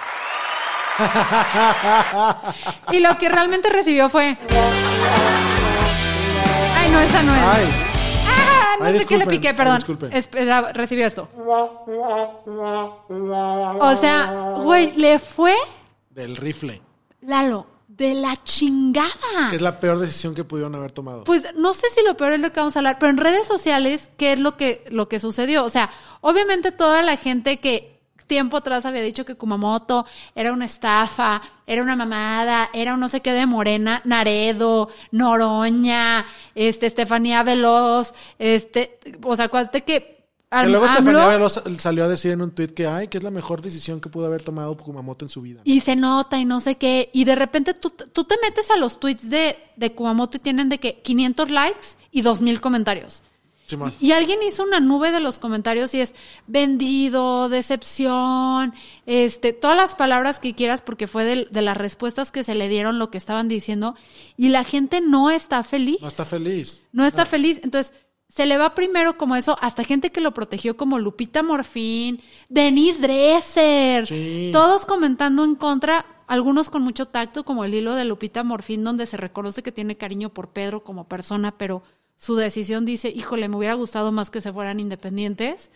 y 2.91 2.99
lo 3.01 3.17
que 3.17 3.27
realmente 3.29 3.69
recibió 3.69 4.07
fue... 4.09 4.37
Ay, 6.77 6.89
no, 6.89 6.99
esa 6.99 7.23
no 7.23 7.35
es. 7.35 7.41
Ay, 7.43 7.65
Ah, 8.25 8.75
no 8.79 8.85
Ay, 8.85 8.99
sé 8.99 9.05
qué 9.05 9.17
le 9.17 9.25
piqué, 9.27 9.49
ay, 9.49 9.53
perdón. 9.53 9.75
disculpen. 9.75 10.13
Espera, 10.13 10.71
recibió 10.73 11.05
esto. 11.05 11.27
O 13.79 13.95
sea, 13.95 14.31
güey, 14.61 14.93
le 14.95 15.19
fue, 15.19 15.55
del 16.09 16.35
rifle. 16.37 16.81
Lalo, 17.21 17.67
de 17.97 18.15
la 18.15 18.41
chingada. 18.43 19.49
Que 19.49 19.55
es 19.55 19.61
la 19.61 19.79
peor 19.79 19.99
decisión 19.99 20.33
que 20.33 20.43
pudieron 20.43 20.73
haber 20.75 20.91
tomado. 20.91 21.23
Pues 21.25 21.47
no 21.55 21.73
sé 21.73 21.89
si 21.89 22.03
lo 22.03 22.17
peor 22.17 22.33
es 22.33 22.39
lo 22.39 22.51
que 22.51 22.59
vamos 22.59 22.75
a 22.75 22.79
hablar, 22.79 22.97
pero 22.99 23.11
en 23.11 23.17
redes 23.17 23.45
sociales, 23.45 24.09
¿qué 24.17 24.33
es 24.33 24.39
lo 24.39 24.57
que, 24.57 24.83
lo 24.89 25.07
que 25.07 25.19
sucedió? 25.19 25.63
O 25.63 25.69
sea, 25.69 25.91
obviamente 26.21 26.71
toda 26.71 27.03
la 27.03 27.17
gente 27.17 27.59
que 27.59 27.93
tiempo 28.25 28.57
atrás 28.57 28.85
había 28.85 29.01
dicho 29.01 29.25
que 29.25 29.35
Kumamoto 29.35 30.07
era 30.33 30.53
una 30.53 30.65
estafa, 30.65 31.41
era 31.67 31.83
una 31.83 31.95
mamada, 31.95 32.69
era 32.73 32.95
un 32.95 32.99
no 32.99 33.07
sé 33.07 33.21
qué 33.21 33.31
de 33.31 33.45
Morena, 33.45 34.01
Naredo, 34.05 34.89
Noroña, 35.11 36.25
este, 36.55 36.87
Estefanía 36.87 37.43
Veloz, 37.43 38.13
este, 38.39 38.99
o 39.21 39.35
sea, 39.35 39.45
acuérdate 39.45 39.83
que... 39.83 40.12
que 40.61 40.69
luego 40.69 40.85
AMLO- 40.85 41.77
salió 41.79 42.03
a 42.05 42.07
decir 42.07 42.31
en 42.31 42.41
un 42.41 42.51
tuit 42.51 42.71
que, 42.73 42.85
ay, 42.87 43.07
que 43.07 43.17
es 43.17 43.23
la 43.23 43.31
mejor 43.31 43.61
decisión 43.61 43.99
que 43.99 44.09
pudo 44.09 44.27
haber 44.27 44.43
tomado 44.43 44.77
Kumamoto 44.77 45.25
en 45.25 45.29
su 45.29 45.41
vida. 45.41 45.61
y 45.63 45.79
se 45.81 45.95
nota 45.95 46.37
y 46.37 46.45
no 46.45 46.59
sé 46.59 46.75
qué. 46.75 47.09
Y 47.13 47.23
de 47.25 47.35
repente 47.35 47.73
tú, 47.73 47.89
tú 47.89 48.23
te 48.23 48.35
metes 48.41 48.69
a 48.71 48.77
los 48.77 48.99
tweets 48.99 49.29
de, 49.29 49.57
de 49.75 49.91
Kumamoto 49.93 50.37
y 50.37 50.39
tienen 50.39 50.69
de 50.69 50.79
que 50.79 51.01
500 51.01 51.49
likes 51.49 51.87
y 52.11 52.21
2000 52.21 52.61
comentarios. 52.61 53.21
Simón. 53.65 53.93
Y 54.01 54.11
alguien 54.11 54.43
hizo 54.43 54.61
una 54.63 54.81
nube 54.81 55.11
de 55.11 55.21
los 55.21 55.39
comentarios 55.39 55.93
y 55.93 56.01
es 56.01 56.13
vendido, 56.47 57.47
decepción, 57.49 58.73
este, 59.05 59.53
todas 59.53 59.75
las 59.77 59.95
palabras 59.95 60.39
que 60.39 60.53
quieras 60.53 60.81
porque 60.81 61.07
fue 61.07 61.23
de, 61.23 61.47
de 61.49 61.61
las 61.61 61.77
respuestas 61.77 62.31
que 62.31 62.43
se 62.43 62.55
le 62.55 62.67
dieron 62.69 62.99
lo 62.99 63.09
que 63.09 63.17
estaban 63.17 63.47
diciendo 63.47 63.95
y 64.37 64.49
la 64.49 64.63
gente 64.63 65.01
no 65.01 65.29
está 65.29 65.63
feliz. 65.63 65.97
No 66.01 66.07
está 66.07 66.25
feliz. 66.25 66.83
No 66.91 67.05
está 67.05 67.25
feliz. 67.25 67.59
Entonces, 67.63 67.93
se 68.33 68.47
le 68.47 68.57
va 68.57 68.73
primero 68.73 69.15
como 69.15 69.35
eso 69.35 69.55
hasta 69.61 69.83
gente 69.83 70.11
que 70.11 70.19
lo 70.19 70.33
protegió 70.33 70.75
como 70.75 70.97
Lupita 70.97 71.43
Morfín, 71.43 72.19
Denise 72.49 72.99
Dresser, 72.99 74.07
Sí. 74.07 74.49
todos 74.51 74.87
comentando 74.87 75.43
en 75.43 75.53
contra, 75.53 76.03
algunos 76.25 76.71
con 76.71 76.81
mucho 76.81 77.05
tacto, 77.05 77.45
como 77.45 77.63
el 77.63 77.75
hilo 77.75 77.93
de 77.93 78.05
Lupita 78.05 78.43
Morfín, 78.43 78.83
donde 78.83 79.05
se 79.05 79.17
reconoce 79.17 79.61
que 79.61 79.71
tiene 79.71 79.97
cariño 79.97 80.29
por 80.29 80.49
Pedro 80.49 80.83
como 80.83 81.07
persona, 81.07 81.59
pero 81.59 81.83
su 82.15 82.35
decisión 82.35 82.85
dice, 82.85 83.09
híjole, 83.15 83.47
me 83.49 83.57
hubiera 83.57 83.75
gustado 83.75 84.11
más 84.11 84.31
que 84.31 84.41
se 84.41 84.51
fueran 84.51 84.79
independientes. 84.79 85.69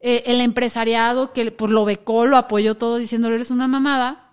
Eh, 0.00 0.24
el 0.26 0.40
empresariado 0.40 1.32
que 1.32 1.52
por 1.52 1.70
lo 1.70 1.84
becó, 1.84 2.26
lo 2.26 2.38
apoyó 2.38 2.74
todo 2.74 2.96
diciéndole 2.96 3.36
eres 3.36 3.52
una 3.52 3.68
mamada. 3.68 4.32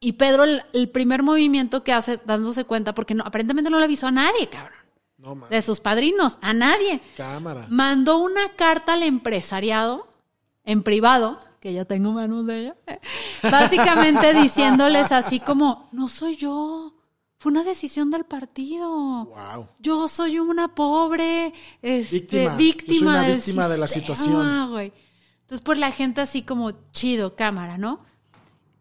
Y 0.00 0.12
Pedro, 0.12 0.44
el, 0.44 0.62
el 0.74 0.90
primer 0.90 1.22
movimiento 1.22 1.82
que 1.82 1.94
hace 1.94 2.20
dándose 2.26 2.66
cuenta, 2.66 2.94
porque 2.94 3.14
no, 3.14 3.24
aparentemente 3.24 3.70
no 3.70 3.78
le 3.78 3.84
avisó 3.86 4.08
a 4.08 4.10
nadie, 4.10 4.50
cabrón 4.50 4.81
No, 5.22 5.36
man. 5.36 5.48
de 5.48 5.62
sus 5.62 5.78
padrinos, 5.80 6.38
a 6.42 6.52
nadie. 6.52 7.00
Cámara. 7.16 7.66
Mandó 7.70 8.18
una 8.18 8.48
carta 8.56 8.94
al 8.94 9.04
empresariado 9.04 10.08
en 10.64 10.82
privado, 10.82 11.38
que 11.60 11.72
ya 11.72 11.84
tengo 11.84 12.10
manos 12.10 12.44
de 12.46 12.60
ella, 12.60 12.76
eh, 12.88 12.98
básicamente 13.44 14.34
diciéndoles 14.34 15.12
así 15.12 15.38
como, 15.38 15.88
no 15.92 16.08
soy 16.08 16.36
yo, 16.36 16.94
fue 17.38 17.52
una 17.52 17.62
decisión 17.62 18.10
del 18.10 18.24
partido. 18.24 18.88
Wow. 19.26 19.68
Yo 19.78 20.08
soy 20.08 20.38
una 20.40 20.74
pobre 20.74 21.52
este, 21.82 22.16
Víctima. 22.18 22.56
víctima, 22.56 22.94
Yo 22.94 22.98
soy 22.98 23.06
una 23.08 23.22
del 23.26 23.36
víctima 23.36 23.68
de 23.68 23.78
la 23.78 23.86
situación. 23.86 24.70
güey. 24.72 24.92
Entonces, 25.42 25.60
pues 25.64 25.78
la 25.78 25.92
gente 25.92 26.20
así 26.20 26.42
como 26.42 26.72
chido, 26.92 27.36
cámara, 27.36 27.78
¿no? 27.78 28.04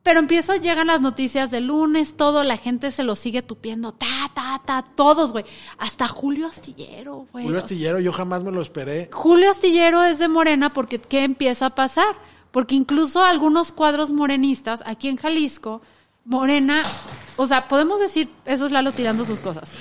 Pero 0.04 0.20
empiezan, 0.20 0.62
llegan 0.62 0.88
las 0.88 1.02
noticias 1.02 1.52
del 1.52 1.68
lunes, 1.68 2.18
todo, 2.18 2.44
la 2.44 2.58
gente 2.58 2.90
se 2.90 3.04
lo 3.04 3.16
sigue 3.16 3.44
tupiendo, 3.44 3.92
ta, 3.92 4.32
ta, 4.34 4.60
ta, 4.66 4.84
todos, 4.84 5.32
güey. 5.32 5.46
Hasta 5.78 6.08
Julio 6.08 6.48
Astillero, 6.48 7.28
güey. 7.32 7.46
Julio 7.46 7.60
Astillero, 7.60 8.00
yo 8.00 8.12
jamás 8.12 8.44
me 8.44 8.52
lo 8.52 8.62
esperé. 8.62 9.10
Julio 9.12 9.52
Astillero 9.52 10.04
es 10.04 10.18
de 10.18 10.28
Morena 10.28 10.74
porque 10.74 11.00
¿qué 11.00 11.24
empieza 11.24 11.68
a 11.68 11.76
pasar? 11.76 12.16
Porque 12.50 12.74
incluso 12.74 13.24
algunos 13.24 13.72
cuadros 13.72 14.12
morenistas 14.12 14.84
aquí 14.88 15.08
en 15.08 15.18
Jalisco, 15.18 15.82
Morena, 16.26 16.82
o 17.36 17.46
sea, 17.46 17.68
podemos 17.68 18.00
decir, 18.00 18.28
eso 18.46 18.66
es 18.66 18.72
Lalo 18.72 18.92
tirando 18.92 19.24
sus 19.24 19.40
cosas. 19.40 19.72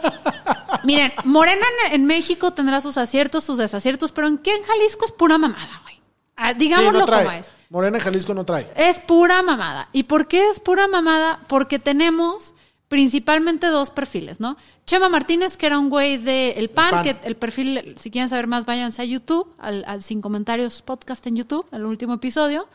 Miren, 0.84 1.12
Morena 1.24 1.66
en, 1.92 2.06
México 2.06 2.52
tendrá 2.52 2.80
sus 2.80 2.98
aciertos, 2.98 3.44
sus 3.44 3.58
desaciertos, 3.58 4.10
pero 4.10 4.26
en 4.26 4.38
qué 4.38 4.54
en 4.54 4.64
Jalisco 4.64 5.04
es 5.04 5.12
pura 5.12 5.38
mamada, 5.38 5.80
güey. 5.82 6.00
Ah, 6.36 6.52
Sí, 6.52 6.58
digámoslo 6.58 7.00
no 7.00 7.06
como 7.06 7.30
es. 7.30 7.50
Morena 7.72 7.96
en 7.96 8.04
Jalisco 8.04 8.34
no 8.34 8.44
trae. 8.44 8.70
Es 8.76 9.00
pura 9.00 9.42
mamada. 9.42 9.88
¿Y 9.92 10.02
por 10.02 10.28
qué 10.28 10.46
es 10.50 10.60
pura 10.60 10.88
mamada? 10.88 11.40
Porque 11.48 11.78
tenemos 11.78 12.54
principalmente 12.88 13.68
dos 13.68 13.88
perfiles, 13.88 14.40
¿no? 14.40 14.58
Chema 14.84 15.08
Martínez, 15.08 15.56
que 15.56 15.64
era 15.64 15.78
un 15.78 15.88
güey 15.88 16.18
de 16.18 16.50
El 16.50 16.68
Pan, 16.68 16.90
PAN. 16.90 17.02
que 17.02 17.16
el 17.24 17.34
perfil, 17.34 17.94
si 17.98 18.10
quieren 18.10 18.28
saber 18.28 18.46
más, 18.46 18.66
váyanse 18.66 19.00
a 19.00 19.06
YouTube, 19.06 19.54
al, 19.58 19.84
al 19.86 20.02
Sin 20.02 20.20
Comentarios 20.20 20.82
podcast 20.82 21.26
en 21.26 21.36
YouTube, 21.36 21.66
el 21.72 21.86
último 21.86 22.12
episodio, 22.12 22.68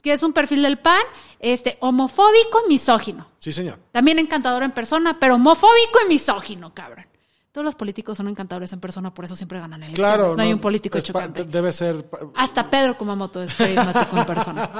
que 0.00 0.12
es 0.12 0.22
un 0.22 0.32
perfil 0.32 0.62
del 0.62 0.78
PAN, 0.78 1.02
este, 1.40 1.76
homofóbico 1.80 2.60
y 2.66 2.68
misógino. 2.68 3.26
Sí, 3.38 3.52
señor. 3.52 3.80
También 3.90 4.20
encantador 4.20 4.62
en 4.62 4.70
persona, 4.70 5.18
pero 5.18 5.34
homofóbico 5.34 5.98
y 6.06 6.08
misógino, 6.08 6.72
cabrón. 6.72 7.09
Todos 7.52 7.64
los 7.64 7.74
políticos 7.74 8.16
son 8.16 8.28
encantadores 8.28 8.72
en 8.72 8.78
persona, 8.78 9.12
por 9.12 9.24
eso 9.24 9.34
siempre 9.34 9.58
ganan 9.58 9.82
elecciones. 9.82 10.14
Claro. 10.14 10.36
no, 10.36 10.42
hay 10.42 10.52
un 10.52 10.60
político 10.60 10.98
es 10.98 11.04
chocante. 11.04 11.44
Debe 11.44 11.72
ser. 11.72 12.08
Hasta 12.36 12.70
Pedro 12.70 12.96
Kumamoto 12.96 13.42
es 13.42 13.54
carismático 13.54 14.16
en 14.16 14.24
persona. 14.24 14.70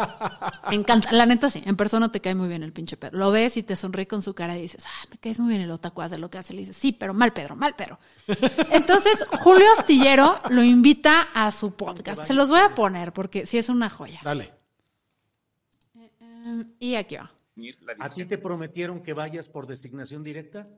Me 0.70 0.76
encanta. 0.76 1.10
La 1.10 1.26
neta 1.26 1.50
sí, 1.50 1.62
en 1.66 1.76
persona 1.76 2.12
te 2.12 2.20
cae 2.20 2.36
muy 2.36 2.46
bien 2.46 2.62
el 2.62 2.72
pinche 2.72 2.96
Pedro. 2.96 3.18
Lo 3.18 3.32
ves 3.32 3.56
y 3.56 3.64
te 3.64 3.74
sonríe 3.74 4.06
con 4.06 4.22
su 4.22 4.34
cara 4.34 4.56
y 4.56 4.62
dices, 4.62 4.84
ah, 4.86 5.06
me 5.10 5.18
caes 5.18 5.40
muy 5.40 5.48
bien 5.48 5.62
el 5.62 5.70
otaku, 5.70 6.02
de 6.02 6.18
lo 6.18 6.30
que 6.30 6.38
hace. 6.38 6.54
Le 6.54 6.60
dices, 6.60 6.76
sí, 6.76 6.92
pero 6.92 7.12
mal 7.12 7.32
Pedro, 7.32 7.56
mal 7.56 7.74
Pedro. 7.74 7.98
Entonces, 8.70 9.26
Julio 9.42 9.66
Astillero 9.76 10.38
lo 10.50 10.62
invita 10.62 11.28
a 11.34 11.50
su 11.50 11.72
podcast. 11.72 12.24
Se 12.24 12.34
los 12.34 12.48
voy 12.50 12.60
a 12.60 12.74
poner 12.74 13.12
porque 13.12 13.46
sí 13.46 13.58
es 13.58 13.68
una 13.68 13.90
joya. 13.90 14.20
Dale. 14.22 14.52
Y 16.78 16.94
aquí 16.94 17.16
va. 17.16 17.32
¿A 17.98 18.08
ti 18.08 18.24
te 18.24 18.38
prometieron 18.38 19.02
que 19.02 19.12
vayas 19.12 19.48
por 19.48 19.66
designación 19.66 20.22
directa? 20.22 20.68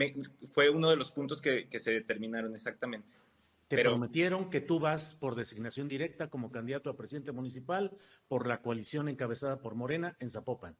Me- 0.00 0.14
fue 0.54 0.70
uno 0.70 0.88
de 0.88 0.96
los 0.96 1.10
puntos 1.10 1.42
que, 1.42 1.68
que 1.68 1.78
se 1.78 1.90
determinaron 1.90 2.54
exactamente. 2.54 3.12
Te 3.68 3.76
Pero- 3.76 3.90
prometieron 3.90 4.48
que 4.50 4.60
tú 4.62 4.80
vas 4.80 5.12
por 5.14 5.34
designación 5.36 5.88
directa 5.88 6.28
como 6.30 6.50
candidato 6.50 6.88
a 6.88 6.96
presidente 6.96 7.32
municipal 7.32 7.92
por 8.26 8.46
la 8.46 8.62
coalición 8.62 9.08
encabezada 9.08 9.58
por 9.58 9.74
Morena 9.74 10.16
en 10.18 10.30
Zapopan. 10.30 10.74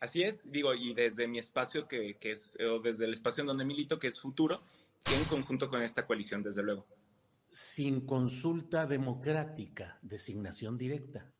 Así 0.00 0.22
es, 0.22 0.50
digo, 0.50 0.74
y 0.74 0.94
desde 0.94 1.28
mi 1.28 1.38
espacio, 1.38 1.86
que, 1.86 2.16
que 2.18 2.32
es, 2.32 2.58
o 2.60 2.80
desde 2.80 3.04
el 3.04 3.12
espacio 3.12 3.42
en 3.42 3.46
donde 3.46 3.64
milito, 3.64 3.98
que 3.98 4.08
es 4.08 4.18
futuro, 4.20 4.62
en 5.14 5.24
conjunto 5.24 5.70
con 5.70 5.80
esta 5.82 6.06
coalición, 6.06 6.42
desde 6.42 6.62
luego. 6.62 6.86
Sin 7.52 8.00
consulta 8.06 8.86
democrática, 8.86 9.98
designación 10.02 10.76
directa. 10.78 11.30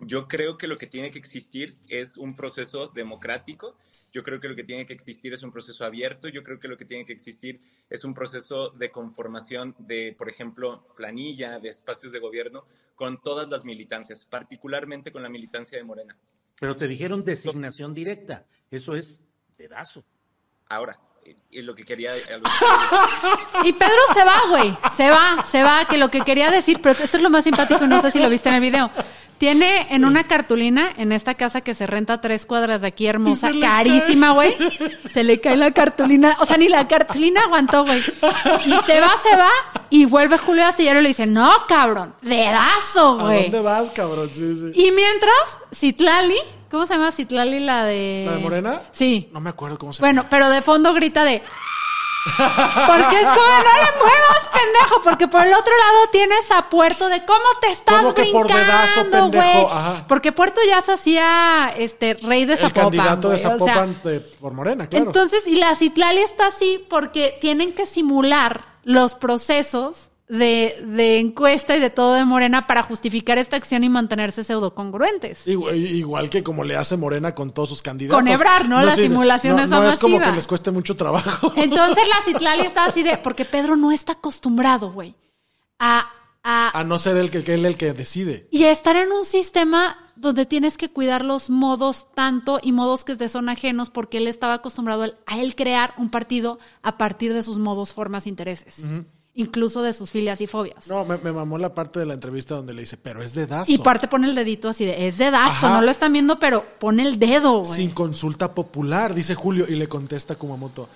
Yo 0.00 0.28
creo 0.28 0.56
que 0.56 0.66
lo 0.68 0.76
que 0.78 0.86
tiene 0.86 1.10
que 1.10 1.18
existir 1.18 1.78
es 1.88 2.16
un 2.16 2.34
proceso 2.36 2.88
democrático. 2.88 3.76
Yo 4.16 4.22
creo 4.22 4.40
que 4.40 4.48
lo 4.48 4.56
que 4.56 4.64
tiene 4.64 4.86
que 4.86 4.94
existir 4.94 5.34
es 5.34 5.42
un 5.42 5.52
proceso 5.52 5.84
abierto. 5.84 6.28
Yo 6.28 6.42
creo 6.42 6.58
que 6.58 6.68
lo 6.68 6.78
que 6.78 6.86
tiene 6.86 7.04
que 7.04 7.12
existir 7.12 7.60
es 7.90 8.02
un 8.02 8.14
proceso 8.14 8.70
de 8.70 8.90
conformación 8.90 9.74
de, 9.78 10.14
por 10.16 10.30
ejemplo, 10.30 10.86
planilla, 10.96 11.58
de 11.58 11.68
espacios 11.68 12.12
de 12.12 12.18
gobierno 12.18 12.64
con 12.94 13.20
todas 13.20 13.50
las 13.50 13.66
militancias, 13.66 14.24
particularmente 14.24 15.12
con 15.12 15.22
la 15.22 15.28
militancia 15.28 15.76
de 15.76 15.84
Morena. 15.84 16.16
Pero 16.58 16.74
te 16.78 16.88
dijeron 16.88 17.26
designación 17.26 17.92
directa. 17.92 18.46
Eso 18.70 18.96
es 18.96 19.22
pedazo. 19.54 20.02
Ahora, 20.70 20.98
eh, 21.22 21.62
lo 21.62 21.74
que 21.74 21.84
quería... 21.84 22.14
Y 23.64 23.72
Pedro 23.74 24.00
se 24.14 24.24
va, 24.24 24.48
güey. 24.48 24.78
Se 24.96 25.10
va, 25.10 25.44
se 25.44 25.62
va, 25.62 25.86
que 25.86 25.98
lo 25.98 26.10
que 26.10 26.22
quería 26.22 26.50
decir, 26.50 26.80
pero 26.82 26.98
esto 26.98 27.18
es 27.18 27.22
lo 27.22 27.28
más 27.28 27.44
simpático 27.44 27.84
y 27.84 27.88
no 27.88 28.00
sé 28.00 28.10
si 28.10 28.18
lo 28.18 28.30
viste 28.30 28.48
en 28.48 28.54
el 28.54 28.60
video. 28.62 28.90
Tiene 29.38 29.86
en 29.90 30.04
una 30.06 30.24
cartulina, 30.26 30.90
en 30.96 31.12
esta 31.12 31.34
casa 31.34 31.60
que 31.60 31.74
se 31.74 31.86
renta 31.86 32.14
a 32.14 32.20
tres 32.22 32.46
cuadras 32.46 32.80
de 32.80 32.86
aquí, 32.86 33.06
hermosa, 33.06 33.50
carísima, 33.60 34.32
güey. 34.32 34.56
Se 35.12 35.24
le 35.24 35.40
cae 35.40 35.56
la 35.58 35.72
cartulina. 35.72 36.36
O 36.40 36.46
sea, 36.46 36.56
ni 36.56 36.68
la 36.68 36.88
cartulina 36.88 37.42
aguantó, 37.42 37.84
güey. 37.84 37.98
Y 38.00 38.70
se 38.86 39.00
va, 39.00 39.10
se 39.18 39.36
va, 39.36 39.50
y 39.90 40.06
vuelve 40.06 40.38
Julio 40.38 40.64
Astillero 40.66 41.00
y 41.00 41.02
le 41.02 41.08
dice, 41.08 41.26
no, 41.26 41.50
cabrón, 41.68 42.14
dedazo, 42.22 43.20
¿A 43.20 43.24
güey. 43.24 43.42
dónde 43.42 43.60
vas, 43.60 43.90
cabrón? 43.90 44.30
Sí, 44.32 44.54
sí. 44.56 44.72
Y 44.86 44.90
mientras, 44.92 45.60
Citlali, 45.74 46.38
¿cómo 46.70 46.86
se 46.86 46.94
llama 46.94 47.12
Citlali 47.12 47.60
la 47.60 47.84
de... 47.84 48.24
¿La 48.26 48.32
de 48.32 48.38
Morena? 48.38 48.80
Sí. 48.92 49.28
No 49.32 49.40
me 49.40 49.50
acuerdo 49.50 49.78
cómo 49.78 49.92
se 49.92 50.00
Bueno, 50.02 50.24
pero 50.30 50.48
de 50.48 50.62
fondo 50.62 50.94
grita 50.94 51.24
de. 51.24 51.42
Porque 52.26 53.20
es 53.20 53.26
como, 53.26 53.46
no 53.46 53.74
le 53.74 53.98
muevas, 53.98 54.50
pendejo, 54.52 55.02
porque 55.02 55.28
por 55.28 55.46
el 55.46 55.54
otro 55.54 55.72
lado 55.76 56.08
tienes 56.10 56.50
a 56.50 56.68
Puerto 56.68 57.08
de 57.08 57.24
cómo 57.24 57.44
te 57.60 57.68
estás 57.68 57.98
¿Cómo 57.98 58.14
que 58.14 58.24
por 58.32 58.48
dedazo, 58.48 59.02
brincando, 59.02 59.30
pendejo? 59.30 59.70
Ajá. 59.70 60.04
Porque 60.08 60.32
Puerto 60.32 60.60
ya 60.66 60.80
se 60.82 60.92
hacía 60.92 61.72
este 61.76 62.14
rey 62.14 62.44
de 62.44 62.54
El 62.54 62.58
Zapopan. 62.58 62.84
candidato 62.84 63.28
de 63.30 63.38
güey, 63.38 63.60
o 63.60 63.64
sea, 63.64 63.96
por 64.40 64.52
Morena, 64.52 64.88
claro. 64.88 65.06
entonces, 65.06 65.46
y 65.46 65.56
la 65.56 65.74
Citlali 65.76 66.20
está 66.20 66.48
así 66.48 66.84
porque 66.90 67.38
tienen 67.40 67.72
que 67.72 67.86
simular 67.86 68.64
los 68.82 69.14
procesos 69.14 70.10
de, 70.28 70.82
de 70.84 71.18
encuesta 71.20 71.76
y 71.76 71.80
de 71.80 71.90
todo 71.90 72.14
de 72.14 72.24
Morena 72.24 72.66
para 72.66 72.82
justificar 72.82 73.38
esta 73.38 73.56
acción 73.56 73.84
y 73.84 73.88
mantenerse 73.88 74.42
pseudocongruentes. 74.42 75.46
Igual, 75.46 75.76
igual 75.76 76.30
que 76.30 76.42
como 76.42 76.64
le 76.64 76.76
hace 76.76 76.96
Morena 76.96 77.34
con 77.34 77.52
todos 77.52 77.68
sus 77.68 77.82
candidatos. 77.82 78.18
Con 78.18 78.28
Ebrard, 78.28 78.66
¿no? 78.66 78.82
La 78.82 78.96
simulación 78.96 79.56
no, 79.56 79.66
No 79.66 79.88
es 79.88 79.98
como 79.98 80.20
que 80.20 80.32
les 80.32 80.46
cueste 80.46 80.70
mucho 80.70 80.96
trabajo. 80.96 81.52
Entonces 81.56 82.04
la 82.08 82.24
Citlali 82.24 82.62
está 82.66 82.86
así 82.86 83.02
de. 83.02 83.18
Porque 83.18 83.44
Pedro 83.44 83.76
no 83.76 83.92
está 83.92 84.12
acostumbrado, 84.12 84.92
güey. 84.92 85.14
A, 85.78 86.10
a, 86.42 86.78
A 86.78 86.84
no 86.84 86.98
ser 86.98 87.16
el 87.16 87.30
que, 87.30 87.38
él 87.54 87.64
el 87.64 87.76
que 87.76 87.92
decide. 87.92 88.48
y 88.50 88.64
a 88.64 88.70
estar 88.72 88.96
en 88.96 89.12
un 89.12 89.24
sistema 89.24 89.98
donde 90.16 90.46
tienes 90.46 90.78
que 90.78 90.88
cuidar 90.88 91.24
los 91.24 91.50
modos 91.50 92.08
tanto 92.14 92.58
y 92.62 92.72
modos 92.72 93.04
que 93.04 93.28
son 93.28 93.48
ajenos 93.48 93.90
porque 93.90 94.16
él 94.16 94.26
estaba 94.26 94.54
acostumbrado 94.54 95.14
a 95.26 95.38
él 95.38 95.54
crear 95.54 95.92
un 95.98 96.08
partido 96.10 96.58
a 96.82 96.96
partir 96.96 97.34
de 97.34 97.42
sus 97.42 97.58
modos, 97.58 97.92
formas, 97.92 98.26
intereses. 98.26 98.82
Incluso 99.38 99.82
de 99.82 99.92
sus 99.92 100.10
filias 100.10 100.40
y 100.40 100.46
fobias. 100.46 100.88
No, 100.88 101.04
me, 101.04 101.18
me 101.18 101.30
mamó 101.30 101.58
la 101.58 101.74
parte 101.74 102.00
de 102.00 102.06
la 102.06 102.14
entrevista 102.14 102.54
donde 102.54 102.72
le 102.72 102.80
dice, 102.80 102.96
pero 102.96 103.22
es 103.22 103.34
dedazo. 103.34 103.70
y 103.70 103.76
parte 103.78 104.08
pone 104.08 104.26
el 104.28 104.34
dedito 104.34 104.70
así 104.70 104.86
de, 104.86 105.06
es 105.06 105.18
dedazo, 105.18 105.66
Ajá. 105.66 105.76
no 105.76 105.82
lo 105.82 105.90
están 105.90 106.12
viendo, 106.14 106.38
pero 106.38 106.64
pone 106.78 107.02
el 107.02 107.18
dedo. 107.18 107.62
Sin 107.64 107.90
consulta 107.90 108.54
popular, 108.54 109.12
dice 109.14 109.34
Julio, 109.34 109.66
y 109.68 109.74
le 109.74 109.88
contesta 109.88 110.36
Kumamoto. 110.36 110.88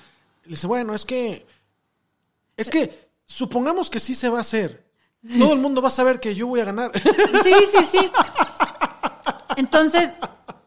Le 0.45 0.51
dice, 0.53 0.67
bueno, 0.67 0.95
es 0.95 1.05
que. 1.05 1.47
Es 2.57 2.71
que, 2.71 3.11
supongamos 3.27 3.91
que 3.91 4.01
sí 4.01 4.15
se 4.15 4.29
va 4.31 4.39
a 4.39 4.41
hacer. 4.41 4.89
Todo 5.39 5.53
el 5.53 5.59
mundo 5.59 5.83
va 5.83 5.89
a 5.89 5.91
saber 5.91 6.19
que 6.19 6.35
yo 6.35 6.47
voy 6.47 6.61
a 6.61 6.65
ganar. 6.65 6.93
Sí, 7.45 7.53
sí, 7.77 7.85
sí. 7.93 8.11
Entonces, 9.57 10.11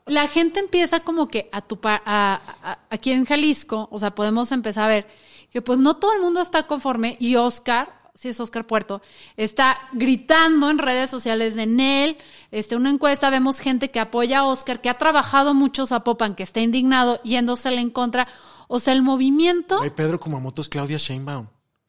la 0.05 0.28
gente 0.28 0.59
empieza 0.59 0.99
como 0.99 1.28
que 1.28 1.49
a 1.51 1.61
tu 1.61 1.80
a- 1.84 2.80
aquí 2.89 3.11
en 3.11 3.26
Jalisco, 3.26 3.88
o 3.91 3.97
sea, 3.99 4.13
podemos 4.13 4.51
empezar 4.51 4.86
a 4.86 4.88
ver 4.89 5.07
que 5.54 5.62
pues 5.62 5.80
no 5.80 5.95
todo 5.97 6.14
el 6.14 6.22
mundo 6.22 6.41
está 6.41 6.66
conforme 6.66 7.16
y 7.20 7.36
Oscar, 7.36 8.01
si 8.16 8.30
es 8.30 8.39
Oscar 8.39 8.66
Puerto, 8.66 9.01
está 9.38 9.78
gritando 9.93 10.70
en 10.70 10.80
redes 10.80 11.10
sociales 11.10 11.56
de 11.56 11.68
Nel, 11.68 12.18
este, 12.51 12.76
una 12.76 12.89
encuesta, 12.89 13.30
vemos 13.30 13.60
gente 13.60 13.91
que 13.91 13.99
apoya 13.99 14.39
a 14.39 14.45
Oscar, 14.47 14.82
que 14.82 14.89
ha 14.89 14.97
trabajado 14.97 15.54
mucho 15.54 15.86
Zapopan, 15.86 16.36
que 16.36 16.43
está 16.43 16.60
indignado, 16.60 17.22
yéndosele 17.24 17.82
en 17.82 17.91
contra. 17.91 18.28
O 18.68 18.80
sea, 18.80 18.93
el 18.93 19.04
movimiento 19.04 19.80
Ay, 19.82 19.91
Pedro 19.91 20.20
Kumamoto 20.20 20.62
es 20.62 20.70
Claudia 20.70 20.97
Sheinbaum. 20.97 21.47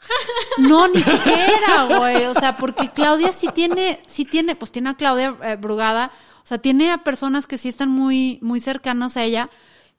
no, 0.58 0.88
ni 0.88 1.02
siquiera, 1.02 1.98
güey. 1.98 2.26
O 2.26 2.34
sea, 2.34 2.56
porque 2.56 2.90
Claudia 2.90 3.32
sí 3.32 3.48
tiene, 3.54 4.02
sí 4.06 4.26
tiene, 4.26 4.56
pues 4.56 4.72
tiene 4.72 4.90
a 4.90 4.94
Claudia 4.94 5.36
eh, 5.42 5.56
Brugada. 5.56 6.10
O 6.42 6.46
sea, 6.46 6.58
tiene 6.58 6.90
a 6.90 6.98
personas 6.98 7.46
que 7.46 7.56
sí 7.56 7.68
están 7.68 7.88
muy, 7.88 8.38
muy 8.42 8.60
cercanas 8.60 9.16
a 9.16 9.22
ella. 9.22 9.48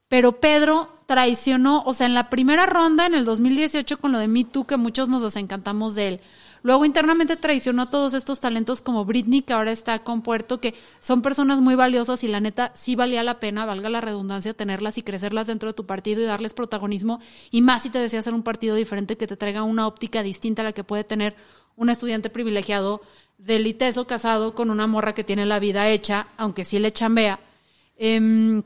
Pero 0.08 0.40
Pedro 0.40 0.95
traicionó, 1.06 1.84
o 1.86 1.94
sea, 1.94 2.08
en 2.08 2.14
la 2.14 2.30
primera 2.30 2.66
ronda, 2.66 3.06
en 3.06 3.14
el 3.14 3.26
2018, 3.26 3.98
con 3.98 4.12
lo 4.12 4.20
de 4.20 4.28
Me 4.28 4.44
Too, 4.44 4.66
que 4.66 4.78
muchos 4.78 5.10
nos 5.10 5.22
desencantamos 5.22 5.96
de 5.96 6.08
él. 6.08 6.22
Luego 6.66 6.84
internamente 6.84 7.36
traicionó 7.36 7.84
a 7.84 7.90
todos 7.92 8.16
estos 8.16 8.40
talentos 8.40 8.82
como 8.82 9.06
Britney, 9.06 9.44
que 9.44 9.54
ahora 9.54 9.72
está 9.72 10.00
con 10.00 10.24
Puerto, 10.24 10.60
que 10.60 10.74
son 11.00 11.22
personas 11.22 11.62
muy 11.62 11.76
valiosas 11.76 12.24
y 12.24 12.28
la 12.28 12.40
neta 12.40 12.72
sí 12.74 12.96
valía 12.96 13.22
la 13.22 13.40
pena, 13.40 13.68
valga 13.68 13.88
la 13.88 14.02
redundancia, 14.02 14.56
tenerlas 14.56 14.98
y 14.98 15.04
crecerlas 15.04 15.46
dentro 15.46 15.70
de 15.70 15.74
tu 15.76 15.86
partido 15.86 16.24
y 16.24 16.26
darles 16.26 16.56
protagonismo. 16.56 17.20
Y 17.52 17.62
más 17.62 17.84
si 17.84 17.92
te 17.92 18.00
decía 18.00 18.18
hacer 18.18 18.34
un 18.34 18.42
partido 18.42 18.76
diferente 18.76 19.16
que 19.16 19.28
te 19.28 19.38
traiga 19.38 19.62
una 19.62 19.86
óptica 19.86 20.24
distinta 20.24 20.64
a 20.64 20.66
la 20.66 20.72
que 20.72 20.84
puede 20.84 21.04
tener 21.04 21.36
un 21.76 21.92
estudiante 21.92 22.32
privilegiado 22.32 23.00
del 23.38 23.68
ITESO 23.68 24.08
casado 24.08 24.56
con 24.56 24.72
una 24.72 24.88
morra 24.88 25.14
que 25.14 25.24
tiene 25.24 25.46
la 25.46 25.60
vida 25.60 25.90
hecha, 25.90 26.30
aunque 26.36 26.66
sí 26.66 26.80
le 26.80 26.92
chambea. 26.92 27.40
Em, 27.96 28.64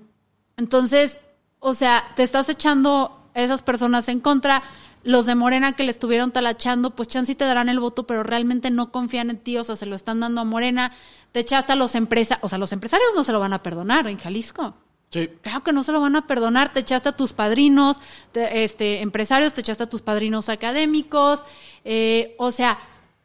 entonces, 0.56 1.20
o 1.60 1.74
sea, 1.74 2.04
te 2.16 2.24
estás 2.24 2.50
echando 2.50 3.20
a 3.36 3.42
esas 3.42 3.62
personas 3.62 4.08
en 4.10 4.20
contra. 4.20 4.62
Los 5.04 5.26
de 5.26 5.34
Morena 5.36 5.72
que 5.72 5.84
le 5.84 5.92
estuvieron 5.92 6.32
talachando, 6.32 6.90
pues 6.94 7.08
chance 7.08 7.32
y 7.32 7.36
te 7.36 7.46
darán 7.46 7.70
el 7.70 7.80
voto, 7.80 8.06
pero 8.06 8.22
realmente 8.22 8.70
no 8.70 8.92
confían 8.92 9.30
en 9.30 9.38
ti, 9.38 9.58
o 9.58 9.64
sea, 9.64 9.78
se 9.78 9.86
lo 9.86 9.96
están 9.96 10.20
dando 10.20 10.42
a 10.42 10.44
Morena. 10.44 10.92
Te 11.32 11.40
echaste 11.40 11.72
a 11.72 11.76
los 11.78 11.96
empresarios, 11.96 12.44
o 12.44 12.50
sea, 12.50 12.58
los 12.58 12.74
empresarios 12.74 13.08
no 13.16 13.24
se 13.24 13.32
lo 13.32 13.40
van 13.40 13.54
a 13.54 13.64
perdonar 13.64 14.08
en 14.08 14.18
Jalisco. 14.18 14.74
Sí. 15.10 15.30
Claro 15.42 15.64
que 15.64 15.72
no 15.72 15.84
se 15.84 15.94
lo 15.94 16.02
van 16.02 16.18
a 16.18 16.28
perdonar. 16.28 16.74
Te 16.74 16.82
echaste 16.82 17.10
a 17.10 17.12
tus 17.16 17.32
padrinos, 17.32 17.98
te- 18.34 18.66
este, 18.66 19.00
empresarios, 19.02 19.54
te 19.54 19.62
echaste 19.62 19.84
a 19.84 19.90
tus 19.90 20.02
padrinos 20.02 20.50
académicos. 20.50 21.46
eh, 21.86 22.36
o 22.38 22.52
sea, 22.52 22.78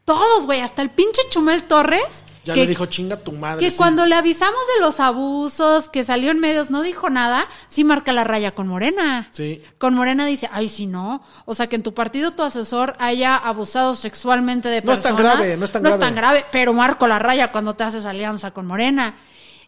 todos, 0.04 0.46
güey, 0.46 0.60
hasta 0.60 0.80
el 0.80 0.90
pinche 0.90 1.20
Chumel 1.30 1.64
Torres. 1.64 2.24
Ya 2.44 2.54
que- 2.54 2.60
le 2.60 2.66
dijo, 2.66 2.86
chinga 2.86 3.16
tu 3.16 3.32
madre. 3.32 3.64
que 3.64 3.70
sí". 3.70 3.76
cuando 3.76 4.06
le 4.06 4.14
avisamos 4.14 4.60
de 4.74 4.80
los 4.84 5.00
abusos, 5.00 5.88
que 5.88 6.04
salió 6.04 6.30
en 6.30 6.38
medios, 6.40 6.70
no 6.70 6.82
dijo 6.82 7.08
nada, 7.10 7.46
sí 7.68 7.84
marca 7.84 8.12
la 8.12 8.24
raya 8.24 8.54
con 8.54 8.68
Morena. 8.68 9.28
Sí. 9.30 9.62
Con 9.78 9.94
Morena 9.94 10.26
dice, 10.26 10.48
ay, 10.52 10.68
si 10.68 10.86
no. 10.86 11.22
O 11.46 11.54
sea, 11.54 11.66
que 11.68 11.76
en 11.76 11.82
tu 11.82 11.94
partido 11.94 12.32
tu 12.32 12.42
asesor 12.42 12.94
haya 12.98 13.36
abusado 13.36 13.94
sexualmente 13.94 14.68
de 14.68 14.82
No 14.82 14.92
es 14.92 15.00
personas. 15.00 15.22
tan 15.22 15.36
grave, 15.38 15.56
no 15.56 15.64
es 15.64 15.70
tan 15.72 15.82
No 15.82 15.88
grave. 15.88 16.02
es 16.02 16.06
tan 16.08 16.14
grave, 16.14 16.44
pero 16.52 16.72
marco 16.74 17.06
la 17.06 17.18
raya 17.18 17.50
cuando 17.50 17.74
te 17.74 17.84
haces 17.84 18.04
alianza 18.06 18.50
con 18.52 18.66
Morena. 18.66 19.14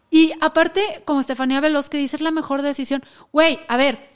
Y 0.09 0.31
aparte, 0.39 1.01
como 1.03 1.19
Estefanía 1.19 1.59
Veloz, 1.59 1.89
que 1.89 1.97
dice, 1.97 2.15
es 2.15 2.21
la 2.21 2.31
mejor 2.31 2.61
decisión. 2.61 3.03
Güey, 3.33 3.59
a 3.67 3.75
ver, 3.75 4.09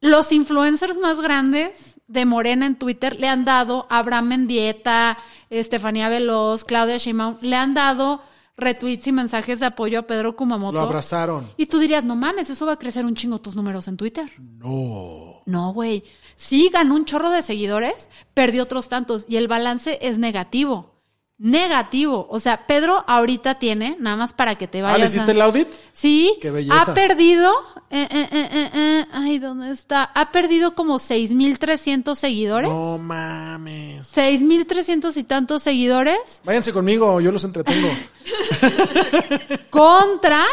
los 0.00 0.32
influencers 0.32 0.96
más 0.98 1.20
grandes 1.20 1.97
de 2.08 2.24
Morena 2.26 2.66
en 2.66 2.76
Twitter 2.76 3.18
le 3.20 3.28
han 3.28 3.44
dado 3.44 3.86
a 3.88 3.98
Abraham 3.98 4.28
Mendieta, 4.28 5.18
Estefanía 5.50 6.08
Veloz, 6.08 6.64
Claudia 6.64 6.96
Sheinbaum, 6.96 7.36
le 7.40 7.56
han 7.56 7.74
dado 7.74 8.22
retweets 8.56 9.06
y 9.06 9.12
mensajes 9.12 9.60
de 9.60 9.66
apoyo 9.66 10.00
a 10.00 10.02
Pedro 10.02 10.34
Kumamoto. 10.34 10.72
Lo 10.72 10.80
abrazaron. 10.80 11.48
Y 11.56 11.66
tú 11.66 11.78
dirías, 11.78 12.04
no 12.04 12.16
mames, 12.16 12.50
eso 12.50 12.66
va 12.66 12.72
a 12.72 12.78
crecer 12.78 13.06
un 13.06 13.14
chingo 13.14 13.40
tus 13.40 13.54
números 13.54 13.86
en 13.86 13.96
Twitter. 13.96 14.30
No. 14.38 15.42
No, 15.46 15.72
güey. 15.72 16.02
Sí 16.36 16.68
ganó 16.72 16.96
un 16.96 17.04
chorro 17.04 17.30
de 17.30 17.42
seguidores, 17.42 18.08
perdió 18.34 18.64
otros 18.64 18.88
tantos 18.88 19.24
y 19.28 19.36
el 19.36 19.46
balance 19.46 19.98
es 20.02 20.18
negativo. 20.18 20.97
Negativo. 21.38 22.26
O 22.30 22.40
sea, 22.40 22.66
Pedro 22.66 23.04
ahorita 23.06 23.60
tiene, 23.60 23.96
nada 24.00 24.16
más 24.16 24.32
para 24.32 24.56
que 24.56 24.66
te 24.66 24.82
vayas. 24.82 24.94
Ah, 24.96 24.98
¿le 24.98 25.04
a- 25.04 25.06
hiciste 25.06 25.30
el 25.30 25.40
audit? 25.40 25.68
Sí, 25.92 26.36
Qué 26.40 26.50
belleza. 26.50 26.82
ha 26.82 26.94
perdido, 26.94 27.52
eh, 27.90 28.08
eh, 28.10 28.28
eh, 28.32 28.48
eh, 28.52 28.70
eh, 28.74 29.04
ay, 29.12 29.38
¿dónde 29.38 29.70
está? 29.70 30.02
Ha 30.02 30.32
perdido 30.32 30.74
como 30.74 30.98
6,300 30.98 32.18
seguidores. 32.18 32.68
No 32.68 32.98
mames. 32.98 34.06
6,300 34.08 35.16
y 35.16 35.22
tantos 35.24 35.62
seguidores 35.62 36.18
Váyanse 36.44 36.72
conmigo, 36.72 37.20
yo 37.20 37.30
los 37.30 37.44
entretengo. 37.44 37.88
contra, 39.70 40.44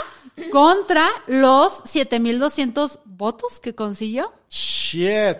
contra 0.52 1.08
los 1.28 1.82
7,200 1.86 3.00
votos 3.06 3.60
que 3.60 3.74
consiguió. 3.74 4.32
Shit. 4.50 5.38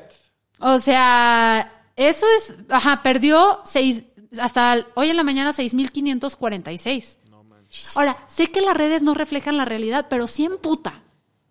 O 0.60 0.80
sea, 0.80 1.72
eso 1.96 2.26
es, 2.38 2.54
ajá, 2.70 3.02
perdió 3.04 3.62
seis, 3.66 4.04
hasta 4.40 4.86
hoy 4.96 5.10
en 5.10 5.18
la 5.18 5.24
mañana 5.24 5.54
6,546. 5.54 7.20
Ahora, 7.96 8.18
sé 8.28 8.52
que 8.52 8.62
las 8.62 8.78
redes 8.78 9.02
no 9.02 9.14
reflejan 9.14 9.58
la 9.58 9.66
realidad, 9.66 10.08
pero 10.10 10.28
sí 10.28 10.46
emputa 10.46 11.02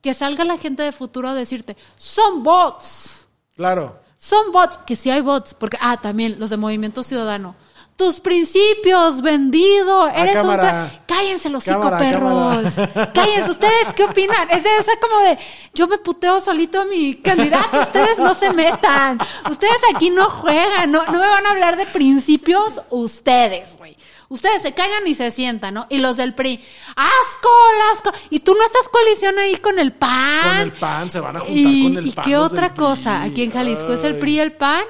que 0.00 0.14
salga 0.14 0.44
la 0.44 0.58
gente 0.58 0.82
de 0.82 0.92
futuro 0.92 1.28
a 1.28 1.34
decirte, 1.34 1.76
son 1.96 2.42
bots. 2.42 3.26
Claro. 3.56 4.00
Son 4.18 4.52
bots, 4.52 4.78
que 4.86 4.96
sí 4.96 5.10
hay 5.10 5.22
bots, 5.22 5.54
porque, 5.54 5.78
ah, 5.80 5.96
también 5.98 6.38
los 6.38 6.50
de 6.50 6.56
Movimiento 6.56 7.02
Ciudadano. 7.02 7.56
Tus 7.96 8.18
principios, 8.18 9.22
vendido, 9.22 10.08
eres 10.08 10.34
un... 10.42 10.50
Ah, 10.50 10.56
cámara. 10.56 10.90
tra- 10.90 11.00
Cállense 11.06 11.48
los 11.48 11.62
cinco 11.62 11.90
perros. 11.96 12.74
cámara. 12.74 13.12
Cállense, 13.14 13.50
¿ustedes 13.52 13.92
qué 13.94 14.02
opinan? 14.02 14.50
Es 14.50 14.64
de 14.64 14.76
esa 14.78 14.92
como 14.98 15.18
de, 15.20 15.38
yo 15.74 15.86
me 15.86 15.98
puteo 15.98 16.40
solito 16.40 16.80
a 16.80 16.84
mi 16.86 17.14
candidato, 17.14 17.80
ustedes 17.80 18.18
no 18.18 18.34
se 18.34 18.52
metan. 18.52 19.18
Ustedes 19.48 19.78
aquí 19.94 20.10
no 20.10 20.28
juegan, 20.28 20.90
no, 20.90 21.04
no 21.04 21.12
me 21.12 21.28
van 21.28 21.46
a 21.46 21.50
hablar 21.50 21.76
de 21.76 21.86
principios 21.86 22.80
ustedes, 22.90 23.76
güey. 23.78 23.96
Ustedes 24.28 24.62
se 24.62 24.72
callan 24.72 25.06
y 25.06 25.14
se 25.14 25.30
sientan, 25.30 25.74
¿no? 25.74 25.86
Y 25.88 25.98
los 25.98 26.16
del 26.16 26.34
PRI, 26.34 26.64
asco, 26.96 27.48
asco. 27.92 28.10
Y 28.30 28.40
tú 28.40 28.54
no 28.58 28.64
estás 28.64 28.88
colisión 28.88 29.38
ahí 29.38 29.56
con 29.58 29.78
el 29.78 29.92
PAN. 29.92 30.42
Con 30.42 30.56
el 30.58 30.72
PAN, 30.72 31.10
se 31.12 31.20
van 31.20 31.36
a 31.36 31.40
juntar 31.40 31.56
y, 31.56 31.82
con 31.84 31.98
el 31.98 32.06
¿y 32.08 32.10
PAN 32.10 32.24
qué 32.24 32.32
los 32.32 32.50
del 32.50 32.58
otra 32.64 32.74
cosa? 32.74 33.22
Aquí 33.22 33.44
en 33.44 33.52
Jalisco 33.52 33.92
es 33.92 34.02
el. 34.02 34.18
PRI 34.18 34.32
y 34.32 34.40
el 34.40 34.52
PAN. 34.52 34.82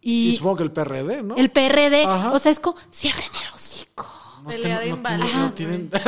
Y, 0.00 0.28
Y 0.28 0.36
supongo 0.36 0.56
que 0.56 0.62
el 0.64 0.72
PRD, 0.72 1.22
¿no? 1.22 1.36
el 1.36 1.50
PRD. 1.50 2.04
Ajá. 2.04 2.32
O 2.32 2.38
sea, 2.38 2.52
es 2.52 2.60
como, 2.60 2.76
cierren 2.92 3.24
el 3.24 3.54
hocico. 3.54 4.06
no, 4.44 4.50
pelea 4.50 4.80
de 4.80 4.90
no 4.90 4.96
no 4.96 5.52
tienen- 5.52 5.90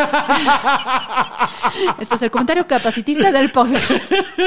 Este 1.99 2.15
es 2.15 2.23
el 2.23 2.31
comentario 2.31 2.67
capacitista 2.67 3.33
del 3.33 3.51
podcast. 3.53 3.91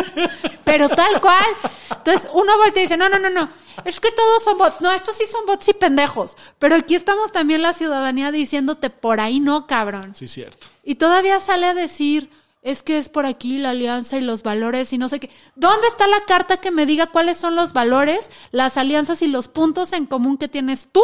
Pero 0.63 0.89
tal 0.89 1.19
cual. 1.21 1.45
Entonces 1.89 2.29
uno 2.33 2.57
voltea 2.57 2.83
y 2.83 2.85
dice, 2.85 2.97
no, 2.97 3.09
no, 3.09 3.19
no, 3.19 3.29
no. 3.29 3.49
Es 3.85 3.99
que 3.99 4.11
todos 4.11 4.43
son 4.43 4.57
bots. 4.57 4.81
No, 4.81 4.91
estos 4.91 5.15
sí 5.15 5.25
son 5.25 5.45
bots 5.45 5.67
y 5.67 5.73
pendejos. 5.73 6.35
Pero 6.59 6.75
aquí 6.75 6.95
estamos 6.95 7.31
también 7.31 7.61
la 7.61 7.73
ciudadanía 7.73 8.31
diciéndote, 8.31 8.89
por 8.89 9.19
ahí 9.19 9.39
no, 9.39 9.67
cabrón. 9.67 10.13
Sí, 10.15 10.27
cierto. 10.27 10.67
Y 10.83 10.95
todavía 10.95 11.39
sale 11.39 11.67
a 11.67 11.73
decir, 11.73 12.29
es 12.63 12.81
que 12.81 12.97
es 12.97 13.09
por 13.09 13.25
aquí 13.25 13.57
la 13.57 13.71
alianza 13.71 14.17
y 14.17 14.21
los 14.21 14.41
valores 14.41 14.93
y 14.93 14.97
no 14.97 15.09
sé 15.09 15.19
qué. 15.19 15.29
¿Dónde 15.55 15.85
está 15.87 16.07
la 16.07 16.23
carta 16.25 16.57
que 16.57 16.71
me 16.71 16.85
diga 16.85 17.07
cuáles 17.07 17.37
son 17.37 17.55
los 17.55 17.73
valores, 17.73 18.31
las 18.51 18.77
alianzas 18.77 19.21
y 19.21 19.27
los 19.27 19.49
puntos 19.49 19.93
en 19.93 20.05
común 20.05 20.37
que 20.37 20.47
tienes 20.47 20.87
tú 20.91 21.03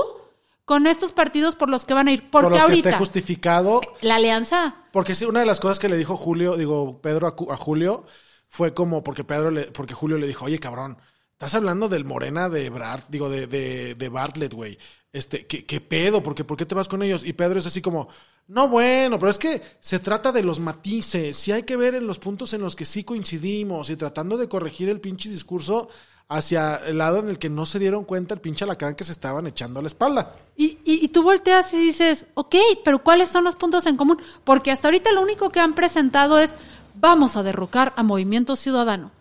con 0.66 0.88
estos 0.88 1.12
partidos 1.12 1.56
por 1.56 1.70
los 1.70 1.86
que 1.86 1.94
van 1.94 2.08
a 2.08 2.12
ir? 2.14 2.30
Porque 2.30 2.46
Por 2.46 2.52
los 2.52 2.58
que 2.58 2.64
ahorita 2.64 2.90
esté 2.90 3.00
justificado. 3.00 3.82
la 4.02 4.16
alianza 4.16 4.76
Porque 4.92 5.16
sí, 5.16 5.26
una 5.26 5.42
de 5.42 5.46
las 5.46 5.60
cosas 5.60 5.80
que 5.80 5.90
le 5.90 5.98
dijo 5.98 6.16
Julio, 6.16 6.56
digo, 6.56 7.02
Pedro 7.02 7.28
a 7.28 7.58
Julio, 7.58 8.06
fue 8.48 8.74
como 8.74 9.04
porque 9.04 9.24
Pedro 9.24 9.52
le, 9.52 9.64
porque 9.66 9.94
Julio 9.94 10.18
le 10.18 10.28
dijo, 10.28 10.46
oye, 10.46 10.60
cabrón, 10.60 10.98
estás 11.34 11.56
hablando 11.56 11.90
del 11.90 12.06
Morena 12.06 12.50
de 12.50 12.70
Brad, 12.70 13.02
digo, 13.10 13.30
de, 13.30 13.48
de, 13.48 13.96
de 13.96 14.10
Bartlett, 14.10 14.54
güey. 14.54 14.78
Este, 15.12 15.48
¿qué, 15.48 15.66
qué 15.66 15.82
pedo? 15.82 16.22
¿Por 16.22 16.36
qué, 16.36 16.44
¿Por 16.44 16.58
qué 16.58 16.66
te 16.66 16.76
vas 16.76 16.88
con 16.88 17.02
ellos? 17.02 17.26
Y 17.26 17.34
Pedro 17.34 17.60
es 17.60 17.66
así 17.66 17.82
como, 17.82 18.10
no, 18.48 18.68
bueno, 18.68 19.18
pero 19.18 19.32
es 19.32 19.40
que 19.40 19.62
se 19.80 20.00
trata 20.00 20.32
de 20.32 20.44
los 20.44 20.60
matices. 20.60 21.36
Sí 21.36 21.52
hay 21.52 21.64
que 21.64 21.78
ver 21.78 21.96
en 21.96 22.06
los 22.08 22.20
puntos 22.20 22.54
en 22.54 22.62
los 22.62 22.76
que 22.76 22.86
sí 22.86 23.04
coincidimos 23.04 23.90
y 23.90 23.96
tratando 23.96 24.38
de 24.38 24.48
corregir 24.48 24.90
el 24.90 25.02
pinche 25.02 25.30
discurso 25.30 25.90
hacia 26.28 26.76
el 26.86 27.00
lado 27.00 27.20
en 27.20 27.30
el 27.30 27.40
que 27.40 27.50
no 27.50 27.66
se 27.66 27.80
dieron 27.80 28.04
cuenta 28.04 28.36
el 28.36 28.40
pinche 28.40 28.64
alacrán 28.64 28.94
que 28.94 29.04
se 29.04 29.12
estaban 29.12 29.48
echando 29.48 29.80
a 29.80 29.84
la 29.84 29.88
espalda. 29.88 30.36
Y, 30.56 30.78
y, 30.86 31.04
y 31.04 31.08
tú 31.08 31.24
volteas 31.24 31.74
y 31.74 31.78
dices, 31.78 32.28
ok, 32.36 32.56
pero 32.86 33.04
¿cuáles 33.04 33.30
son 33.30 33.44
los 33.44 33.56
puntos 33.56 33.88
en 33.88 33.98
común? 33.98 34.20
Porque 34.44 34.70
hasta 34.72 34.88
ahorita 34.88 35.12
lo 35.12 35.24
único 35.24 35.50
que 35.50 35.60
han 35.60 35.74
presentado 35.74 36.38
es, 36.38 36.54
vamos 36.94 37.36
a 37.36 37.42
derrocar 37.44 37.94
a 37.98 38.04
Movimiento 38.04 38.56
Ciudadano. 38.56 39.12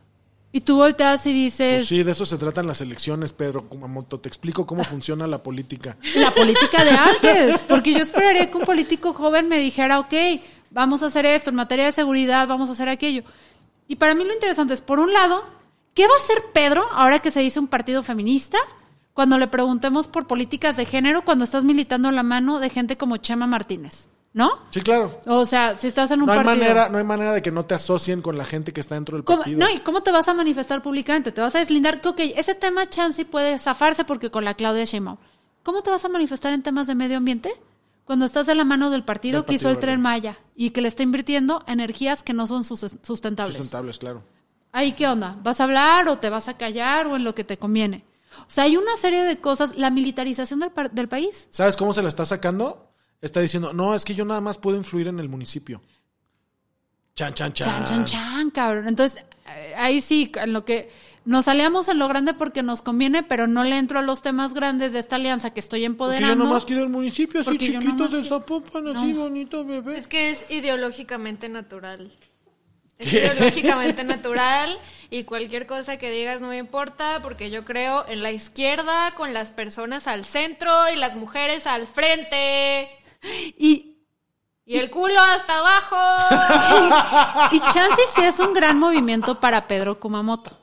Y 0.51 0.63
tú 0.63 0.77
volteas 0.77 1.27
y 1.27 1.33
dices, 1.33 1.81
Pues 1.81 1.89
sí, 1.89 2.03
de 2.03 2.13
eso 2.13 2.25
se 2.25 2.39
tratan 2.39 2.67
las 2.67 2.81
elecciones, 2.81 3.33
Pedro 3.33 3.69
Kumamoto. 3.69 4.19
Te 4.19 4.29
explico 4.29 4.67
cómo 4.67 4.83
funciona 4.83 5.27
la 5.27 5.43
política. 5.43 5.97
la 6.17 6.31
política 6.31 6.85
de 6.85 6.91
antes. 6.91 7.65
Porque 7.69 7.93
yo 7.93 7.99
esperaría 7.99 8.51
que 8.51 8.57
un 8.57 8.65
político 8.65 9.13
joven 9.13 9.49
me 9.49 9.59
dijera, 9.59 10.01
ok, 10.01 10.15
vamos 10.71 11.03
a 11.03 11.07
hacer 11.07 11.27
esto, 11.27 11.51
en 11.51 11.57
materia 11.57 11.85
de 11.85 11.93
seguridad, 11.93 12.49
vamos 12.49 12.71
a 12.71 12.73
hacer 12.73 12.89
aquello. 12.89 13.25
Y 13.89 13.97
para 13.97 14.15
mí 14.15 14.25
lo 14.25 14.33
interesante 14.33 14.73
es, 14.75 14.81
por 14.81 14.99
un 14.99 15.13
lado, 15.13 15.45
¿qué 15.95 16.07
va 16.07 16.15
a 16.15 16.19
hacer 16.19 16.43
Pedro 16.53 16.87
ahora 16.93 17.21
que 17.21 17.31
se 17.31 17.41
dice 17.41 17.61
un 17.61 17.69
partido 17.69 18.03
feminista? 18.03 18.59
Cuando 19.13 19.37
le 19.37 19.49
preguntemos 19.49 20.09
por 20.09 20.27
políticas 20.27 20.77
de 20.77 20.87
género, 20.87 21.25
cuando 21.25 21.45
estás 21.45 21.65
militando 21.65 22.11
la 22.11 22.23
mano 22.23 22.59
de 22.59 22.71
gente 22.71 22.97
como 22.97 23.17
Chema 23.17 23.47
Martínez, 23.47 24.09
¿no? 24.39 24.53
Sí, 24.71 24.81
claro. 24.83 25.19
O 25.27 25.45
sea, 25.45 25.77
si 25.77 25.89
estás 25.89 26.13
en 26.13 26.21
un 26.21 26.27
No 26.27 26.33
hay, 26.33 26.39
partido. 26.45 26.57
manera, 26.65 26.89
no 26.89 26.99
hay 26.99 27.03
manera 27.05 27.33
de 27.33 27.43
que 27.43 27.51
no 27.51 27.65
te 27.67 27.75
asocien 27.75 28.23
con 28.23 28.39
la 28.39 28.45
gente 28.45 28.73
que 28.73 28.81
está 28.81 28.95
dentro 28.95 29.17
del 29.17 29.25
¿Cómo- 29.25 29.39
partido. 29.41 29.59
no, 29.59 29.69
¿y 29.69 29.81
cómo 29.81 30.01
te 30.01 30.13
vas 30.13 30.29
a 30.29 30.35
manifestar 30.35 30.81
públicamente? 30.81 31.33
¿Te 31.33 31.41
vas 31.41 31.57
a 31.57 31.59
deslindar? 31.59 32.01
Que, 32.01 32.09
ok, 32.09 32.21
ese 32.37 32.55
tema 32.55 32.87
chance 32.89 33.25
puede 33.25 33.59
zafarse 33.59 34.05
porque 34.05 34.31
con 34.31 34.45
la 34.45 34.55
Claudia 34.55 34.85
Sheinbaum. 34.85 35.17
¿Cómo 35.65 35.83
te 35.83 35.91
vas 35.91 36.05
a 36.05 36.09
manifestar 36.09 36.53
en 36.53 36.63
temas 36.63 36.87
de 36.87 36.95
medio 36.95 37.17
ambiente? 37.17 37.53
Cuando 38.05 38.25
estás 38.27 38.47
de 38.47 38.55
la 38.55 38.65
mano 38.65 38.89
del 38.91 39.03
partido 39.05 39.41
Del 39.41 39.47
que 39.49 39.55
hizo 39.57 39.69
el 39.71 39.79
Tren. 39.79 40.01
Maya 40.01 40.39
y 40.55 40.71
que 40.71 40.81
le 40.83 40.89
está 40.89 41.03
invirtiendo 41.03 41.65
energías 41.67 42.23
que 42.23 42.33
no 42.33 42.47
son 42.47 42.63
sus- 42.63 42.95
sustentables. 43.03 43.55
Sustentables, 43.57 43.99
claro. 43.99 44.23
Ahí, 44.73 44.93
¿qué 44.93 45.09
onda? 45.09 45.37
¿Vas 45.43 45.61
a 45.61 45.65
hablar 45.65 46.09
o 46.09 46.19
te 46.19 46.31
vas 46.31 46.47
a 46.49 46.57
callar 46.57 47.07
o 47.09 47.17
en 47.17 47.25
lo 47.25 47.35
que 47.35 47.43
te 47.43 47.59
conviene? 47.59 48.05
O 48.47 48.51
sea, 48.51 48.65
hay 48.65 48.77
una 48.77 48.95
serie 48.97 49.25
de 49.25 49.41
cosas. 49.41 49.77
La 49.77 49.91
militarización 49.91 50.61
del, 50.61 50.71
del 50.93 51.09
país. 51.09 51.49
¿Sabes 51.51 51.77
cómo 51.77 51.93
se 51.93 52.03
la 52.03 52.09
está 52.09 52.25
sacando? 52.25 52.88
Está 53.21 53.41
diciendo, 53.41 53.73
no, 53.73 53.95
es 53.95 54.05
que 54.05 54.15
yo 54.15 54.25
nada 54.25 54.41
más 54.41 54.59
puedo 54.59 54.77
influir 54.77 55.09
en 55.09 55.19
el 55.19 55.29
municipio. 55.29 55.83
Chan, 57.17 57.35
chan, 57.35 57.53
chan. 57.53 57.67
Chan, 57.69 57.85
chan, 57.87 58.05
chan, 58.07 58.51
cabrón. 58.51 58.87
Entonces, 58.89 59.25
ahí 59.77 60.01
sí, 60.01 60.31
en 60.37 60.53
lo 60.53 60.65
que 60.65 60.89
nos 61.25 61.49
aliamos 61.49 61.89
en 61.89 61.99
lo 61.99 62.07
grande 62.09 62.33
porque 62.33 62.63
nos 62.63 62.81
conviene, 62.81 63.23
pero 63.25 63.47
no 63.49 63.65
le 63.65 63.77
entro 63.77 63.99
a 63.99 64.03
los 64.03 64.23
temas 64.23 64.55
grandes 64.55 64.93
de 64.93 65.01
esta 65.01 65.17
alianza 65.17 65.53
que 65.53 65.61
estoy 65.61 65.81
Porque 65.81 65.87
empoderando. 65.87 66.29
yo 66.37 66.45
nomás 66.45 66.65
quiero 66.65 66.83
el 66.85 66.89
municipio 66.91 67.41
así 67.41 67.51
Porque 67.51 67.67
chiquito 67.67 68.05
de 68.05 68.09
quiero- 68.09 68.25
Zapopan, 68.25 68.97
así 68.97 69.13
No. 69.13 69.23
bonito, 69.23 69.65
bebé. 69.65 69.99
Es 69.99 70.07
que 70.09 70.31
es 70.31 70.47
ideológicamente 70.51 71.49
natural. 71.49 72.13
Es 72.99 73.13
ideológicamente 73.13 74.05
natural 74.05 74.79
y 75.11 75.25
cualquier 75.25 75.67
cosa 75.67 75.99
que 75.99 76.11
digas 76.11 76.41
no 76.41 76.49
me 76.49 76.59
importa 76.59 77.21
porque 77.23 77.51
yo 77.51 77.65
creo 77.65 78.05
en 78.09 78.23
la 78.23 78.33
izquierda 78.33 79.15
con 79.17 79.35
las 79.35 79.51
personas 79.51 80.07
al 80.09 80.25
centro 80.25 80.73
y 80.93 80.97
las 80.97 81.15
mujeres 81.15 81.67
al 81.67 81.87
frente 81.87 82.89
Y, 83.59 83.97
y 84.65 84.77
el 84.79 84.91
culo 84.91 85.21
hasta 85.21 85.59
abajo. 85.59 85.97
y 87.57 87.61
chance 87.61 88.03
sí 88.15 88.23
es 88.23 88.39
un 88.39 88.53
gran 88.53 88.79
movimiento 88.79 89.41
para 89.41 89.67
Pedro 89.67 89.99
Kumamoto. 89.99 90.57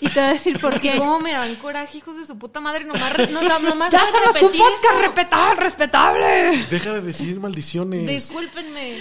Y 0.00 0.08
te 0.08 0.20
voy 0.20 0.28
a 0.28 0.32
decir 0.32 0.58
por 0.58 0.80
qué. 0.80 0.94
¿Cómo 0.98 1.20
me 1.20 1.32
dan 1.32 1.54
coraje, 1.56 1.98
hijos 1.98 2.16
de 2.16 2.26
su 2.26 2.38
puta 2.38 2.60
madre? 2.60 2.84
Nomás, 2.84 3.12
no, 3.30 3.58
nomás 3.58 3.92
¡Ya 3.92 4.02
somos 4.10 4.42
un 4.42 4.58
podcast 4.58 5.00
respetable, 5.00 5.60
respetable! 5.60 6.66
Deja 6.70 6.92
de 6.94 7.00
decir 7.02 7.40
maldiciones. 7.40 8.06
Discúlpenme. 8.06 8.98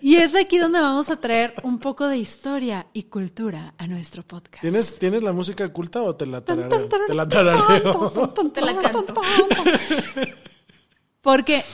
Y 0.00 0.16
es 0.16 0.34
aquí 0.34 0.58
donde 0.58 0.80
vamos 0.80 1.10
a 1.10 1.16
traer 1.16 1.54
un 1.62 1.78
poco 1.78 2.06
de 2.06 2.18
historia 2.18 2.86
y 2.92 3.04
cultura 3.04 3.74
a 3.78 3.86
nuestro 3.86 4.22
podcast. 4.22 4.60
¿Tienes, 4.60 4.98
¿Tienes 4.98 5.22
la 5.22 5.32
música 5.32 5.68
culta 5.72 6.02
o 6.02 6.14
te 6.14 6.26
la 6.26 6.44
tarareo? 6.44 6.88
Te 6.88 7.14
la 7.14 7.28
tarareo. 7.28 8.12
Te 8.52 8.60
la 8.60 8.78
canto. 8.80 9.14
Porque, 11.20 11.64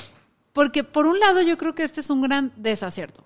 porque 0.53 0.83
por 0.83 1.07
un 1.07 1.19
lado 1.19 1.43
yo 1.43 1.59
creo 1.59 1.75
que 1.75 1.83
este 1.83 2.01
es 2.01 2.09
un 2.09 2.23
gran 2.23 2.53
desacierto. 2.57 3.25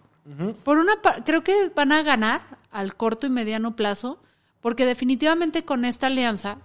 Por 0.65 0.79
una 0.79 0.95
creo 1.25 1.45
que 1.45 1.71
van 1.75 1.93
a 1.93 2.03
ganar 2.03 2.59
al 2.71 2.97
corto 2.97 3.27
y 3.27 3.31
mediano 3.31 3.77
plazo, 3.77 4.19
porque 4.61 4.85
definitivamente 4.85 5.65
con 5.65 5.85
esta 5.85 6.09
alianza 6.09 6.59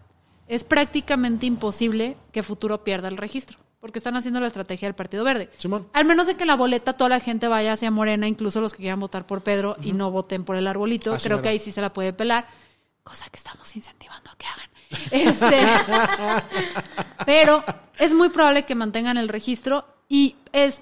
es 0.47 0.63
prácticamente 0.63 1.45
imposible 1.45 2.17
que 2.31 2.43
Futuro 2.43 2.83
pierda 2.83 3.07
el 3.07 3.17
registro, 3.17 3.59
porque 3.79 3.99
están 3.99 4.15
haciendo 4.15 4.39
la 4.39 4.47
estrategia 4.47 4.87
del 4.87 4.95
Partido 4.95 5.23
Verde. 5.23 5.49
Simón. 5.57 5.87
Al 5.93 6.05
menos 6.05 6.27
de 6.27 6.35
que 6.35 6.43
en 6.43 6.47
la 6.47 6.55
boleta 6.55 6.93
toda 6.93 7.09
la 7.09 7.19
gente 7.19 7.47
vaya 7.47 7.73
hacia 7.73 7.91
Morena, 7.91 8.27
incluso 8.27 8.59
los 8.61 8.73
que 8.73 8.79
quieran 8.79 8.99
votar 8.99 9.27
por 9.27 9.41
Pedro 9.43 9.77
y 9.81 9.93
no 9.93 10.09
voten 10.09 10.43
por 10.43 10.55
el 10.55 10.67
arbolito, 10.67 11.13
Así 11.13 11.27
creo 11.27 11.41
que 11.41 11.49
ahí 11.49 11.59
sí 11.59 11.71
se 11.71 11.81
la 11.81 11.93
puede 11.93 12.13
pelar, 12.13 12.47
cosa 13.03 13.29
que 13.29 13.37
estamos 13.37 13.75
incentivando 13.75 14.31
a 14.31 14.35
que 14.35 14.45
hagan. 14.47 14.71
Este, 15.11 15.61
pero 17.25 17.63
es 17.97 18.13
muy 18.13 18.29
probable 18.29 18.63
que 18.63 18.75
mantengan 18.75 19.17
el 19.17 19.29
registro 19.29 19.85
y 20.09 20.35
es 20.51 20.81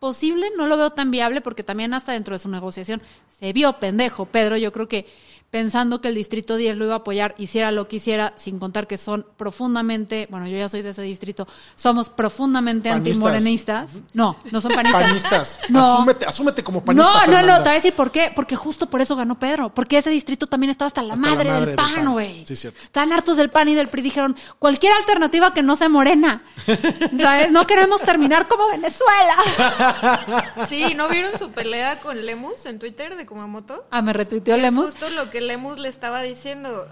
posible, 0.00 0.50
no 0.56 0.66
lo 0.66 0.76
veo 0.76 0.90
tan 0.90 1.10
viable 1.10 1.42
porque 1.42 1.62
también 1.62 1.94
hasta 1.94 2.12
dentro 2.12 2.34
de 2.34 2.38
su 2.40 2.48
negociación 2.48 3.00
se 3.38 3.52
vio 3.52 3.74
pendejo. 3.74 4.26
Pedro, 4.26 4.56
yo 4.56 4.72
creo 4.72 4.88
que 4.88 5.06
pensando 5.50 6.00
que 6.00 6.08
el 6.08 6.14
Distrito 6.14 6.56
10 6.56 6.76
lo 6.76 6.84
iba 6.84 6.94
a 6.94 6.98
apoyar, 6.98 7.34
hiciera 7.38 7.70
lo 7.72 7.88
que 7.88 7.96
hiciera, 7.96 8.32
sin 8.36 8.58
contar 8.58 8.86
que 8.86 8.96
son 8.96 9.26
profundamente, 9.36 10.28
bueno, 10.30 10.46
yo 10.46 10.56
ya 10.56 10.68
soy 10.68 10.82
de 10.82 10.90
ese 10.90 11.02
distrito, 11.02 11.46
somos 11.74 12.08
profundamente 12.08 12.88
Panistas. 12.88 13.10
antimorenistas. 13.16 13.90
No, 14.12 14.36
no 14.50 14.60
son 14.60 14.72
panistas. 14.72 15.02
Panistas. 15.02 15.60
No. 15.70 15.94
Asúmete, 15.94 16.26
asúmete 16.26 16.64
como 16.64 16.84
panista. 16.84 17.26
No, 17.26 17.32
no, 17.32 17.42
no, 17.46 17.54
te 17.56 17.60
voy 17.62 17.68
a 17.70 17.74
decir 17.74 17.92
por 17.94 18.10
qué. 18.10 18.32
Porque 18.34 18.56
justo 18.56 18.88
por 18.90 19.00
eso 19.00 19.14
ganó 19.14 19.38
Pedro. 19.38 19.72
Porque 19.72 19.98
ese 19.98 20.10
distrito 20.10 20.46
también 20.46 20.70
estaba 20.70 20.86
hasta 20.88 21.02
la, 21.02 21.14
Hasta 21.14 21.26
la 21.28 21.34
madre, 21.36 21.66
del 21.66 21.74
pan, 21.76 22.12
güey. 22.12 22.44
Sí, 22.46 22.56
cierto. 22.56 22.80
Están 22.82 23.12
hartos 23.12 23.36
del 23.36 23.50
pan 23.50 23.68
y 23.68 23.74
del 23.74 23.88
PRI. 23.88 24.02
Dijeron, 24.02 24.36
cualquier 24.58 24.92
alternativa 24.94 25.54
que 25.54 25.62
no 25.62 25.76
sea 25.76 25.88
morena. 25.88 26.42
¿Sabes? 27.20 27.50
No 27.52 27.66
queremos 27.66 28.00
terminar 28.02 28.48
como 28.48 28.66
Venezuela. 28.68 29.34
Sí, 30.68 30.94
¿no 30.96 31.08
vieron 31.08 31.36
su 31.38 31.50
pelea 31.50 32.00
con 32.00 32.24
Lemus 32.24 32.66
en 32.66 32.78
Twitter 32.78 33.16
de 33.16 33.26
Kumamoto? 33.26 33.84
Ah, 33.90 34.02
me 34.02 34.12
retuiteó 34.12 34.56
Es 34.56 34.62
Lemus. 34.62 34.90
justo 34.90 35.08
lo 35.10 35.30
que 35.30 35.39
Lemus 35.40 35.78
le 35.78 35.88
estaba 35.88 36.22
diciendo. 36.22 36.86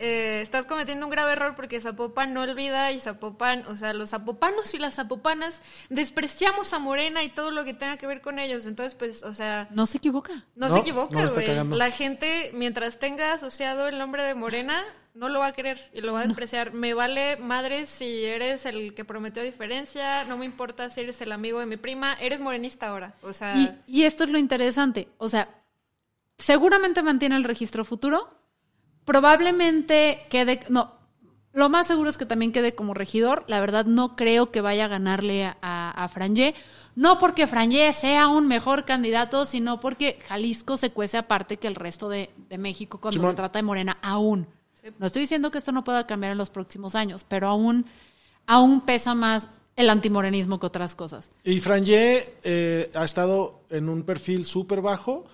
Eh, 0.00 0.40
estás 0.42 0.66
cometiendo 0.66 1.06
un 1.06 1.10
grave 1.10 1.32
error 1.32 1.54
porque 1.54 1.80
Zapopan 1.80 2.34
no 2.34 2.42
olvida 2.42 2.90
y 2.90 3.00
Zapopan, 3.00 3.64
o 3.68 3.76
sea, 3.76 3.94
los 3.94 4.10
zapopanos 4.10 4.74
y 4.74 4.78
las 4.78 4.94
zapopanas 4.96 5.60
despreciamos 5.88 6.72
a 6.72 6.80
Morena 6.80 7.22
y 7.22 7.28
todo 7.28 7.52
lo 7.52 7.64
que 7.64 7.74
tenga 7.74 7.96
que 7.96 8.06
ver 8.08 8.20
con 8.20 8.40
ellos. 8.40 8.66
Entonces, 8.66 8.94
pues, 8.96 9.22
o 9.22 9.34
sea, 9.34 9.68
No 9.70 9.86
se 9.86 9.98
equivoca. 9.98 10.32
no, 10.56 10.68
No, 10.68 10.74
se 10.74 10.80
equivoca, 10.80 11.24
güey. 11.28 11.46
la 11.78 11.90
gente, 11.92 12.50
mientras 12.54 12.98
tenga 12.98 13.32
asociado 13.34 13.86
el 13.86 13.96
nombre 13.98 14.24
de 14.24 14.34
Morena, 14.34 14.82
no 15.14 15.28
lo 15.28 15.38
va 15.38 15.46
a 15.46 15.52
querer 15.52 15.78
y 15.94 16.00
lo 16.00 16.12
va 16.12 16.20
a 16.20 16.24
despreciar. 16.24 16.72
Me 16.74 16.92
vale 16.92 17.36
madre 17.36 17.86
si 17.86 18.24
eres 18.24 18.66
el 18.66 18.94
que 18.94 19.04
prometió 19.04 19.44
diferencia, 19.44 20.24
no 20.24 20.36
me 20.36 20.44
importa 20.44 20.90
si 20.90 21.02
eres 21.02 21.20
el 21.20 21.30
amigo 21.30 21.60
de 21.60 21.66
mi 21.66 21.76
prima, 21.76 22.14
eres 22.20 22.40
morenista 22.40 22.88
ahora. 22.88 23.14
O 23.22 23.32
sea, 23.32 23.54
Y, 23.56 23.70
y 23.86 24.02
esto 24.04 24.24
es 24.24 24.30
lo 24.30 24.38
interesante. 24.38 25.06
O 25.18 25.28
sea, 25.28 25.48
seguramente 26.38 27.02
mantiene 27.02 27.36
el 27.36 27.44
registro 27.44 27.84
futuro. 27.84 28.28
Probablemente 29.04 30.26
quede. 30.30 30.60
No. 30.68 30.92
Lo 31.52 31.68
más 31.68 31.86
seguro 31.86 32.10
es 32.10 32.18
que 32.18 32.26
también 32.26 32.50
quede 32.50 32.74
como 32.74 32.94
regidor. 32.94 33.44
La 33.46 33.60
verdad, 33.60 33.86
no 33.86 34.16
creo 34.16 34.50
que 34.50 34.60
vaya 34.60 34.86
a 34.86 34.88
ganarle 34.88 35.44
a, 35.44 35.56
a, 35.62 35.90
a 35.90 36.08
Frangé. 36.08 36.54
No 36.96 37.20
porque 37.20 37.46
Frangé 37.46 37.92
sea 37.92 38.26
un 38.26 38.48
mejor 38.48 38.84
candidato, 38.84 39.44
sino 39.44 39.78
porque 39.78 40.18
Jalisco 40.26 40.76
se 40.76 40.90
cuece 40.90 41.16
aparte 41.16 41.58
que 41.58 41.68
el 41.68 41.76
resto 41.76 42.08
de, 42.08 42.30
de 42.48 42.58
México 42.58 43.00
cuando 43.00 43.18
Simón. 43.20 43.32
se 43.32 43.36
trata 43.36 43.58
de 43.60 43.62
Morena, 43.62 43.98
aún. 44.02 44.48
No 44.98 45.06
estoy 45.06 45.22
diciendo 45.22 45.50
que 45.50 45.58
esto 45.58 45.70
no 45.72 45.84
pueda 45.84 46.06
cambiar 46.06 46.32
en 46.32 46.38
los 46.38 46.50
próximos 46.50 46.94
años, 46.94 47.24
pero 47.26 47.46
aún, 47.46 47.86
aún 48.46 48.80
pesa 48.82 49.14
más 49.14 49.48
el 49.76 49.90
antimorenismo 49.90 50.60
que 50.60 50.66
otras 50.66 50.94
cosas. 50.94 51.30
Y 51.42 51.60
Frangé 51.60 52.36
eh, 52.44 52.90
ha 52.94 53.04
estado 53.04 53.62
en 53.70 53.88
un 53.88 54.02
perfil 54.02 54.44
súper 54.44 54.82
bajo, 54.82 55.24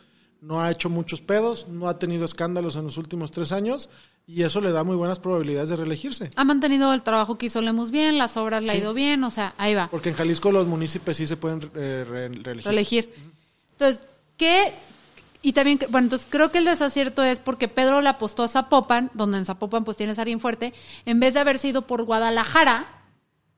no 0.40 0.60
ha 0.60 0.70
hecho 0.70 0.88
muchos 0.88 1.20
pedos, 1.20 1.68
no 1.68 1.88
ha 1.88 1.98
tenido 1.98 2.24
escándalos 2.24 2.76
en 2.76 2.84
los 2.84 2.96
últimos 2.96 3.30
tres 3.30 3.52
años 3.52 3.88
y 4.26 4.42
eso 4.42 4.60
le 4.60 4.72
da 4.72 4.84
muy 4.84 4.96
buenas 4.96 5.18
probabilidades 5.18 5.68
de 5.70 5.76
reelegirse. 5.76 6.30
Ha 6.36 6.44
mantenido 6.44 6.92
el 6.94 7.02
trabajo 7.02 7.36
que 7.36 7.46
hizo 7.46 7.60
Lemus 7.60 7.90
bien, 7.90 8.16
las 8.18 8.36
obras 8.36 8.62
le 8.62 8.70
ha 8.72 8.76
ido 8.76 8.94
bien, 8.94 9.22
o 9.24 9.30
sea, 9.30 9.54
ahí 9.58 9.74
va, 9.74 9.88
Porque 9.90 10.10
en 10.10 10.14
Jalisco 10.14 10.52
los 10.52 10.66
municipios 10.66 11.16
sí 11.16 11.26
se 11.26 11.36
pueden 11.36 11.70
eh, 11.74 12.04
re- 12.08 12.28
reelegir. 12.28 12.64
reelegir. 12.64 13.14
Entonces, 13.72 14.04
¿qué? 14.36 14.72
Y 15.42 15.52
también, 15.54 15.78
bueno, 15.88 16.04
entonces 16.06 16.28
creo 16.30 16.52
que 16.52 16.58
el 16.58 16.64
desacierto 16.66 17.22
es 17.22 17.38
porque 17.38 17.66
Pedro 17.66 18.02
le 18.02 18.08
apostó 18.10 18.42
a 18.42 18.48
Zapopan, 18.48 19.10
donde 19.14 19.38
en 19.38 19.44
Zapopan 19.46 19.84
pues 19.84 19.96
tienes 19.96 20.18
a 20.18 20.22
alguien 20.22 20.38
fuerte, 20.40 20.74
en 21.06 21.18
vez 21.18 21.34
de 21.34 21.40
haber 21.40 21.58
sido 21.58 21.86
por 21.86 22.04
Guadalajara, 22.04 23.02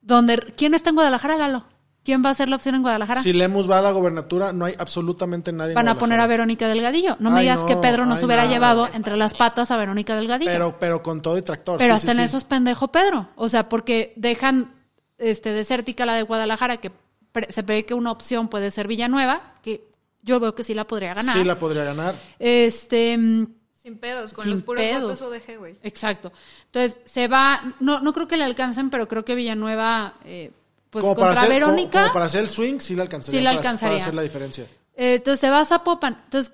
donde, 0.00 0.38
¿quién 0.56 0.74
está 0.74 0.90
en 0.90 0.96
Guadalajara, 0.96 1.36
Lalo? 1.36 1.64
¿Quién 2.04 2.24
va 2.24 2.30
a 2.30 2.34
ser 2.34 2.48
la 2.48 2.56
opción 2.56 2.74
en 2.74 2.82
Guadalajara? 2.82 3.22
Si 3.22 3.32
Lemus 3.32 3.70
va 3.70 3.78
a 3.78 3.82
la 3.82 3.92
gobernatura, 3.92 4.52
no 4.52 4.64
hay 4.64 4.74
absolutamente 4.78 5.52
nadie. 5.52 5.70
en 5.70 5.74
Van 5.76 5.88
a 5.88 5.98
poner 5.98 6.18
a. 6.18 6.26
Verónica 6.26 6.66
Delgadillo. 6.66 7.16
No 7.20 7.30
me 7.30 7.40
digas 7.42 7.60
no, 7.60 7.66
que 7.66 7.76
Pedro 7.76 8.06
nos 8.06 8.18
ay, 8.18 8.24
hubiera 8.24 8.44
no. 8.44 8.50
llevado 8.50 8.88
entre 8.92 9.16
las 9.16 9.34
patas 9.34 9.70
a 9.70 9.76
Verónica 9.76 10.16
Delgadillo. 10.16 10.50
Pero, 10.50 10.76
pero 10.80 11.02
con 11.02 11.22
todo 11.22 11.38
y 11.38 11.42
tractor. 11.42 11.78
Pero 11.78 11.94
sí, 11.94 11.98
hasta 11.98 12.12
sí, 12.12 12.18
en 12.18 12.22
sí. 12.24 12.28
eso 12.28 12.36
es 12.38 12.44
pendejo 12.44 12.88
Pedro. 12.88 13.28
O 13.36 13.48
sea, 13.48 13.68
porque 13.68 14.12
dejan 14.16 14.74
este, 15.18 15.52
desértica 15.52 16.04
la 16.04 16.14
de 16.14 16.22
Guadalajara, 16.22 16.78
que 16.78 16.90
pre- 17.30 17.52
se 17.52 17.62
prevé 17.62 17.84
que 17.84 17.94
una 17.94 18.10
opción 18.10 18.48
puede 18.48 18.72
ser 18.72 18.88
Villanueva, 18.88 19.54
que 19.62 19.86
yo 20.22 20.40
veo 20.40 20.54
que 20.56 20.64
sí 20.64 20.74
la 20.74 20.86
podría 20.88 21.14
ganar. 21.14 21.36
Sí 21.36 21.44
la 21.44 21.58
podría 21.58 21.84
ganar. 21.84 22.16
Este. 22.40 23.16
mm, 23.16 23.46
sin 23.80 23.98
pedos, 23.98 24.32
con 24.32 24.44
Sin 24.44 24.52
los 24.54 24.62
puros 24.62 24.82
pedos. 24.82 25.02
votos 25.02 25.22
ODG, 25.22 25.58
güey. 25.58 25.76
Exacto. 25.82 26.32
Entonces, 26.66 26.98
se 27.04 27.28
va. 27.28 27.60
No, 27.80 28.00
no 28.00 28.12
creo 28.12 28.26
que 28.28 28.36
le 28.36 28.44
alcancen, 28.44 28.90
pero 28.90 29.06
creo 29.08 29.24
que 29.24 29.34
Villanueva, 29.34 30.14
eh, 30.24 30.50
pues 30.92 31.02
como 31.02 31.14
contra 31.16 31.30
para 31.34 31.40
hacer, 31.46 31.54
Verónica. 31.60 32.00
como 32.02 32.12
para 32.12 32.24
hacer 32.26 32.42
el 32.42 32.48
swing, 32.50 32.78
sí 32.78 32.94
la 32.94 33.02
alcanzaría. 33.02 33.40
Sí 33.40 33.42
la 33.44 33.50
alcanzaría. 33.50 33.88
Para 33.94 34.02
hacer 34.02 34.14
la 34.14 34.22
diferencia. 34.22 34.64
Eh, 34.94 35.14
entonces 35.14 35.40
se 35.40 35.48
va 35.50 35.60
a 35.60 35.64
Zapopan. 35.64 36.20
Entonces, 36.24 36.52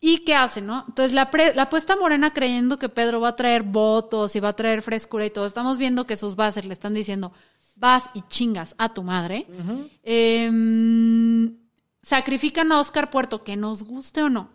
¿y 0.00 0.18
qué 0.24 0.34
hace, 0.34 0.60
no? 0.60 0.84
Entonces 0.88 1.12
la, 1.12 1.30
pre- 1.30 1.54
la 1.54 1.62
apuesta 1.62 1.94
morena 1.94 2.32
creyendo 2.34 2.78
que 2.80 2.88
Pedro 2.88 3.20
va 3.20 3.28
a 3.28 3.36
traer 3.36 3.62
votos 3.62 4.34
y 4.34 4.40
va 4.40 4.48
a 4.48 4.56
traer 4.56 4.82
frescura 4.82 5.24
y 5.24 5.30
todo. 5.30 5.46
Estamos 5.46 5.78
viendo 5.78 6.04
que 6.04 6.16
sus 6.16 6.34
bases 6.34 6.64
le 6.64 6.72
están 6.72 6.94
diciendo, 6.94 7.32
vas 7.76 8.10
y 8.12 8.22
chingas 8.28 8.74
a 8.76 8.92
tu 8.92 9.02
madre. 9.04 9.46
Em, 10.02 11.56
sacrifican 12.02 12.72
a 12.72 12.80
Oscar 12.80 13.10
Puerto, 13.10 13.44
que 13.44 13.56
nos 13.56 13.84
guste 13.84 14.22
o 14.22 14.28
no. 14.28 14.50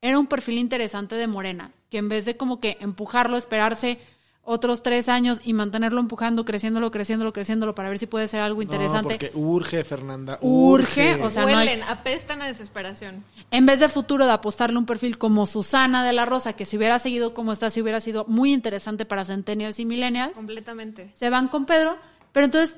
Era 0.00 0.18
un 0.18 0.26
perfil 0.26 0.56
interesante 0.58 1.14
de 1.14 1.26
Morena, 1.26 1.72
que 1.90 1.98
en 1.98 2.08
vez 2.08 2.24
de 2.24 2.36
como 2.36 2.58
que 2.60 2.78
empujarlo, 2.80 3.36
esperarse 3.36 4.00
otros 4.42 4.82
tres 4.82 5.08
años 5.08 5.40
y 5.44 5.52
mantenerlo 5.52 6.00
empujando, 6.00 6.44
creciéndolo, 6.44 6.90
creciéndolo, 6.90 7.32
creciéndolo 7.32 7.74
para 7.74 7.88
ver 7.88 7.98
si 7.98 8.06
puede 8.06 8.26
ser 8.26 8.40
algo 8.40 8.56
No, 8.58 8.62
interesante. 8.62 9.14
porque 9.18 9.30
urge, 9.34 9.84
Fernanda. 9.84 10.38
Urge, 10.40 11.12
Urge. 11.14 11.22
o 11.24 11.30
sea, 11.30 11.42
no 11.42 11.48
hay- 11.48 11.54
Huelen, 11.56 11.82
apestan 11.84 12.42
a 12.42 12.46
desesperación. 12.46 13.22
en 13.50 13.66
vez 13.66 13.80
de 13.80 13.88
futuro 13.88 14.24
de 14.26 14.32
apostarle 14.32 14.78
un 14.78 14.86
perfil 14.86 15.18
como 15.18 15.46
Susana 15.46 16.04
de 16.04 16.12
la 16.12 16.24
Rosa, 16.26 16.54
que 16.54 16.64
si 16.64 16.76
hubiera 16.76 16.98
seguido 16.98 17.34
como 17.34 17.52
está, 17.52 17.70
si 17.70 17.80
hubiera 17.82 18.00
sido 18.00 18.24
muy 18.28 18.52
interesante 18.52 19.04
para 19.04 19.24
Centennials 19.24 19.78
y 19.78 19.84
Millennials, 19.84 20.32
Completamente. 20.34 21.12
se 21.14 21.30
van 21.30 21.48
con 21.48 21.66
Pedro. 21.66 21.96
Pero 22.32 22.46
entonces, 22.46 22.76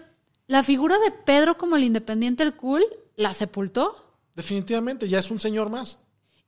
la 0.48 0.62
figura 0.62 0.98
de 0.98 1.10
Pedro 1.10 1.56
como 1.58 1.76
el 1.76 1.84
independiente, 1.84 2.42
el 2.42 2.54
cool, 2.54 2.82
la 3.16 3.32
sepultó. 3.34 4.12
Definitivamente, 4.34 5.08
ya 5.08 5.18
es 5.20 5.30
un 5.30 5.38
señor 5.38 5.70
más. 5.70 5.98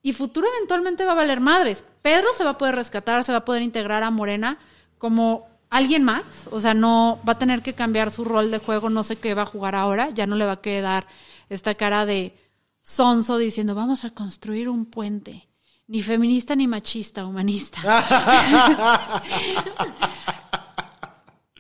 Y 0.03 0.13
futuro 0.13 0.47
eventualmente 0.55 1.05
va 1.05 1.13
a 1.13 1.17
valer 1.17 1.41
madres. 1.41 1.85
Pedro 2.03 2.29
se 2.37 2.45
va 2.45 2.51
a 2.51 2.59
poder 2.59 2.75
rescatar, 2.75 3.25
se 3.25 3.33
va 3.33 3.39
a 3.39 3.45
poder 3.45 3.63
integrar 3.63 4.03
a 4.03 4.11
Morena 4.11 4.59
como 5.05 5.47
alguien 5.69 6.03
más. 6.03 6.49
O 6.51 6.61
sea, 6.61 6.73
no 6.73 7.21
va 7.29 7.35
a 7.35 7.39
tener 7.39 7.61
que 7.61 7.75
cambiar 7.75 8.11
su 8.11 8.25
rol 8.25 8.51
de 8.51 8.57
juego, 8.57 8.89
no 8.89 9.03
sé 9.03 9.17
qué 9.17 9.35
va 9.35 9.43
a 9.43 9.47
jugar 9.47 9.75
ahora. 9.75 10.09
Ya 10.09 10.27
no 10.27 10.35
le 10.35 10.47
va 10.47 10.53
a 10.53 10.61
querer 10.63 10.83
dar 10.83 11.07
esta 11.51 11.75
cara 11.75 12.07
de 12.07 12.35
sonso 12.81 13.37
diciendo, 13.37 13.75
vamos 13.75 14.07
a 14.07 14.15
construir 14.15 14.71
un 14.71 14.87
puente. 14.87 15.47
Ni 15.89 16.01
feminista 16.01 16.57
ni 16.57 16.67
machista, 16.67 17.27
humanista. 17.27 17.83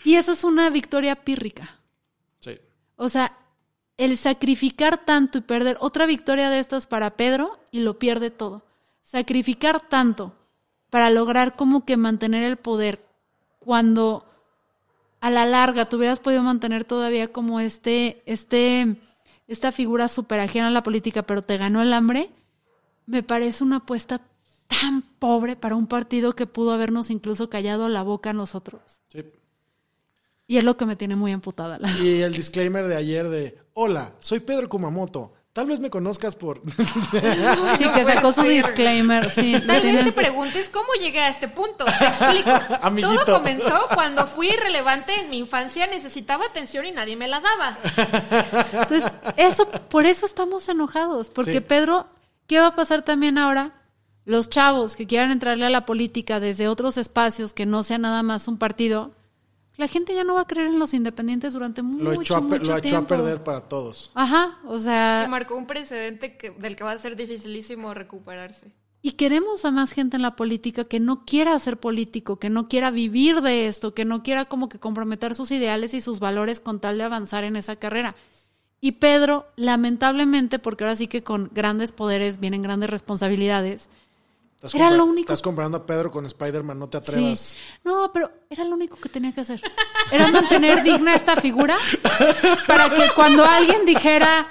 y 0.07 0.14
eso 0.14 0.32
es 0.32 0.42
una 0.42 0.70
victoria 0.70 1.16
pírrica. 1.16 1.80
Sí. 2.40 2.59
O 2.97 3.11
sea, 3.11 3.36
el 3.99 4.16
sacrificar 4.16 5.05
tanto 5.05 5.36
y 5.36 5.42
perder 5.42 5.76
otra 5.80 6.07
victoria 6.07 6.49
de 6.49 6.61
estas 6.61 6.86
para 6.86 7.11
Pedro 7.18 7.59
y 7.70 7.80
lo 7.80 7.99
pierde 7.99 8.30
todo. 8.30 8.64
Sacrificar 9.03 9.86
tanto 9.86 10.34
para 10.88 11.11
lograr 11.11 11.57
como 11.57 11.84
que 11.84 11.99
mantener 11.99 12.42
el 12.45 12.57
poder 12.57 13.05
cuando 13.64 14.26
a 15.20 15.30
la 15.30 15.46
larga 15.46 15.88
tú 15.88 15.96
hubieras 15.96 16.20
podido 16.20 16.42
mantener 16.42 16.84
todavía 16.84 17.32
como 17.32 17.58
este, 17.60 18.22
este, 18.26 18.96
esta 19.48 19.72
figura 19.72 20.08
súper 20.08 20.40
ajena 20.40 20.68
a 20.68 20.70
la 20.70 20.82
política, 20.82 21.22
pero 21.22 21.40
te 21.40 21.56
ganó 21.56 21.80
el 21.80 21.94
hambre, 21.94 22.30
me 23.06 23.22
parece 23.22 23.64
una 23.64 23.76
apuesta 23.76 24.20
tan 24.68 25.02
pobre 25.18 25.56
para 25.56 25.76
un 25.76 25.86
partido 25.86 26.34
que 26.34 26.46
pudo 26.46 26.72
habernos 26.72 27.10
incluso 27.10 27.48
callado 27.48 27.88
la 27.88 28.02
boca 28.02 28.30
a 28.30 28.34
nosotros. 28.34 29.00
sí. 29.08 29.24
Y 30.46 30.58
es 30.58 30.64
lo 30.64 30.76
que 30.76 30.84
me 30.84 30.94
tiene 30.94 31.16
muy 31.16 31.32
amputada. 31.32 31.78
La... 31.78 31.90
Y 32.02 32.20
el 32.20 32.34
disclaimer 32.34 32.86
de 32.86 32.96
ayer 32.96 33.30
de, 33.30 33.58
hola, 33.72 34.12
soy 34.18 34.40
Pedro 34.40 34.68
Kumamoto. 34.68 35.32
Tal 35.55 35.66
vez 35.66 35.78
me 35.78 35.88
conozcas 35.88 36.34
por... 36.34 36.61
Sí, 37.78 37.88
que 37.94 38.05
sacó 38.05 38.32
su 38.32 38.42
disclaimer. 38.42 39.30
Sí, 39.30 39.55
Tal 39.64 39.82
vez 39.82 40.05
te 40.05 40.11
preguntes 40.11 40.68
cómo 40.68 40.88
llegué 41.00 41.20
a 41.20 41.28
este 41.28 41.46
punto. 41.46 41.84
Te 41.84 42.05
explico. 42.07 42.50
Amiguito. 42.82 43.24
Todo 43.24 43.38
comenzó 43.38 43.86
cuando 43.94 44.26
fui 44.26 44.48
irrelevante 44.48 45.14
en 45.20 45.30
mi 45.30 45.38
infancia, 45.38 45.86
necesitaba 45.86 46.44
atención 46.46 46.84
y 46.86 46.90
nadie 46.90 47.14
me 47.16 47.28
la 47.28 47.40
daba. 47.40 47.78
Entonces, 48.72 49.12
eso, 49.36 49.70
por 49.70 50.07
eso 50.07 50.26
estamos 50.26 50.68
enojados. 50.68 51.30
Porque 51.30 51.52
Sí. 51.52 51.61
Pedro, 51.61 52.09
¿qué 52.48 52.59
va 52.59 52.68
a 52.68 52.74
pasar 52.74 53.02
también 53.02 53.38
ahora? 53.38 53.80
Los 54.24 54.50
chavos 54.50 54.96
que 54.96 55.07
quieran 55.07 55.30
entrarle 55.30 55.66
a 55.66 55.70
la 55.70 55.86
política 55.86 56.40
desde 56.40 56.66
otros 56.66 56.96
espacios 56.96 57.55
que 57.55 57.64
no 57.64 57.84
sea 57.84 57.98
nada 57.98 58.24
más 58.24 58.48
un 58.48 58.59
partido, 58.59 59.12
la 59.77 59.89
gente 59.89 60.14
ya 60.14 60.25
no 60.25 60.35
va 60.35 60.43
a 60.43 60.47
creer 60.47 60.68
en 60.68 60.79
los 60.79 60.95
independientes 60.95 61.53
durante 61.53 61.83
mucho, 61.83 62.03
lo 62.05 62.12
echó, 62.12 62.37
a, 62.37 62.41
per- 62.49 62.61
mucho 62.61 62.72
lo 62.72 62.79
echó 62.79 62.87
a 62.87 62.91
tiempo. 62.91 63.09
perder 63.09 63.43
para 63.43 63.61
todos. 63.62 64.11
Ajá, 64.14 64.59
o 64.66 64.77
Y 64.77 64.81
sea, 64.81 65.27
marcó 65.29 65.57
un 65.57 65.66
precedente 65.66 66.37
que- 66.37 66.51
del 66.51 66.77
que 66.77 66.85
va 66.85 66.93
a 66.93 66.99
ser 66.99 67.16
dificilísimo 67.16 67.93
recuperarse. 67.95 68.72
Y 69.03 69.12
queremos 69.12 69.66
a 69.66 69.70
más 69.70 69.93
gente 69.93 70.16
en 70.16 70.22
la 70.22 70.35
política 70.35 70.85
que 70.85 70.99
no 70.99 71.27
quiera 71.27 71.59
ser 71.59 71.79
político, 71.79 72.39
que 72.39 72.49
no 72.49 72.68
quiera 72.68 72.91
vivir 72.91 73.43
de 73.43 73.66
esto, 73.66 73.93
que 73.93 74.07
no 74.07 74.22
quiera 74.22 74.47
como 74.47 74.70
que 74.70 74.79
comprometer 74.79 75.35
sus 75.35 75.51
ideales 75.51 75.93
y 75.93 76.01
sus 76.01 76.20
valores 76.20 76.59
con 76.61 76.81
tal 76.81 76.97
de 76.97 77.05
avanzar 77.05 77.45
en 77.45 77.57
esa 77.57 77.77
carrera. 77.77 78.14
Y 78.81 78.93
Pedro, 78.93 79.47
lamentablemente, 79.57 80.59
porque 80.59 80.85
ahora 80.85 80.97
sí 80.97 81.07
que 81.07 81.22
con 81.22 81.51
grandes 81.53 81.93
poderes 81.93 82.41
vienen 82.41 82.62
grandes 82.62 82.89
responsabilidades, 82.91 83.91
Estás 84.66 84.74
Era 84.80 84.90
lo 84.90 85.04
único- 85.04 85.32
Estás 85.32 85.42
comprando 85.42 85.76
a 85.78 85.86
Pedro 85.86 86.10
con 86.10 86.24
Spider-Man, 86.26 86.78
no 86.78 86.88
te 86.88 86.96
atrevas. 86.98 87.38
Sí. 87.40 87.58
No, 87.84 88.10
pero 88.12 88.30
era 88.48 88.64
lo 88.64 88.74
único 88.74 88.96
que 88.96 89.08
tenía 89.08 89.32
que 89.32 89.42
hacer. 89.42 89.60
Era 90.10 90.30
mantener 90.30 90.82
digna 90.82 91.14
esta 91.14 91.36
figura 91.36 91.76
para 92.66 92.90
que 92.90 93.08
cuando 93.14 93.44
alguien 93.44 93.84
dijera 93.84 94.48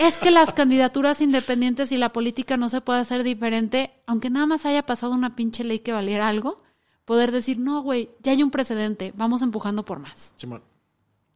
es 0.00 0.18
que 0.18 0.30
las 0.30 0.52
candidaturas 0.52 1.20
independientes 1.20 1.92
y 1.92 1.98
la 1.98 2.12
política 2.12 2.56
no 2.56 2.68
se 2.68 2.80
puede 2.80 3.00
hacer 3.00 3.22
diferente, 3.24 3.92
aunque 4.06 4.30
nada 4.30 4.46
más 4.46 4.64
haya 4.66 4.84
pasado 4.86 5.12
una 5.12 5.36
pinche 5.36 5.64
ley 5.64 5.80
que 5.80 5.92
valiera 5.92 6.28
algo, 6.28 6.62
poder 7.04 7.30
decir, 7.32 7.58
no, 7.58 7.82
güey, 7.82 8.10
ya 8.20 8.32
hay 8.32 8.42
un 8.42 8.50
precedente, 8.50 9.12
vamos 9.16 9.42
empujando 9.42 9.84
por 9.84 9.98
más. 9.98 10.32
Simón. 10.36 10.62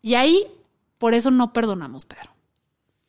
Y 0.00 0.14
ahí, 0.14 0.46
por 0.98 1.12
eso 1.14 1.30
no 1.30 1.52
perdonamos, 1.52 2.06
Pedro. 2.06 2.30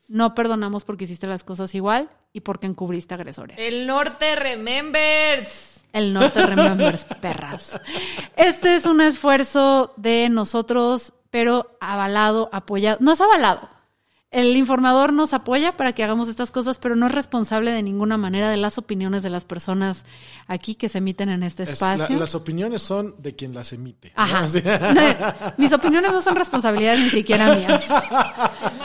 No 0.08 0.36
perdonamos 0.36 0.84
porque 0.84 1.06
hiciste 1.06 1.28
las 1.28 1.44
cosas 1.44 1.74
igual 1.76 2.10
y 2.34 2.42
porque 2.42 2.68
encubriste 2.68 3.14
agresores. 3.14 3.58
El 3.60 3.88
norte 3.88 4.36
remembers. 4.36 5.86
El 5.94 6.14
norte 6.14 6.46
remembers, 6.46 7.06
perras. 7.22 7.80
Este 8.36 8.76
es 8.76 8.86
un 8.86 9.02
esfuerzo 9.02 9.94
de 9.98 10.30
nosotros, 10.30 11.14
pero 11.30 11.78
avalado, 11.82 12.50
apoyado. 12.52 12.98
No 13.02 13.14
es 13.14 13.22
avalado. 13.22 13.70
El 14.30 14.58
informador 14.58 15.14
nos 15.14 15.34
apoya 15.34 15.78
para 15.78 15.94
que 15.94 16.04
hagamos 16.04 16.28
estas 16.28 16.52
cosas, 16.52 16.80
pero 16.80 16.98
no 16.98 17.06
es 17.06 17.14
responsable 17.14 17.72
de 17.72 17.82
ninguna 17.82 18.18
manera 18.18 18.50
de 18.50 18.58
las 18.58 18.78
opiniones 18.78 19.24
de 19.24 19.30
las 19.30 19.46
personas 19.46 20.04
aquí 20.48 20.76
que 20.76 20.90
se 20.90 20.98
emiten 20.98 21.30
en 21.30 21.44
este 21.44 21.64
Es 21.64 21.70
espacio. 21.70 22.08
la- 22.14 22.20
las 22.20 22.36
opiniones 22.36 22.82
son 22.82 23.16
de 23.20 23.38
quien 23.38 23.54
las 23.54 23.72
emite. 23.72 24.12
¿no? 24.18 24.24
Ajá. 24.24 24.48
No, 24.94 25.54
mis 25.58 25.72
opiniones 25.72 26.12
no 26.12 26.20
son 26.22 26.36
responsabilidades 26.36 27.00
ni 27.06 27.10
siquiera 27.10 27.56
mías. 27.56 27.86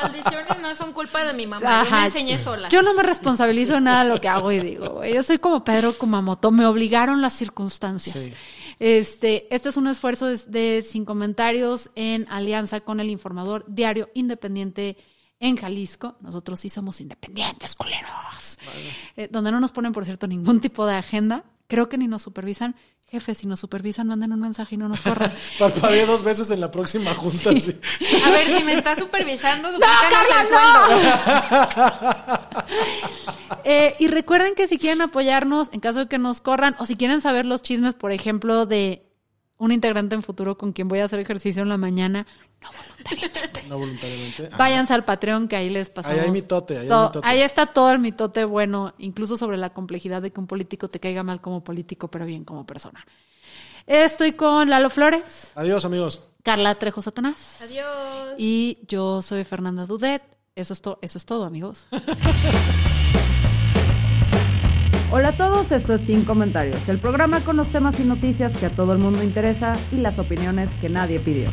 Maldiciones 0.00 0.58
no 0.60 0.74
son 0.76 0.92
culpa 0.92 1.24
de 1.24 1.34
mi 1.34 1.46
mamá. 1.48 1.60
Yo 1.60 1.68
Ajá. 1.68 2.00
me 2.00 2.04
enseñé 2.06 2.38
sola. 2.38 2.68
Yo 2.68 2.82
no 2.82 2.94
me 2.94 3.02
responsabilizo 3.02 3.74
de 3.74 3.80
nada 3.80 4.04
de 4.04 4.10
lo 4.10 4.20
que 4.20 4.28
hago 4.28 4.52
y 4.52 4.60
digo, 4.60 4.90
güey. 4.90 5.12
Yo 5.14 5.24
soy 5.24 5.38
como 5.38 5.64
Pedro 5.64 5.92
Kumamoto, 5.92 6.52
me 6.52 6.66
obligaron 6.66 7.20
las 7.20 7.32
circunstancias. 7.32 8.14
Sí. 8.16 8.32
Este, 8.78 9.52
este 9.54 9.68
es 9.70 9.76
un 9.76 9.88
esfuerzo 9.88 10.26
de, 10.26 10.36
de 10.46 10.82
sin 10.82 11.04
comentarios 11.04 11.90
en 11.96 12.26
alianza 12.30 12.80
con 12.80 13.00
el 13.00 13.10
informador 13.10 13.64
diario 13.68 14.08
independiente 14.14 14.96
en 15.42 15.56
Jalisco. 15.56 16.14
Nosotros 16.20 16.60
sí 16.60 16.70
somos 16.70 17.00
independientes, 17.00 17.74
culeros. 17.74 18.58
Eh, 19.16 19.28
donde 19.30 19.50
no 19.50 19.60
nos 19.60 19.72
ponen, 19.72 19.92
por 19.92 20.04
cierto, 20.04 20.26
ningún 20.28 20.60
tipo 20.60 20.86
de 20.86 20.94
agenda. 20.94 21.44
Creo 21.66 21.88
que 21.88 21.98
ni 21.98 22.06
nos 22.06 22.22
supervisan. 22.22 22.76
Jefe, 23.10 23.34
si 23.34 23.46
nos 23.46 23.60
supervisan, 23.60 24.06
manden 24.06 24.32
un 24.32 24.40
mensaje 24.40 24.76
y 24.76 24.78
no 24.78 24.88
nos 24.88 25.02
corran. 25.02 25.30
Parpadeé 25.58 26.06
dos 26.06 26.22
veces 26.22 26.50
en 26.50 26.60
la 26.60 26.70
próxima 26.70 27.12
junta. 27.12 27.50
sí. 27.58 27.76
A 28.24 28.30
ver, 28.30 28.56
si 28.56 28.62
me 28.64 28.72
está 28.74 28.94
supervisando, 28.94 29.68
¡No, 29.72 29.78
duplícanos 29.78 30.28
Carla, 30.28 30.42
el 30.42 31.68
sueldo. 31.68 32.38
Eh, 33.64 33.94
y 34.00 34.08
recuerden 34.08 34.56
que 34.56 34.66
si 34.66 34.76
quieren 34.76 35.02
apoyarnos 35.02 35.68
en 35.72 35.78
caso 35.78 36.00
de 36.00 36.08
que 36.08 36.18
nos 36.18 36.40
corran 36.40 36.74
o 36.80 36.84
si 36.84 36.96
quieren 36.96 37.20
saber 37.20 37.46
los 37.46 37.62
chismes, 37.62 37.94
por 37.94 38.10
ejemplo, 38.10 38.66
de 38.66 39.11
un 39.62 39.72
integrante 39.72 40.14
en 40.14 40.22
futuro 40.22 40.58
con 40.58 40.72
quien 40.72 40.88
voy 40.88 40.98
a 40.98 41.04
hacer 41.04 41.20
ejercicio 41.20 41.62
en 41.62 41.68
la 41.68 41.76
mañana, 41.76 42.26
No 43.68 43.78
voluntariamente. 43.78 44.46
Ajá. 44.48 44.56
váyanse 44.56 44.92
al 44.92 45.04
Patreon 45.04 45.46
que 45.48 45.56
ahí 45.56 45.70
les 45.70 45.88
pasamos. 45.90 46.18
Ahí 46.18 46.24
hay 46.24 46.30
mitote, 46.32 46.74
ahí 46.74 46.82
hay 46.82 46.88
todo- 46.88 47.06
mitote. 47.08 47.26
ahí 47.28 47.40
está 47.42 47.66
todo 47.66 47.90
el 47.92 47.98
mitote 48.00 48.44
bueno, 48.44 48.92
incluso 48.98 49.36
sobre 49.36 49.56
la 49.56 49.70
complejidad 49.70 50.20
de 50.20 50.32
que 50.32 50.40
un 50.40 50.46
político 50.46 50.88
te 50.88 50.98
caiga 51.00 51.22
mal 51.22 51.40
como 51.40 51.62
político, 51.62 52.08
pero 52.08 52.26
bien 52.26 52.44
como 52.44 52.66
persona. 52.66 53.06
Estoy 53.86 54.32
con 54.32 54.68
Lalo 54.70 54.90
Flores, 54.90 55.52
Adiós, 55.54 55.84
amigos. 55.84 56.22
Carla 56.42 56.74
Trejo 56.76 57.00
Satanás. 57.02 57.62
Adiós. 57.62 58.34
Y 58.38 58.78
yo 58.88 59.22
soy 59.22 59.44
Fernanda 59.44 59.86
Dudet. 59.86 60.22
Eso 60.56 60.72
es, 60.72 60.82
to- 60.82 60.98
eso 61.02 61.18
es 61.18 61.24
todo, 61.24 61.44
amigos. 61.44 61.86
Hola 65.14 65.28
a 65.28 65.36
todos, 65.36 65.72
esto 65.72 65.92
es 65.92 66.00
Sin 66.00 66.24
Comentarios, 66.24 66.88
el 66.88 66.98
programa 66.98 67.44
con 67.44 67.58
los 67.58 67.70
temas 67.70 68.00
y 68.00 68.04
noticias 68.04 68.56
que 68.56 68.64
a 68.64 68.74
todo 68.74 68.94
el 68.94 68.98
mundo 68.98 69.22
interesa 69.22 69.74
y 69.90 69.96
las 69.96 70.18
opiniones 70.18 70.74
que 70.76 70.88
nadie 70.88 71.20
pidió. 71.20 71.52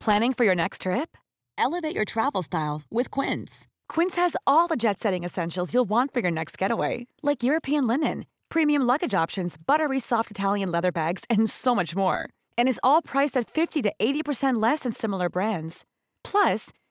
Planning 0.00 0.32
for 0.32 0.46
your 0.46 0.54
next 0.54 0.80
trip? 0.80 1.18
Elevate 1.58 1.94
your 1.94 2.06
travel 2.06 2.42
style 2.42 2.80
with 2.90 3.10
Quince. 3.10 3.66
Quince 3.90 4.16
has 4.16 4.36
all 4.46 4.66
the 4.66 4.74
jet 4.74 4.98
setting 4.98 5.22
essentials 5.22 5.74
you'll 5.74 5.84
want 5.86 6.14
for 6.14 6.20
your 6.20 6.32
next 6.32 6.56
getaway, 6.56 7.06
like 7.22 7.42
European 7.42 7.86
linen, 7.86 8.24
premium 8.48 8.80
luggage 8.86 9.12
options, 9.12 9.58
buttery 9.58 9.98
soft 9.98 10.30
Italian 10.30 10.72
leather 10.72 10.90
bags, 10.90 11.24
and 11.28 11.50
so 11.50 11.74
much 11.74 11.94
more. 11.94 12.30
And 12.56 12.70
is 12.70 12.80
all 12.82 13.02
priced 13.02 13.36
at 13.36 13.50
50 13.50 13.82
to 13.82 13.92
80% 14.00 14.62
less 14.62 14.80
than 14.80 14.92
similar 14.92 15.28
brands. 15.28 15.84
Plus, 16.24 16.70